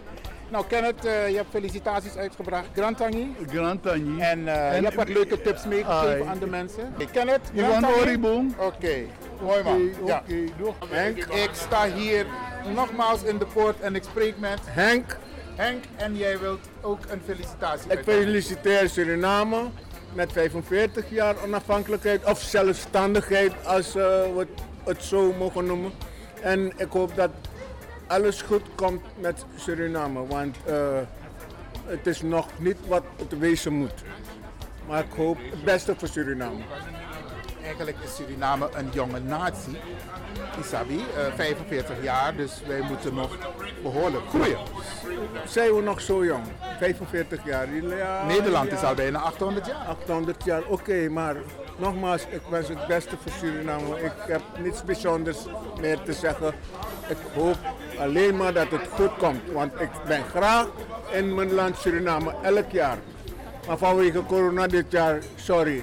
Nou 0.54 0.66
Kenneth, 0.66 1.04
eh, 1.04 1.28
je 1.28 1.36
hebt 1.36 1.50
felicitaties 1.50 2.16
uitgebracht. 2.16 2.66
Grand 2.74 2.96
Tangi. 2.96 3.34
Grand 3.46 3.82
Tangi. 3.82 4.20
En, 4.20 4.48
eh, 4.48 4.68
En- 4.68 4.76
je 4.76 4.82
hebt 4.82 4.94
wat 4.94 5.08
leuke 5.08 5.40
tips 5.42 5.64
meegegeven 5.64 6.28
aan 6.28 6.38
de 6.38 6.46
mensen. 6.46 6.92
Hey, 6.96 7.06
Kenneth, 7.12 7.40
Je 7.52 7.60
Grand 7.62 7.72
van 7.74 7.82
Tangi? 7.82 8.00
Oriboom. 8.00 8.54
Oké, 8.58 8.94
mooi 9.42 9.62
man. 9.62 9.90
Oké, 10.00 10.06
Ja. 10.06 10.18
oké, 10.18 10.34
doe. 10.58 10.72
Henk, 10.88 11.16
ik 11.24 11.50
sta 11.52 11.88
hier 11.88 12.26
nogmaals 12.74 13.22
in 13.22 13.38
de 13.38 13.46
poort 13.46 13.80
en 13.80 13.94
ik 13.94 14.02
spreek 14.02 14.38
met 14.38 14.58
Henk. 14.64 15.16
Henk 15.54 15.84
en 15.96 16.16
jij 16.16 16.38
wilt 16.38 16.68
ook 16.80 16.98
een 17.08 17.20
felicitatie 17.24 17.90
Ik 17.92 18.02
feliciteer 18.04 18.88
Suriname 18.88 19.60
met 20.12 20.32
45 20.32 21.04
jaar 21.10 21.34
onafhankelijkheid 21.44 22.24
of 22.24 22.40
zelfstandigheid 22.40 23.52
als 23.64 23.86
eh, 23.86 24.02
we 24.36 24.46
het 24.84 25.02
zo 25.02 25.32
mogen 25.38 25.66
noemen. 25.66 25.92
En 26.42 26.72
ik 26.76 26.90
hoop 26.90 27.16
dat 27.16 27.30
alles 28.06 28.42
goed 28.42 28.62
komt 28.74 29.02
met 29.18 29.44
Suriname, 29.56 30.26
want 30.26 30.56
eh, 30.66 30.98
het 31.86 32.06
is 32.06 32.22
nog 32.22 32.46
niet 32.58 32.76
wat 32.86 33.02
het 33.16 33.38
wezen 33.38 33.72
moet. 33.72 34.02
Maar 34.88 35.04
ik 35.04 35.12
hoop 35.16 35.38
het 35.50 35.64
beste 35.64 35.94
voor 35.98 36.08
Suriname. 36.08 36.60
Eigenlijk 37.62 37.96
is 38.04 38.14
Suriname 38.14 38.68
een 38.74 38.88
jonge 38.92 39.20
natie. 39.20 39.78
Isabi, 40.60 41.04
eh 41.16 41.34
45 41.34 42.02
jaar, 42.02 42.36
dus 42.36 42.62
wij 42.66 42.80
moeten 42.80 43.14
nog 43.14 43.36
behoorlijk 43.82 44.28
groeien. 44.28 44.58
Zijn 45.46 45.74
we 45.74 45.82
nog 45.82 46.00
zo 46.00 46.24
jong? 46.24 46.44
45 46.78 47.44
jaar. 47.44 47.74
Ja, 47.74 48.24
Nederland 48.26 48.72
is 48.72 48.82
al 48.82 48.94
bijna 48.94 49.18
800 49.18 49.66
jaar. 49.66 49.86
800 49.86 50.44
jaar, 50.44 50.62
oké, 50.62 51.08
maar 51.08 51.36
nogmaals, 51.76 52.26
ik 52.30 52.40
wens 52.48 52.68
het 52.68 52.86
beste 52.86 53.16
voor 53.22 53.32
Suriname. 53.32 54.00
Ik 54.00 54.12
heb 54.16 54.42
niets 54.58 54.84
bijzonders 54.84 55.38
meer 55.80 56.02
te 56.02 56.12
zeggen. 56.12 56.54
Ik 57.08 57.16
hoop 57.34 57.58
alleen 57.98 58.36
maar 58.36 58.52
dat 58.52 58.70
het 58.70 58.88
goed 58.94 59.16
komt, 59.16 59.50
want 59.52 59.80
ik 59.80 59.90
ben 60.06 60.24
graag 60.24 60.66
in 61.12 61.34
mijn 61.34 61.52
land 61.52 61.76
Suriname, 61.76 62.34
elk 62.42 62.70
jaar. 62.70 62.98
Maar 63.66 63.78
vanwege 63.78 64.24
corona 64.24 64.66
dit 64.66 64.90
jaar, 64.90 65.22
sorry, 65.34 65.82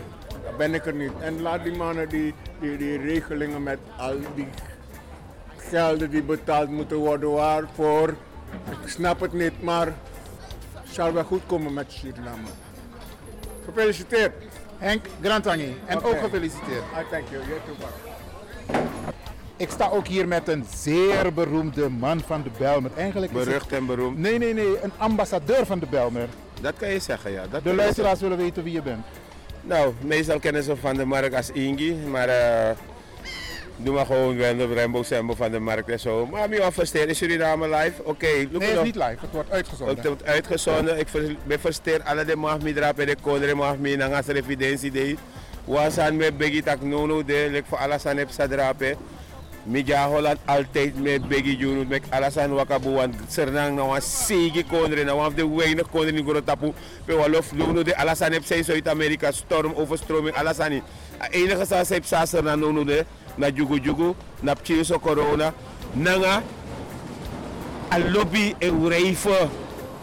ben 0.58 0.74
ik 0.74 0.86
er 0.86 0.94
niet. 0.94 1.12
En 1.20 1.42
laat 1.42 1.64
die 1.64 1.76
mannen 1.76 2.10
die, 2.10 2.34
die, 2.60 2.78
die 2.78 2.98
regelingen 2.98 3.64
met 3.64 3.80
al 3.98 4.16
die 4.36 4.48
gelden 5.58 6.10
die 6.10 6.24
betaald 6.24 6.70
moeten 6.70 6.98
worden 6.98 7.32
waarvoor. 7.32 8.10
Ik 8.70 8.88
snap 8.90 9.20
het 9.20 9.34
niet, 9.34 9.62
maar 9.62 9.88
het 10.74 10.94
zal 10.94 11.14
wel 11.14 11.24
goed 11.24 11.42
komen 11.46 11.74
met 11.74 11.92
Suriname. 11.92 12.48
Gefeliciteerd. 13.66 14.34
Henk 14.82 15.06
Grantangi. 15.22 15.76
En 15.86 16.04
ook 16.04 16.20
gefeliciteerd. 16.20 16.84
I 17.00 17.04
thank 17.12 17.28
you. 17.30 17.44
You 17.48 17.60
too, 17.66 17.76
bye. 17.78 18.80
Ik 19.58 19.70
sta 19.70 19.90
ook 19.90 20.08
hier 20.08 20.28
met 20.28 20.48
een 20.48 20.66
zeer 20.76 21.34
beroemde 21.34 21.90
man 21.90 22.22
van 22.26 22.42
de 22.44 22.50
Belmer. 22.58 22.92
Eigenlijk 22.96 23.32
is 23.32 23.38
het- 23.38 23.48
Berucht 23.48 23.72
en 23.72 23.86
beroemd. 23.86 24.18
Nee, 24.18 24.38
nee, 24.38 24.54
nee. 24.54 24.82
Een 24.84 24.92
ambassadeur 24.98 25.66
van 25.66 25.80
de 25.80 25.86
Belmer. 25.90 26.28
Dat 26.62 26.74
kan 26.78 26.90
je 26.90 27.00
zeggen, 27.00 27.32
ja. 27.32 27.44
Dat 27.52 27.64
De 27.64 27.74
luisteraars 27.74 28.20
willen 28.22 28.38
weten 28.38 28.64
wie 28.64 28.74
je 28.74 28.82
bent. 28.82 29.06
Nou, 29.62 29.94
meestal 30.06 30.40
kennen 30.40 30.64
ze 30.64 30.76
van 30.76 30.96
de 30.96 31.06
markt 31.06 31.36
als 31.36 31.50
Ingi, 31.52 31.94
maar 31.96 32.28
eh 32.28 32.70
doe 33.84 33.94
maar 33.96 34.06
gewoon 34.06 34.38
Wendel, 34.38 34.74
Rembo, 34.74 35.04
Sembo 35.04 35.36
van 35.36 35.52
de 35.52 35.60
markt 35.60 35.90
en 35.90 36.00
zo. 36.00 36.28
Maar 36.32 36.50
mi 36.50 36.58
versteer 36.72 37.08
in 37.08 37.16
Suriname 37.16 37.70
live, 37.70 38.04
oké. 38.04 38.48
look 38.52 38.62
Nee, 38.62 38.70
het 38.70 38.78
is 38.78 38.84
niet 38.84 38.96
live. 38.96 39.18
Het 39.20 39.32
wordt 39.32 39.52
uitgezonden. 39.52 39.96
Het 39.96 40.06
wordt 40.06 40.26
uitgezonden. 40.26 41.00
Ik 41.00 41.08
ben 41.44 41.60
versteer 41.60 42.02
alle 42.04 42.26
de 42.26 42.36
mag 42.36 42.62
mi 42.62 42.74
drapen 42.74 43.06
de 43.06 43.16
code 43.22 43.56
mag 43.56 43.78
mi 43.78 43.96
na 43.96 44.08
ngas 44.08 44.28
evidentie 44.28 44.92
de. 44.92 45.16
Wasan 45.66 46.18
me 46.18 46.32
begi 46.34 46.62
tak 46.62 46.82
nono 46.82 47.24
de 47.24 47.48
lek 47.52 47.66
voor 47.66 47.78
alles 47.78 48.06
aan 48.06 48.18
heb 48.18 48.30
sa 48.30 48.48
drapen. 48.48 48.98
Ja 49.86 50.08
Holland 50.08 50.38
altijd 50.46 51.02
met 51.02 51.28
begi 51.28 51.56
junut 51.56 51.90
met 51.90 52.04
alles 52.10 52.38
aan 52.38 52.54
wakabu 52.54 52.90
wan 52.90 53.14
sernang 53.30 53.76
na 53.76 53.86
wan 53.86 54.02
sigi 54.02 54.64
kondre 54.64 55.06
wan 55.06 55.26
of 55.26 55.34
de 55.34 55.48
weinig 55.56 55.90
kondre 55.90 56.12
ni 56.12 56.24
goro 56.24 56.44
tapu. 56.44 56.74
Pe 57.06 57.14
walof 57.16 57.54
nono 57.54 57.84
de 57.84 57.96
alles 57.96 58.22
aan 58.22 58.32
heb 58.32 58.44
zijn 58.46 58.64
Zuid-Amerika 58.64 59.32
storm 59.32 59.74
overstroming 59.74 60.36
alles 60.36 60.60
aan 60.60 60.72
niet. 60.72 60.84
Enige 61.30 61.66
sa 61.66 61.84
heb 61.88 62.06
sa 62.06 62.26
serna 62.26 62.56
nono 62.56 62.84
de 62.84 63.06
na 63.38 63.52
jugu 63.52 63.80
jugu 63.80 64.16
na 64.44 64.56
pchiso 64.56 65.00
corona. 65.00 65.54
Nanga 65.96 66.44
a 67.92 68.00
lobby 68.00 68.56
e 68.60 68.70
ureifa 68.70 69.50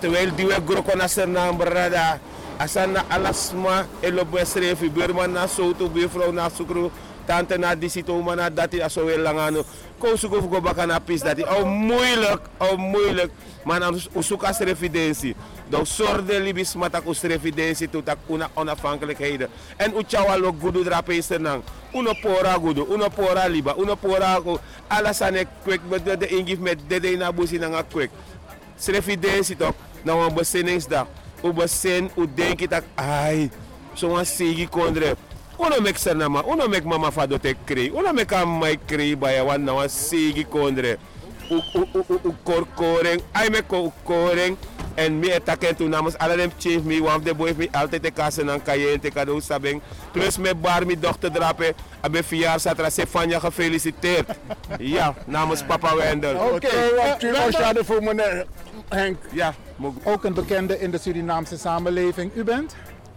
terwijl 0.00 0.30
die 0.36 0.46
we 0.46 0.54
groko 0.60 0.94
na 0.96 1.08
sernang 1.08 1.56
brada 1.58 2.20
Asan 2.58 2.92
na 2.92 3.04
alasma 3.10 3.86
elo 4.02 4.24
besrefi 4.24 4.90
burma 4.90 5.28
na 5.28 5.46
soto 5.46 5.88
buurvrouw 5.88 6.32
na 6.32 6.50
sukru 6.50 6.90
tante 7.28 7.60
na 7.60 7.76
disito 7.76 8.16
na 8.34 8.48
dati 8.48 8.80
aso 8.80 9.04
wel 9.04 9.20
langano 9.20 9.60
ko 10.00 10.16
suko 10.16 10.40
fuko 10.40 10.64
baka 10.64 10.88
na 10.88 10.96
pis 10.96 11.20
dati. 11.20 11.44
Oh 11.44 11.68
moeilijk 11.68 12.40
oh 12.56 12.80
moeilijk 12.80 13.28
dan 13.68 14.00
zoek 14.24 14.44
als 14.44 14.60
evidentie 14.64 15.36
donc 15.68 15.86
sorde 15.86 16.40
libis 16.40 16.72
matak 16.74 17.04
us 17.04 17.22
evidentie 17.22 17.88
to 17.88 18.00
tak 18.00 18.16
una 18.26 18.48
onafhankelijkheden 18.54 19.48
en 19.76 19.92
uchawa 19.92 20.38
lo 20.38 20.52
gudu 20.60 20.82
drape 20.84 21.16
is 21.16 21.30
er 21.30 21.40
nang. 21.40 21.62
Uno 21.92 22.14
pora 22.14 22.56
gudu 22.58 22.86
uno 22.88 23.08
pora 23.08 23.48
liba 23.48 23.74
uno 23.76 23.96
pora 23.96 24.40
ko 24.40 24.58
alasane 24.88 25.44
kwek 25.64 25.80
de 26.04 26.16
de 26.16 26.26
ingif 26.28 26.58
met 26.58 26.78
de 26.88 27.00
de 27.00 27.16
na 27.16 27.32
busi 27.32 27.58
na 27.58 27.82
kwek. 27.82 28.10
Evidentie 28.86 29.56
toch 29.56 29.74
na 30.02 30.16
wan 30.16 30.34
besinningsdag 30.34 31.06
u 31.44 31.52
besin 31.52 32.10
u 32.16 32.26
denk 32.34 32.68
dat 32.70 32.84
ai 32.94 33.50
so 33.94 34.08
wan 34.08 34.24
sigi 34.24 34.68
kondre 34.68 35.16
uno 35.58 35.80
mek 35.80 35.98
sanama 35.98 36.42
uno 36.46 36.68
mek 36.68 36.84
mama 36.84 37.10
fado 37.10 37.38
te 37.38 37.54
krei 37.66 37.90
uno 37.90 38.12
mek 38.12 38.32
am 38.32 38.58
mai 38.58 38.76
krei 38.86 39.14
baya 39.16 39.44
wan 39.44 39.64
na 39.64 39.74
wan 39.74 39.88
sigi 39.88 40.44
kondre 40.44 40.96
u 41.50 41.56
u 41.74 41.82
u 41.94 42.04
u 42.08 42.20
u 42.24 42.34
kor 42.44 42.66
koreng 42.76 43.22
ai 43.34 43.50
me 43.50 43.62
ko 43.62 43.92
koreng 44.04 44.56
en 44.96 45.18
mi 45.20 45.30
etaken 45.30 45.76
tu 45.76 45.88
namens 45.88 46.16
alle 46.18 46.36
dem 46.36 46.50
chief 46.58 46.84
mi 46.84 47.00
want 47.00 47.24
de 47.24 47.34
boy 47.34 47.54
mi 47.56 47.68
altijd 47.72 48.02
te 48.02 48.10
kassen 48.10 48.50
aan 48.50 48.62
kayen 48.62 49.00
te 49.00 49.10
cadeau 49.10 49.40
sabeng 49.40 49.80
plus 50.12 50.38
me 50.38 50.54
bar 50.54 50.86
mi 50.86 50.96
dochter 50.96 51.30
drape 51.30 51.74
abe 52.00 52.22
vier 52.22 52.58
satra 52.60 52.90
Stefania 52.90 53.40
gefeliciteerd 53.40 54.26
ja 54.78 55.14
namens 55.26 55.62
papa 55.62 55.96
Wendel 55.96 56.36
Oké, 56.36 56.54
okay, 56.54 57.72
uh, 57.74 57.84
voor 57.84 58.02
meneer 58.02 58.46
Henk. 58.88 59.18
Ja, 59.32 59.54
ook 60.04 60.24
een 60.24 60.34
bekende 60.34 60.80
in 60.80 60.90
de 60.90 60.98
Surinaamse 60.98 61.58
samenleving. 61.58 62.30
U 62.34 62.44
bent? 62.44 62.76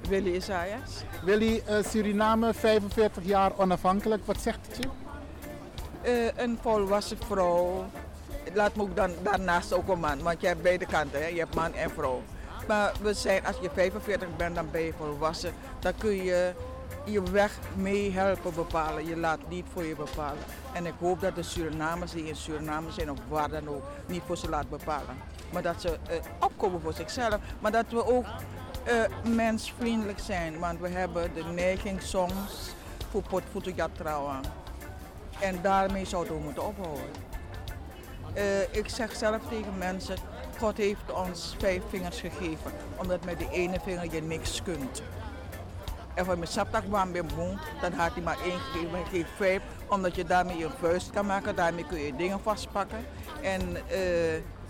Willy 0.10 0.36
Isaias. 0.36 1.04
Willy, 1.24 1.64
uh, 1.70 1.84
Suriname 1.84 2.54
45 2.54 3.24
jaar 3.24 3.52
onafhankelijk. 3.58 4.26
Wat 4.26 4.41
zegt 4.41 4.60
het 4.68 4.78
je? 4.78 4.89
Uh, 6.12 6.43
een 6.43 6.58
volwassen 6.62 7.18
vrouw. 7.28 7.86
Laat 8.54 8.76
me 8.76 8.82
ook 8.82 8.95
dan, 8.95 9.12
daarnaast 9.24 9.74
ook 9.74 9.88
een 9.88 9.99
man, 9.99 10.22
want 10.22 10.41
je 10.41 10.47
hebt 10.47 10.62
beide 10.62 10.86
kanten. 10.86 11.22
Hè? 11.22 11.28
Je 11.28 11.39
hebt 11.39 11.56
man 11.56 11.74
en 11.74 11.89
vrouw. 11.89 12.22
Maar 12.68 12.91
we 13.02 13.14
zijn, 13.14 13.45
als 13.45 13.56
je 13.62 13.70
45 13.74 14.36
bent, 14.36 14.56
dan 14.56 14.68
ben 14.72 14.82
je 14.82 14.93
volwassen. 14.97 15.54
Dan 15.80 15.93
kun 15.97 16.24
je 16.24 16.54
je 17.06 17.24
weg 17.32 17.60
mee 17.76 18.12
helpen 18.12 18.54
bepalen. 18.54 19.08
Je 19.08 19.18
laat 19.18 19.39
niet 19.49 19.66
voor 19.74 19.84
je 19.84 19.95
bepalen. 19.95 20.43
En 20.74 20.86
ik 20.86 20.93
hoop 20.99 21.22
dat 21.22 21.36
de 21.36 21.43
Surinamers 21.43 22.12
die 22.12 22.28
in 22.28 22.36
Suriname 22.36 22.91
zijn 22.91 23.12
of 23.12 23.18
waar 23.30 23.49
dan 23.49 23.68
ook, 23.68 23.84
niet 24.06 24.22
voor 24.26 24.38
ze 24.38 24.49
laat 24.49 24.70
bepalen. 24.70 25.18
Maar 25.52 25.62
dat 25.62 25.82
ze 25.82 25.88
uh, 25.88 26.16
opkomen 26.39 26.82
voor 26.82 26.93
zichzelf. 26.93 27.38
Maar 27.60 27.72
dat 27.72 27.86
we 27.89 28.06
ook 28.06 28.26
uh, 28.88 29.34
mensvriendelijk 29.36 30.20
zijn. 30.20 30.60
Want 30.60 30.80
we 30.80 30.90
hebben 30.90 31.34
de 31.34 31.44
neiging 31.44 32.02
soms 32.02 32.74
voor 33.10 33.22
potvoetenjat 33.30 33.90
trouwen. 33.98 34.40
En 35.40 35.62
daarmee 35.62 36.06
zouden 36.06 36.34
we 36.34 36.44
moeten 36.44 36.68
ophouden. 36.68 37.06
Uh, 38.36 38.62
ik 38.62 38.90
zeg 38.90 39.16
zelf 39.16 39.42
tegen 39.50 39.78
mensen, 39.78 40.16
God 40.60 40.78
heeft 40.78 41.14
ons 41.14 41.56
vijf 41.60 41.82
vingers 41.90 42.20
gegeven. 42.20 42.72
Omdat 42.96 43.26
met 43.26 43.40
die 43.40 43.50
ene 43.52 43.80
vinger 43.84 44.14
je 44.14 44.22
niks 44.22 44.64
kunt. 44.64 45.02
En 46.14 46.26
van 46.26 46.38
mijn 46.38 46.52
saptak 46.52 47.12
ben 47.12 47.28
dan 47.82 47.94
had 47.94 48.14
hij 48.14 48.22
maar 48.24 48.38
één 48.44 48.60
gegeven. 48.60 48.92
Maar 48.92 49.06
geeft 49.06 49.30
vijf, 49.36 49.62
omdat 49.88 50.16
je 50.16 50.24
daarmee 50.24 50.58
je 50.58 50.70
vuist 50.80 51.10
kan 51.10 51.26
maken. 51.26 51.56
Daarmee 51.56 51.86
kun 51.86 52.00
je 52.00 52.16
dingen 52.16 52.40
vastpakken. 52.40 53.06
En 53.42 53.62
uh, 53.72 53.78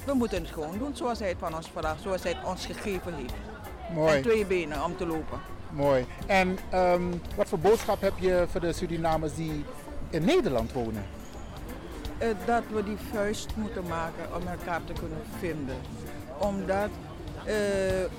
we 0.06 0.14
moeten 0.14 0.42
het 0.42 0.52
gewoon 0.52 0.78
doen 0.78 0.96
zoals 0.96 1.20
hij 1.20 1.30
het 1.30 1.38
van 1.40 1.56
ons 1.56 1.70
vraagt. 1.76 2.02
Zoals 2.02 2.24
hij 2.24 2.32
het 2.32 2.46
ons 2.46 2.66
gegeven 2.66 3.14
heeft. 3.14 3.34
Mooi. 3.94 4.16
En 4.16 4.22
twee 4.22 4.46
benen 4.46 4.84
om 4.84 4.98
te 4.98 5.06
lopen. 5.06 5.40
Mooi. 5.70 6.06
En 6.26 6.58
um, 6.74 7.22
wat 7.36 7.48
voor 7.48 7.60
boodschap 7.60 8.02
heb 8.02 8.14
je 8.20 8.46
voor 8.52 8.62
de 8.62 8.74
Surinamers 8.74 9.36
die 9.36 9.66
in 10.10 10.26
Nederland 10.26 10.74
wonen? 10.74 11.06
Uh, 12.22 12.28
dat 12.46 12.64
we 12.74 12.84
die 12.84 12.98
vuist 13.14 13.56
moeten 13.56 13.84
maken 13.88 14.36
om 14.36 14.48
elkaar 14.48 14.82
te 14.84 14.94
kunnen 14.94 15.22
vinden. 15.40 15.76
Omdat 16.38 16.90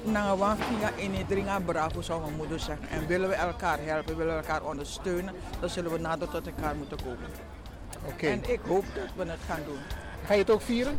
na 0.02 0.30
een 0.30 0.56
via 0.56 0.90
in 0.96 1.26
dringa 1.28 1.60
bravo 1.60 2.02
zou 2.02 2.20
mijn 2.20 2.36
moeder 2.36 2.60
zeggen. 2.60 2.88
En 2.88 3.06
willen 3.06 3.28
we 3.28 3.34
elkaar 3.34 3.78
helpen, 3.80 4.16
willen 4.16 4.32
we 4.32 4.40
elkaar 4.40 4.62
ondersteunen, 4.62 5.34
dan 5.60 5.68
zullen 5.68 5.92
we 5.92 5.98
nader 5.98 6.28
tot 6.28 6.46
elkaar 6.46 6.76
moeten 6.76 6.96
komen. 6.96 7.28
Oké. 8.06 8.26
En 8.26 8.50
ik 8.50 8.60
hoop 8.66 8.84
dat 8.94 9.26
we 9.26 9.30
het 9.30 9.40
gaan 9.48 9.60
doen. 9.66 9.78
Ga 10.26 10.32
je 10.32 10.40
het 10.40 10.50
ook 10.50 10.62
vieren? 10.62 10.98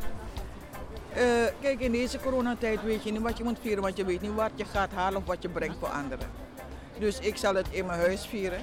Uh, 1.18 1.46
kijk, 1.62 1.80
in 1.80 1.92
deze 1.92 2.20
coronatijd 2.20 2.84
weet 2.84 3.04
je 3.04 3.12
niet 3.12 3.22
wat 3.22 3.38
je 3.38 3.44
moet 3.44 3.58
vieren, 3.62 3.84
want 3.84 3.98
je 3.98 4.06
weet 4.06 4.22
niet 4.22 4.34
wat 4.34 4.52
je 4.56 4.66
gaat 4.66 4.92
halen 4.92 5.22
of 5.22 5.26
wat 5.26 5.42
je 5.42 5.50
brengt 5.50 5.76
voor 5.80 5.88
anderen. 5.88 6.28
Dus 7.00 7.20
ik 7.20 7.38
zal 7.38 7.56
het 7.56 7.68
in 7.70 7.86
mijn 7.86 8.00
huis 8.00 8.26
vieren 8.26 8.62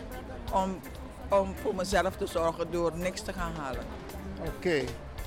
om, 0.53 0.81
om 1.29 1.55
voor 1.63 1.75
mezelf 1.75 2.17
te 2.17 2.27
zorgen 2.27 2.71
door 2.71 2.93
niks 2.95 3.21
te 3.21 3.33
gaan 3.33 3.53
halen. 3.55 3.85
Oké. 4.47 4.83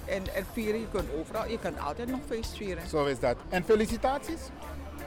En, 0.05 0.35
en 0.35 0.45
vieren, 0.53 0.79
je 0.79 0.87
kunt 0.91 1.09
overal, 1.19 1.47
je 1.47 1.59
kunt 1.59 1.79
altijd 1.79 2.09
nog 2.09 2.19
feest 2.27 2.55
vieren. 2.55 2.87
Zo 2.87 3.05
is 3.05 3.19
dat. 3.19 3.37
En 3.49 3.63
felicitaties? 3.63 4.39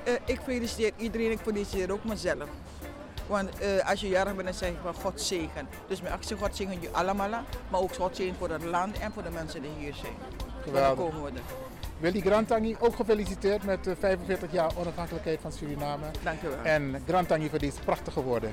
Uh, 0.09 0.14
ik 0.25 0.41
feliciteer 0.41 0.93
iedereen, 0.97 1.31
ik 1.31 1.39
feliciteer 1.39 1.93
ook 1.93 2.05
mezelf. 2.05 2.49
Want 3.27 3.51
uh, 3.62 3.91
als 3.91 4.01
je 4.01 4.09
jarig 4.09 4.35
bent, 4.35 4.47
dan 4.47 4.57
zeg 4.57 4.69
ik 4.69 4.77
van 4.83 4.95
God 4.95 5.21
zegen. 5.21 5.69
Dus 5.89 6.01
mijn 6.01 6.14
actie 6.14 6.37
God 6.37 6.57
zegen 6.57 6.81
je 6.81 6.91
allemaal, 6.91 7.29
maar 7.69 7.81
ook 7.81 7.95
God 7.95 8.17
zegen 8.17 8.35
voor 8.39 8.51
het 8.51 8.64
land 8.64 8.99
en 8.99 9.12
voor 9.12 9.23
de 9.23 9.31
mensen 9.31 9.62
die 9.62 9.71
hier 9.79 9.95
zijn. 9.95 10.14
Geweldig. 10.62 10.97
Dan 10.97 11.11
komen 11.11 11.23
we 11.23 11.39
er. 11.39 11.66
Willy 11.99 12.21
Grantangi, 12.21 12.77
ook 12.79 12.97
gefeliciteerd 12.97 13.65
met 13.65 13.85
de 13.85 13.97
45 13.97 14.53
jaar 14.53 14.71
onafhankelijkheid 14.77 15.41
van 15.41 15.53
Suriname. 15.53 16.05
Dank 16.23 16.43
u 16.43 16.49
wel. 16.49 16.59
En 16.63 17.03
Grantangi 17.07 17.49
voor 17.49 17.59
deze 17.59 17.81
prachtige 17.85 18.23
woorden. 18.23 18.53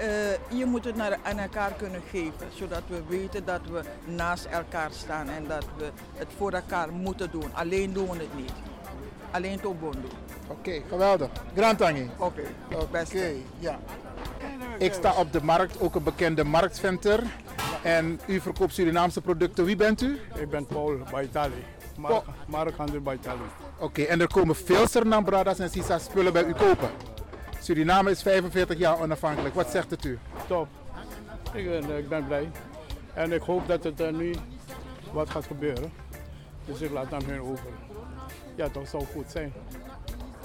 Uh, 0.00 0.58
je 0.58 0.64
moet 0.64 0.84
het 0.84 0.96
naar, 0.96 1.18
aan 1.22 1.38
elkaar 1.38 1.72
kunnen 1.72 2.00
geven, 2.10 2.46
zodat 2.54 2.82
we 2.86 3.02
weten 3.08 3.44
dat 3.44 3.60
we 3.70 3.82
naast 4.04 4.44
elkaar 4.44 4.90
staan 4.92 5.28
en 5.28 5.46
dat 5.48 5.64
we 5.76 5.90
het 6.14 6.28
voor 6.36 6.52
elkaar 6.52 6.92
moeten 6.92 7.30
doen. 7.30 7.54
Alleen 7.54 7.92
doen 7.92 8.10
we 8.10 8.16
het 8.16 8.34
niet. 8.36 8.52
Alleen 9.30 9.60
Tobon 9.60 9.92
doen. 9.92 10.10
Oké, 10.48 10.58
okay, 10.58 10.82
geweldig. 10.88 11.28
Grantangi. 11.54 12.10
Oké, 12.16 12.42
okay. 12.68 13.02
Oké, 13.02 13.32
ja. 13.58 13.78
Ik 14.78 14.92
sta 14.92 15.12
op 15.16 15.32
de 15.32 15.42
markt, 15.42 15.80
ook 15.80 15.94
een 15.94 16.02
bekende 16.02 16.44
marktventer. 16.44 17.22
En 17.82 18.20
u 18.26 18.40
verkoopt 18.40 18.74
Surinaamse 18.74 19.20
producten. 19.20 19.64
Wie 19.64 19.76
bent 19.76 20.02
u? 20.02 20.20
Ik 20.34 20.50
ben 20.50 20.66
Paul 20.66 20.98
Baitali. 21.10 21.64
Mark, 22.00 22.24
Markhandel 22.46 23.00
Baitali. 23.00 23.40
Oké, 23.76 23.84
okay, 23.84 24.04
en 24.04 24.20
er 24.20 24.28
komen 24.28 24.56
veel 24.56 24.88
Suriname 24.88 25.24
Bradas 25.24 25.58
en 25.58 25.70
Sisa 25.70 25.98
spullen 25.98 26.32
bij 26.32 26.44
u 26.44 26.52
kopen. 26.52 26.90
Suriname 27.60 28.10
is 28.10 28.22
45 28.22 28.78
jaar 28.78 29.00
onafhankelijk. 29.00 29.54
Wat 29.54 29.70
zegt 29.70 29.90
het 29.90 30.04
u? 30.04 30.18
Top. 30.46 30.68
Ik 31.52 31.68
ben, 31.68 31.98
ik 31.98 32.08
ben 32.08 32.26
blij. 32.26 32.50
En 33.14 33.32
ik 33.32 33.42
hoop 33.42 33.68
dat 33.68 33.84
het 33.84 34.00
er 34.00 34.12
nu 34.12 34.34
wat 35.12 35.30
gaat 35.30 35.46
gebeuren. 35.46 35.92
Dus 36.64 36.80
ik 36.80 36.90
laat 36.90 37.12
aan 37.12 37.24
hun 37.24 37.40
over. 37.40 37.68
Ja, 38.54 38.68
dat 38.72 38.88
zou 38.88 39.04
goed 39.12 39.30
zijn. 39.30 39.52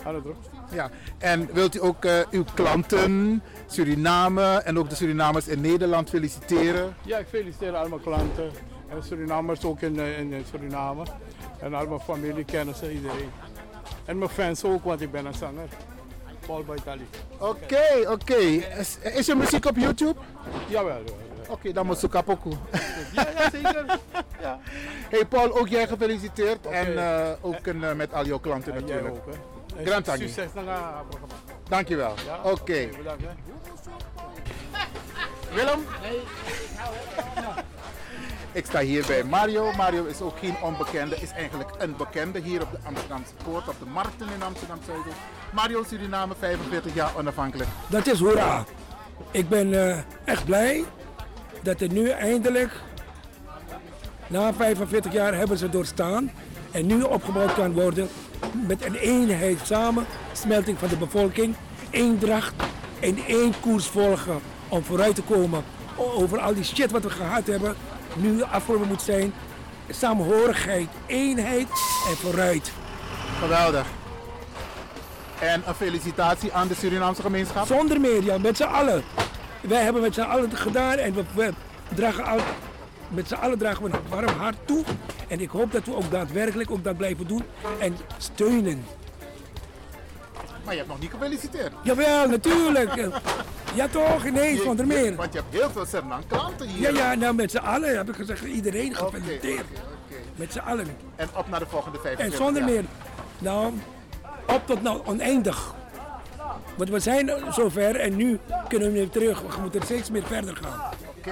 Hallo 0.03 0.22
druk. 0.22 0.36
Ja, 0.72 0.89
en 1.18 1.53
wilt 1.53 1.76
u 1.76 1.84
ook 1.84 2.06
uh, 2.06 2.20
uw 2.32 2.43
klanten, 2.53 3.43
Suriname 3.68 4.43
en 4.43 4.80
ook 4.80 4.89
de 4.89 4.95
Surinamers 4.95 5.47
in 5.47 5.62
Nederland 5.62 6.10
feliciteren? 6.10 6.95
Ja, 7.01 7.18
ik 7.18 7.28
feliciteer 7.28 7.76
al 7.76 7.89
mijn 7.89 8.01
klanten 8.01 8.51
en 8.90 9.04
Surinamers 9.04 9.64
ook 9.64 9.82
in, 9.82 10.00
in 10.00 10.46
Suriname. 10.50 11.04
En 11.60 11.74
al 11.74 11.88
mijn 11.88 12.00
familie, 12.00 12.46
kennissen, 12.46 12.92
iedereen. 12.92 13.32
En 14.06 14.18
mijn 14.18 14.30
fans 14.30 14.64
ook, 14.64 14.84
want 14.84 15.02
ik 15.02 15.12
ben 15.12 15.26
een 15.26 15.34
zanger. 15.34 15.68
Paul 16.46 16.64
Baitali. 16.64 17.08
Oké, 17.38 17.46
okay, 17.46 18.02
oké. 18.02 18.12
Okay. 18.12 18.56
Is, 18.56 18.98
is 18.98 19.26
je 19.26 19.36
muziek 19.36 19.66
op 19.66 19.78
YouTube? 19.78 20.20
Jawel. 20.68 20.98
jawel. 20.98 21.24
Oké, 21.42 21.52
okay, 21.52 21.72
dan 21.74 21.86
moet 21.86 21.98
zoeken 21.98 22.24
pokoe. 22.24 22.54
Ja, 23.14 23.28
ja, 23.38 23.50
zeker. 23.50 24.00
Ja. 24.42 24.60
Hey 25.10 25.26
Paul, 25.26 25.58
ook 25.60 25.68
jij 25.68 25.88
gefeliciteerd. 25.88 26.66
En 26.66 26.92
uh, 26.92 27.30
ook 27.42 27.68
uh, 27.68 27.94
met 27.94 28.14
al 28.14 28.26
jouw 28.26 28.40
klanten 28.40 28.74
en 28.74 28.82
natuurlijk. 28.82 29.16
Jij 29.16 29.34
ook, 29.36 29.36
hè. 29.76 29.86
Grand 29.86 30.06
Succes 30.06 30.54
naar 30.54 30.98
het 30.98 31.10
programma. 31.10 31.36
Dankjewel. 31.70 32.14
Ja? 32.26 32.52
Oké. 32.52 32.90
Willem? 35.54 35.86
Nee. 36.02 36.18
Ik 36.18 37.64
sta 38.64 38.80
hier 38.80 39.06
bij 39.08 39.24
Mario. 39.24 39.72
Mario 39.78 40.06
is 40.06 40.22
ook 40.22 40.38
geen 40.39 40.56
onbekende, 40.62 41.16
is 41.16 41.32
eigenlijk 41.32 41.70
een 41.78 41.95
bekende 41.95 42.39
hier 42.39 42.62
op 42.62 42.72
de 42.72 42.78
Amsterdamse 42.84 43.34
Poort, 43.43 43.68
op 43.68 43.76
de 43.80 43.86
markten 43.86 44.28
in 44.36 44.43
Amsterdam 44.43 44.80
Zuidoost. 44.86 45.18
Mario 45.53 45.84
Suriname, 45.88 46.34
45 46.39 46.93
jaar 46.93 47.12
onafhankelijk. 47.18 47.70
Dat 47.89 48.08
is 48.08 48.20
hoera. 48.20 48.66
Ik 49.32 49.49
ben 49.49 49.68
uh, 49.68 49.97
echt 50.24 50.45
blij 50.45 50.84
dat 51.62 51.82
er 51.82 51.91
nu 51.91 52.10
eindelijk, 52.10 52.72
na 54.28 54.53
45 54.53 55.14
jaar 55.14 55.34
hebben 55.34 55.58
ze 55.58 55.70
doorstaan 55.70 56.32
en 56.72 56.86
nu 56.86 57.01
opgebouwd 57.01 57.53
kan 57.53 57.74
worden 57.74 58.10
met 58.68 58.86
een 58.86 58.95
eenheid 58.95 59.60
samen, 59.64 60.06
smelting 60.34 60.78
van 60.80 60.89
de 60.89 60.97
bevolking, 60.97 61.56
eendracht 61.89 62.53
en 62.99 63.18
één 63.28 63.53
koers 63.60 63.86
volgen 63.86 64.39
om 64.68 64.84
vooruit 64.84 65.16
te 65.16 65.24
komen 65.24 65.64
over 65.97 66.39
al 66.39 66.53
die 66.53 66.64
shit 66.64 66.91
wat 66.91 67.03
we 67.03 67.10
gehad 67.10 67.47
hebben 67.47 67.76
nu 68.16 68.43
afgelopen 68.43 68.88
moet 68.88 69.01
zijn. 69.01 69.34
Samenhorigheid, 69.89 70.88
eenheid 71.05 71.68
en 72.09 72.16
vooruit. 72.16 72.72
Geweldig. 73.39 73.88
En 75.39 75.63
een 75.68 75.76
felicitatie 75.76 76.53
aan 76.53 76.68
de 76.68 76.76
Surinaamse 76.76 77.22
gemeenschap. 77.22 77.66
Zonder 77.66 77.99
meer, 77.99 78.24
ja, 78.24 78.38
met 78.38 78.57
z'n 78.57 78.63
allen. 78.63 79.03
Wij 79.61 79.84
hebben 79.84 80.01
met 80.01 80.13
z'n 80.13 80.22
allen 80.22 80.49
het 80.49 80.59
gedaan 80.59 80.97
en 80.97 81.13
we, 81.13 81.24
we 81.34 81.53
dragen 81.95 82.26
al, 82.26 82.39
met 83.07 83.28
z'n 83.28 83.34
allen 83.34 83.57
dragen 83.57 83.84
we 83.84 83.89
een 83.89 84.09
warm 84.09 84.39
hart 84.39 84.55
toe. 84.66 84.84
En 85.28 85.39
ik 85.39 85.49
hoop 85.49 85.72
dat 85.72 85.86
we 85.86 85.95
ook 85.95 86.11
daadwerkelijk 86.11 86.72
ook 86.72 86.84
dat 86.84 86.97
blijven 86.97 87.28
doen 87.28 87.43
en 87.80 87.97
steunen. 88.18 88.86
Maar 90.66 90.74
je 90.74 90.80
hebt 90.80 90.91
nog 90.91 90.99
niet 90.99 91.11
gefeliciteerd. 91.11 91.72
Jawel, 91.84 92.28
natuurlijk. 92.28 92.93
Ja 93.76 93.88
toch, 93.88 94.32
nee, 94.32 94.61
zonder 94.61 94.88
meer. 94.88 95.16
Want 95.16 95.34
je 95.34 95.39
hebt 95.39 95.53
heel 95.53 95.70
veel 95.70 95.86
Sernang 95.86 96.24
klanten 96.28 96.68
hier. 96.68 96.93
Ja, 96.93 96.99
ja, 97.11 97.16
nou 97.16 97.36
met 97.36 97.51
z'n 97.51 97.57
allen 97.57 97.97
heb 97.97 98.09
ik 98.09 98.16
gezegd, 98.16 98.43
iedereen 98.43 98.95
gefeliciteerd. 98.95 99.66
Met 100.36 100.51
z'n 100.51 100.59
allen. 100.59 100.88
En 101.16 101.28
op 101.36 101.49
naar 101.49 101.59
de 101.59 101.66
volgende 101.66 101.99
vijf 101.99 102.20
En 102.20 102.32
zonder 102.32 102.63
meer. 102.63 102.84
Nou, 103.39 103.74
op 104.47 104.61
tot 104.66 104.82
nou 104.82 105.01
oneindig. 105.05 105.74
Want 106.76 106.89
we 106.89 106.99
zijn 106.99 107.32
zover 107.51 107.95
en 107.95 108.16
nu 108.16 108.39
kunnen 108.68 108.88
we 108.88 108.93
weer 108.93 109.09
terug. 109.09 109.41
We 109.41 109.61
moeten 109.61 109.82
steeds 109.82 110.09
meer 110.09 110.24
verder 110.24 110.55
gaan. 110.55 110.82
Oké. 111.18 111.32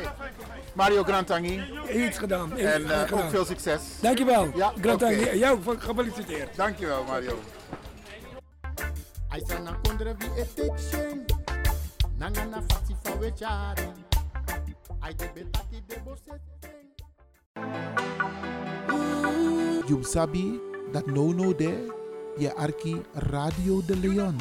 Mario 0.74 1.04
Grantangi. 1.04 1.64
Iets 1.94 2.18
gedaan. 2.18 2.58
En 2.58 2.82
gedaan. 2.82 3.12
ook 3.12 3.30
veel 3.30 3.46
succes. 3.46 3.82
Dankjewel. 4.02 4.52
Ja, 4.56 4.74
Grantangi. 4.82 5.38
Jou 5.38 5.60
gefeliciteerd. 5.80 6.56
Dankjewel 6.56 7.04
Mario. 7.04 7.40
Aisa 9.34 9.60
na 9.60 9.74
kondre 9.84 10.14
vi 10.14 10.28
etekshen 10.42 11.26
Nanga 12.20 12.46
na 12.46 12.62
fasi 12.62 12.94
fa 13.04 13.12
wechari 13.22 13.88
Ai 15.02 15.14
de 15.14 15.28
betaki 15.36 15.82
de 15.88 15.98
boseteng 16.06 16.90
You 19.90 20.04
sabi 20.04 20.60
dat 20.94 21.08
no 21.08 21.32
no 21.34 21.54
de 21.54 21.72
je 22.38 22.50
arki 22.56 23.02
Radio 23.14 23.82
de 23.86 23.96
Leon. 23.98 24.38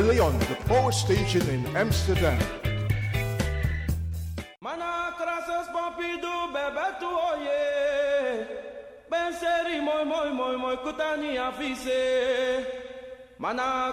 On 0.00 0.06
the 0.06 0.56
power 0.66 0.90
station 0.90 1.46
in 1.50 1.76
Amsterdam. 1.76 2.38
Mana 4.62 5.12
bebe 6.54 6.86
tu 6.98 7.04
oye. 7.04 8.46
Ben 9.10 9.30
seri 9.34 9.78
moi 9.82 10.02
moi 10.06 10.32
moi 10.32 10.56
moi 10.56 10.76
kutani 10.78 11.36
afise. 11.36 12.64
Mana 13.38 13.92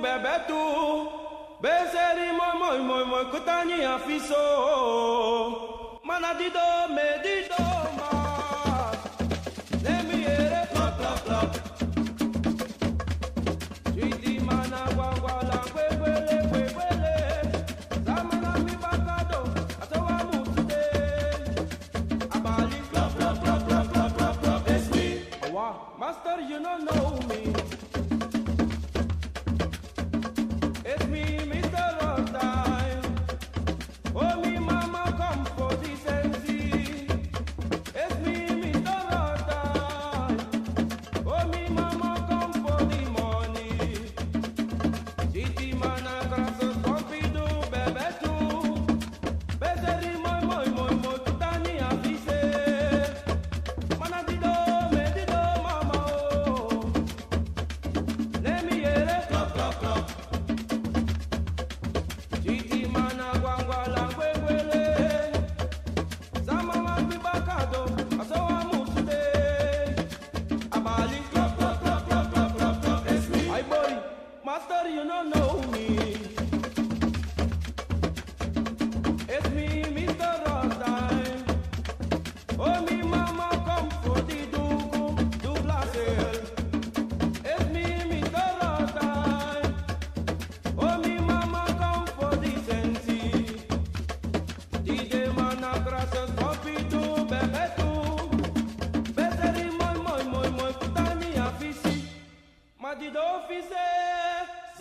bebe 0.00 0.34
tu 0.48 0.56
Ben 1.60 1.86
seri 1.92 2.32
moi 2.32 2.54
moi 2.58 2.78
moi 2.78 3.04
moi 3.04 3.24
kutani 3.30 3.84
afiso. 3.84 4.40
Mana 6.02 6.32
dido 6.32 6.88
me 6.94 7.20
dido 7.22 7.41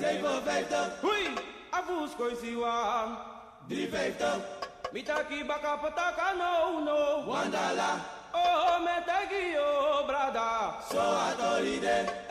Say 0.02 0.18
for 0.18 0.42
Veto. 0.42 0.82
Hui! 1.04 1.30
A 1.72 1.82
vos 1.84 2.18
de 2.18 3.76
Driveto. 3.76 4.42
Me 4.92 5.04
taki 5.04 5.44
baka 5.44 5.78
potaka 5.78 6.34
no 6.34 6.80
no. 6.84 7.24
Wandala. 7.28 8.02
Oh, 8.34 8.80
me 8.84 8.98
taki 9.06 9.54
brada. 10.08 10.82
So 10.90 10.98
a 10.98 11.62
Eh. 11.62 12.31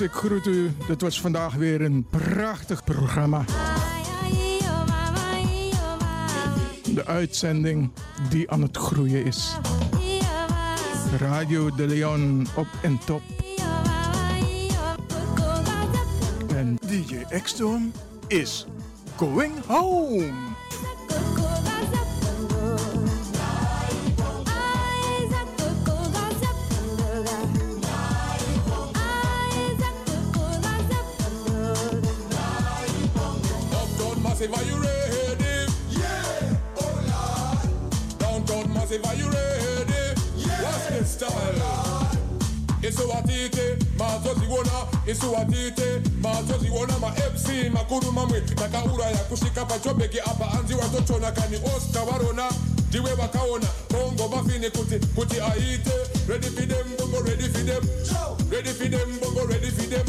ik 0.00 0.12
groet 0.12 0.46
u. 0.46 0.72
Dit 0.86 1.00
was 1.00 1.20
vandaag 1.20 1.54
weer 1.54 1.80
een 1.80 2.06
prachtig 2.10 2.84
programma. 2.84 3.44
De 6.94 7.06
uitzending 7.06 7.90
die 8.28 8.50
aan 8.50 8.62
het 8.62 8.76
groeien 8.76 9.24
is. 9.24 9.56
Radio 11.18 11.70
de 11.74 11.86
Leon 11.86 12.46
op 12.56 12.66
en 12.82 12.98
top. 13.04 13.22
En 16.54 16.78
DJ 16.86 17.24
Ekstorm 17.28 17.92
is 18.28 18.66
going 19.16 19.52
home. 19.66 20.53
kuwa 45.26 45.44
tete 45.44 46.00
mazoziona 46.22 46.98
mafc 46.98 47.48
makuru 47.72 48.12
mamwe. 48.12 48.40
Takauraya 48.40 49.16
kusvika 49.16 49.64
pachobheki 49.64 50.20
apa 50.20 50.44
hanzi 50.44 50.74
watotona 50.74 51.32
kani 51.32 51.56
oscar 51.76 52.04
varona 52.04 52.50
ndiwe 52.88 53.14
vakaona 53.14 53.66
bongo 53.90 54.28
mafini 54.28 54.70
kuti 54.70 55.06
kuti 55.14 55.40
aite. 55.40 55.90
Ready 56.28 56.46
for 56.46 56.66
them 56.68 56.86
bongo 56.98 57.20
ready 57.22 57.48
for 57.48 57.64
them. 57.64 57.82
Ready 58.50 58.68
for 58.72 58.88
them 58.88 59.18
bongo 59.20 59.46
ready 59.46 59.70
for 59.70 59.86
them. 59.90 60.06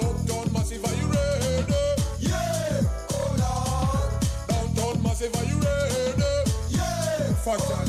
Uptown 0.00 0.52
massive 0.52 0.84
are 0.84 0.94
you 0.96 1.06
ready? 1.08 1.64
Yeah. 2.20 2.82
Oh 3.12 3.36
lord. 3.38 4.22
Downtown 4.48 5.02
massive 5.02 5.34
are 5.36 5.44
you 5.44 5.58
ready? 5.60 6.50
Yeah. 6.70 7.34
Factor 7.44 7.81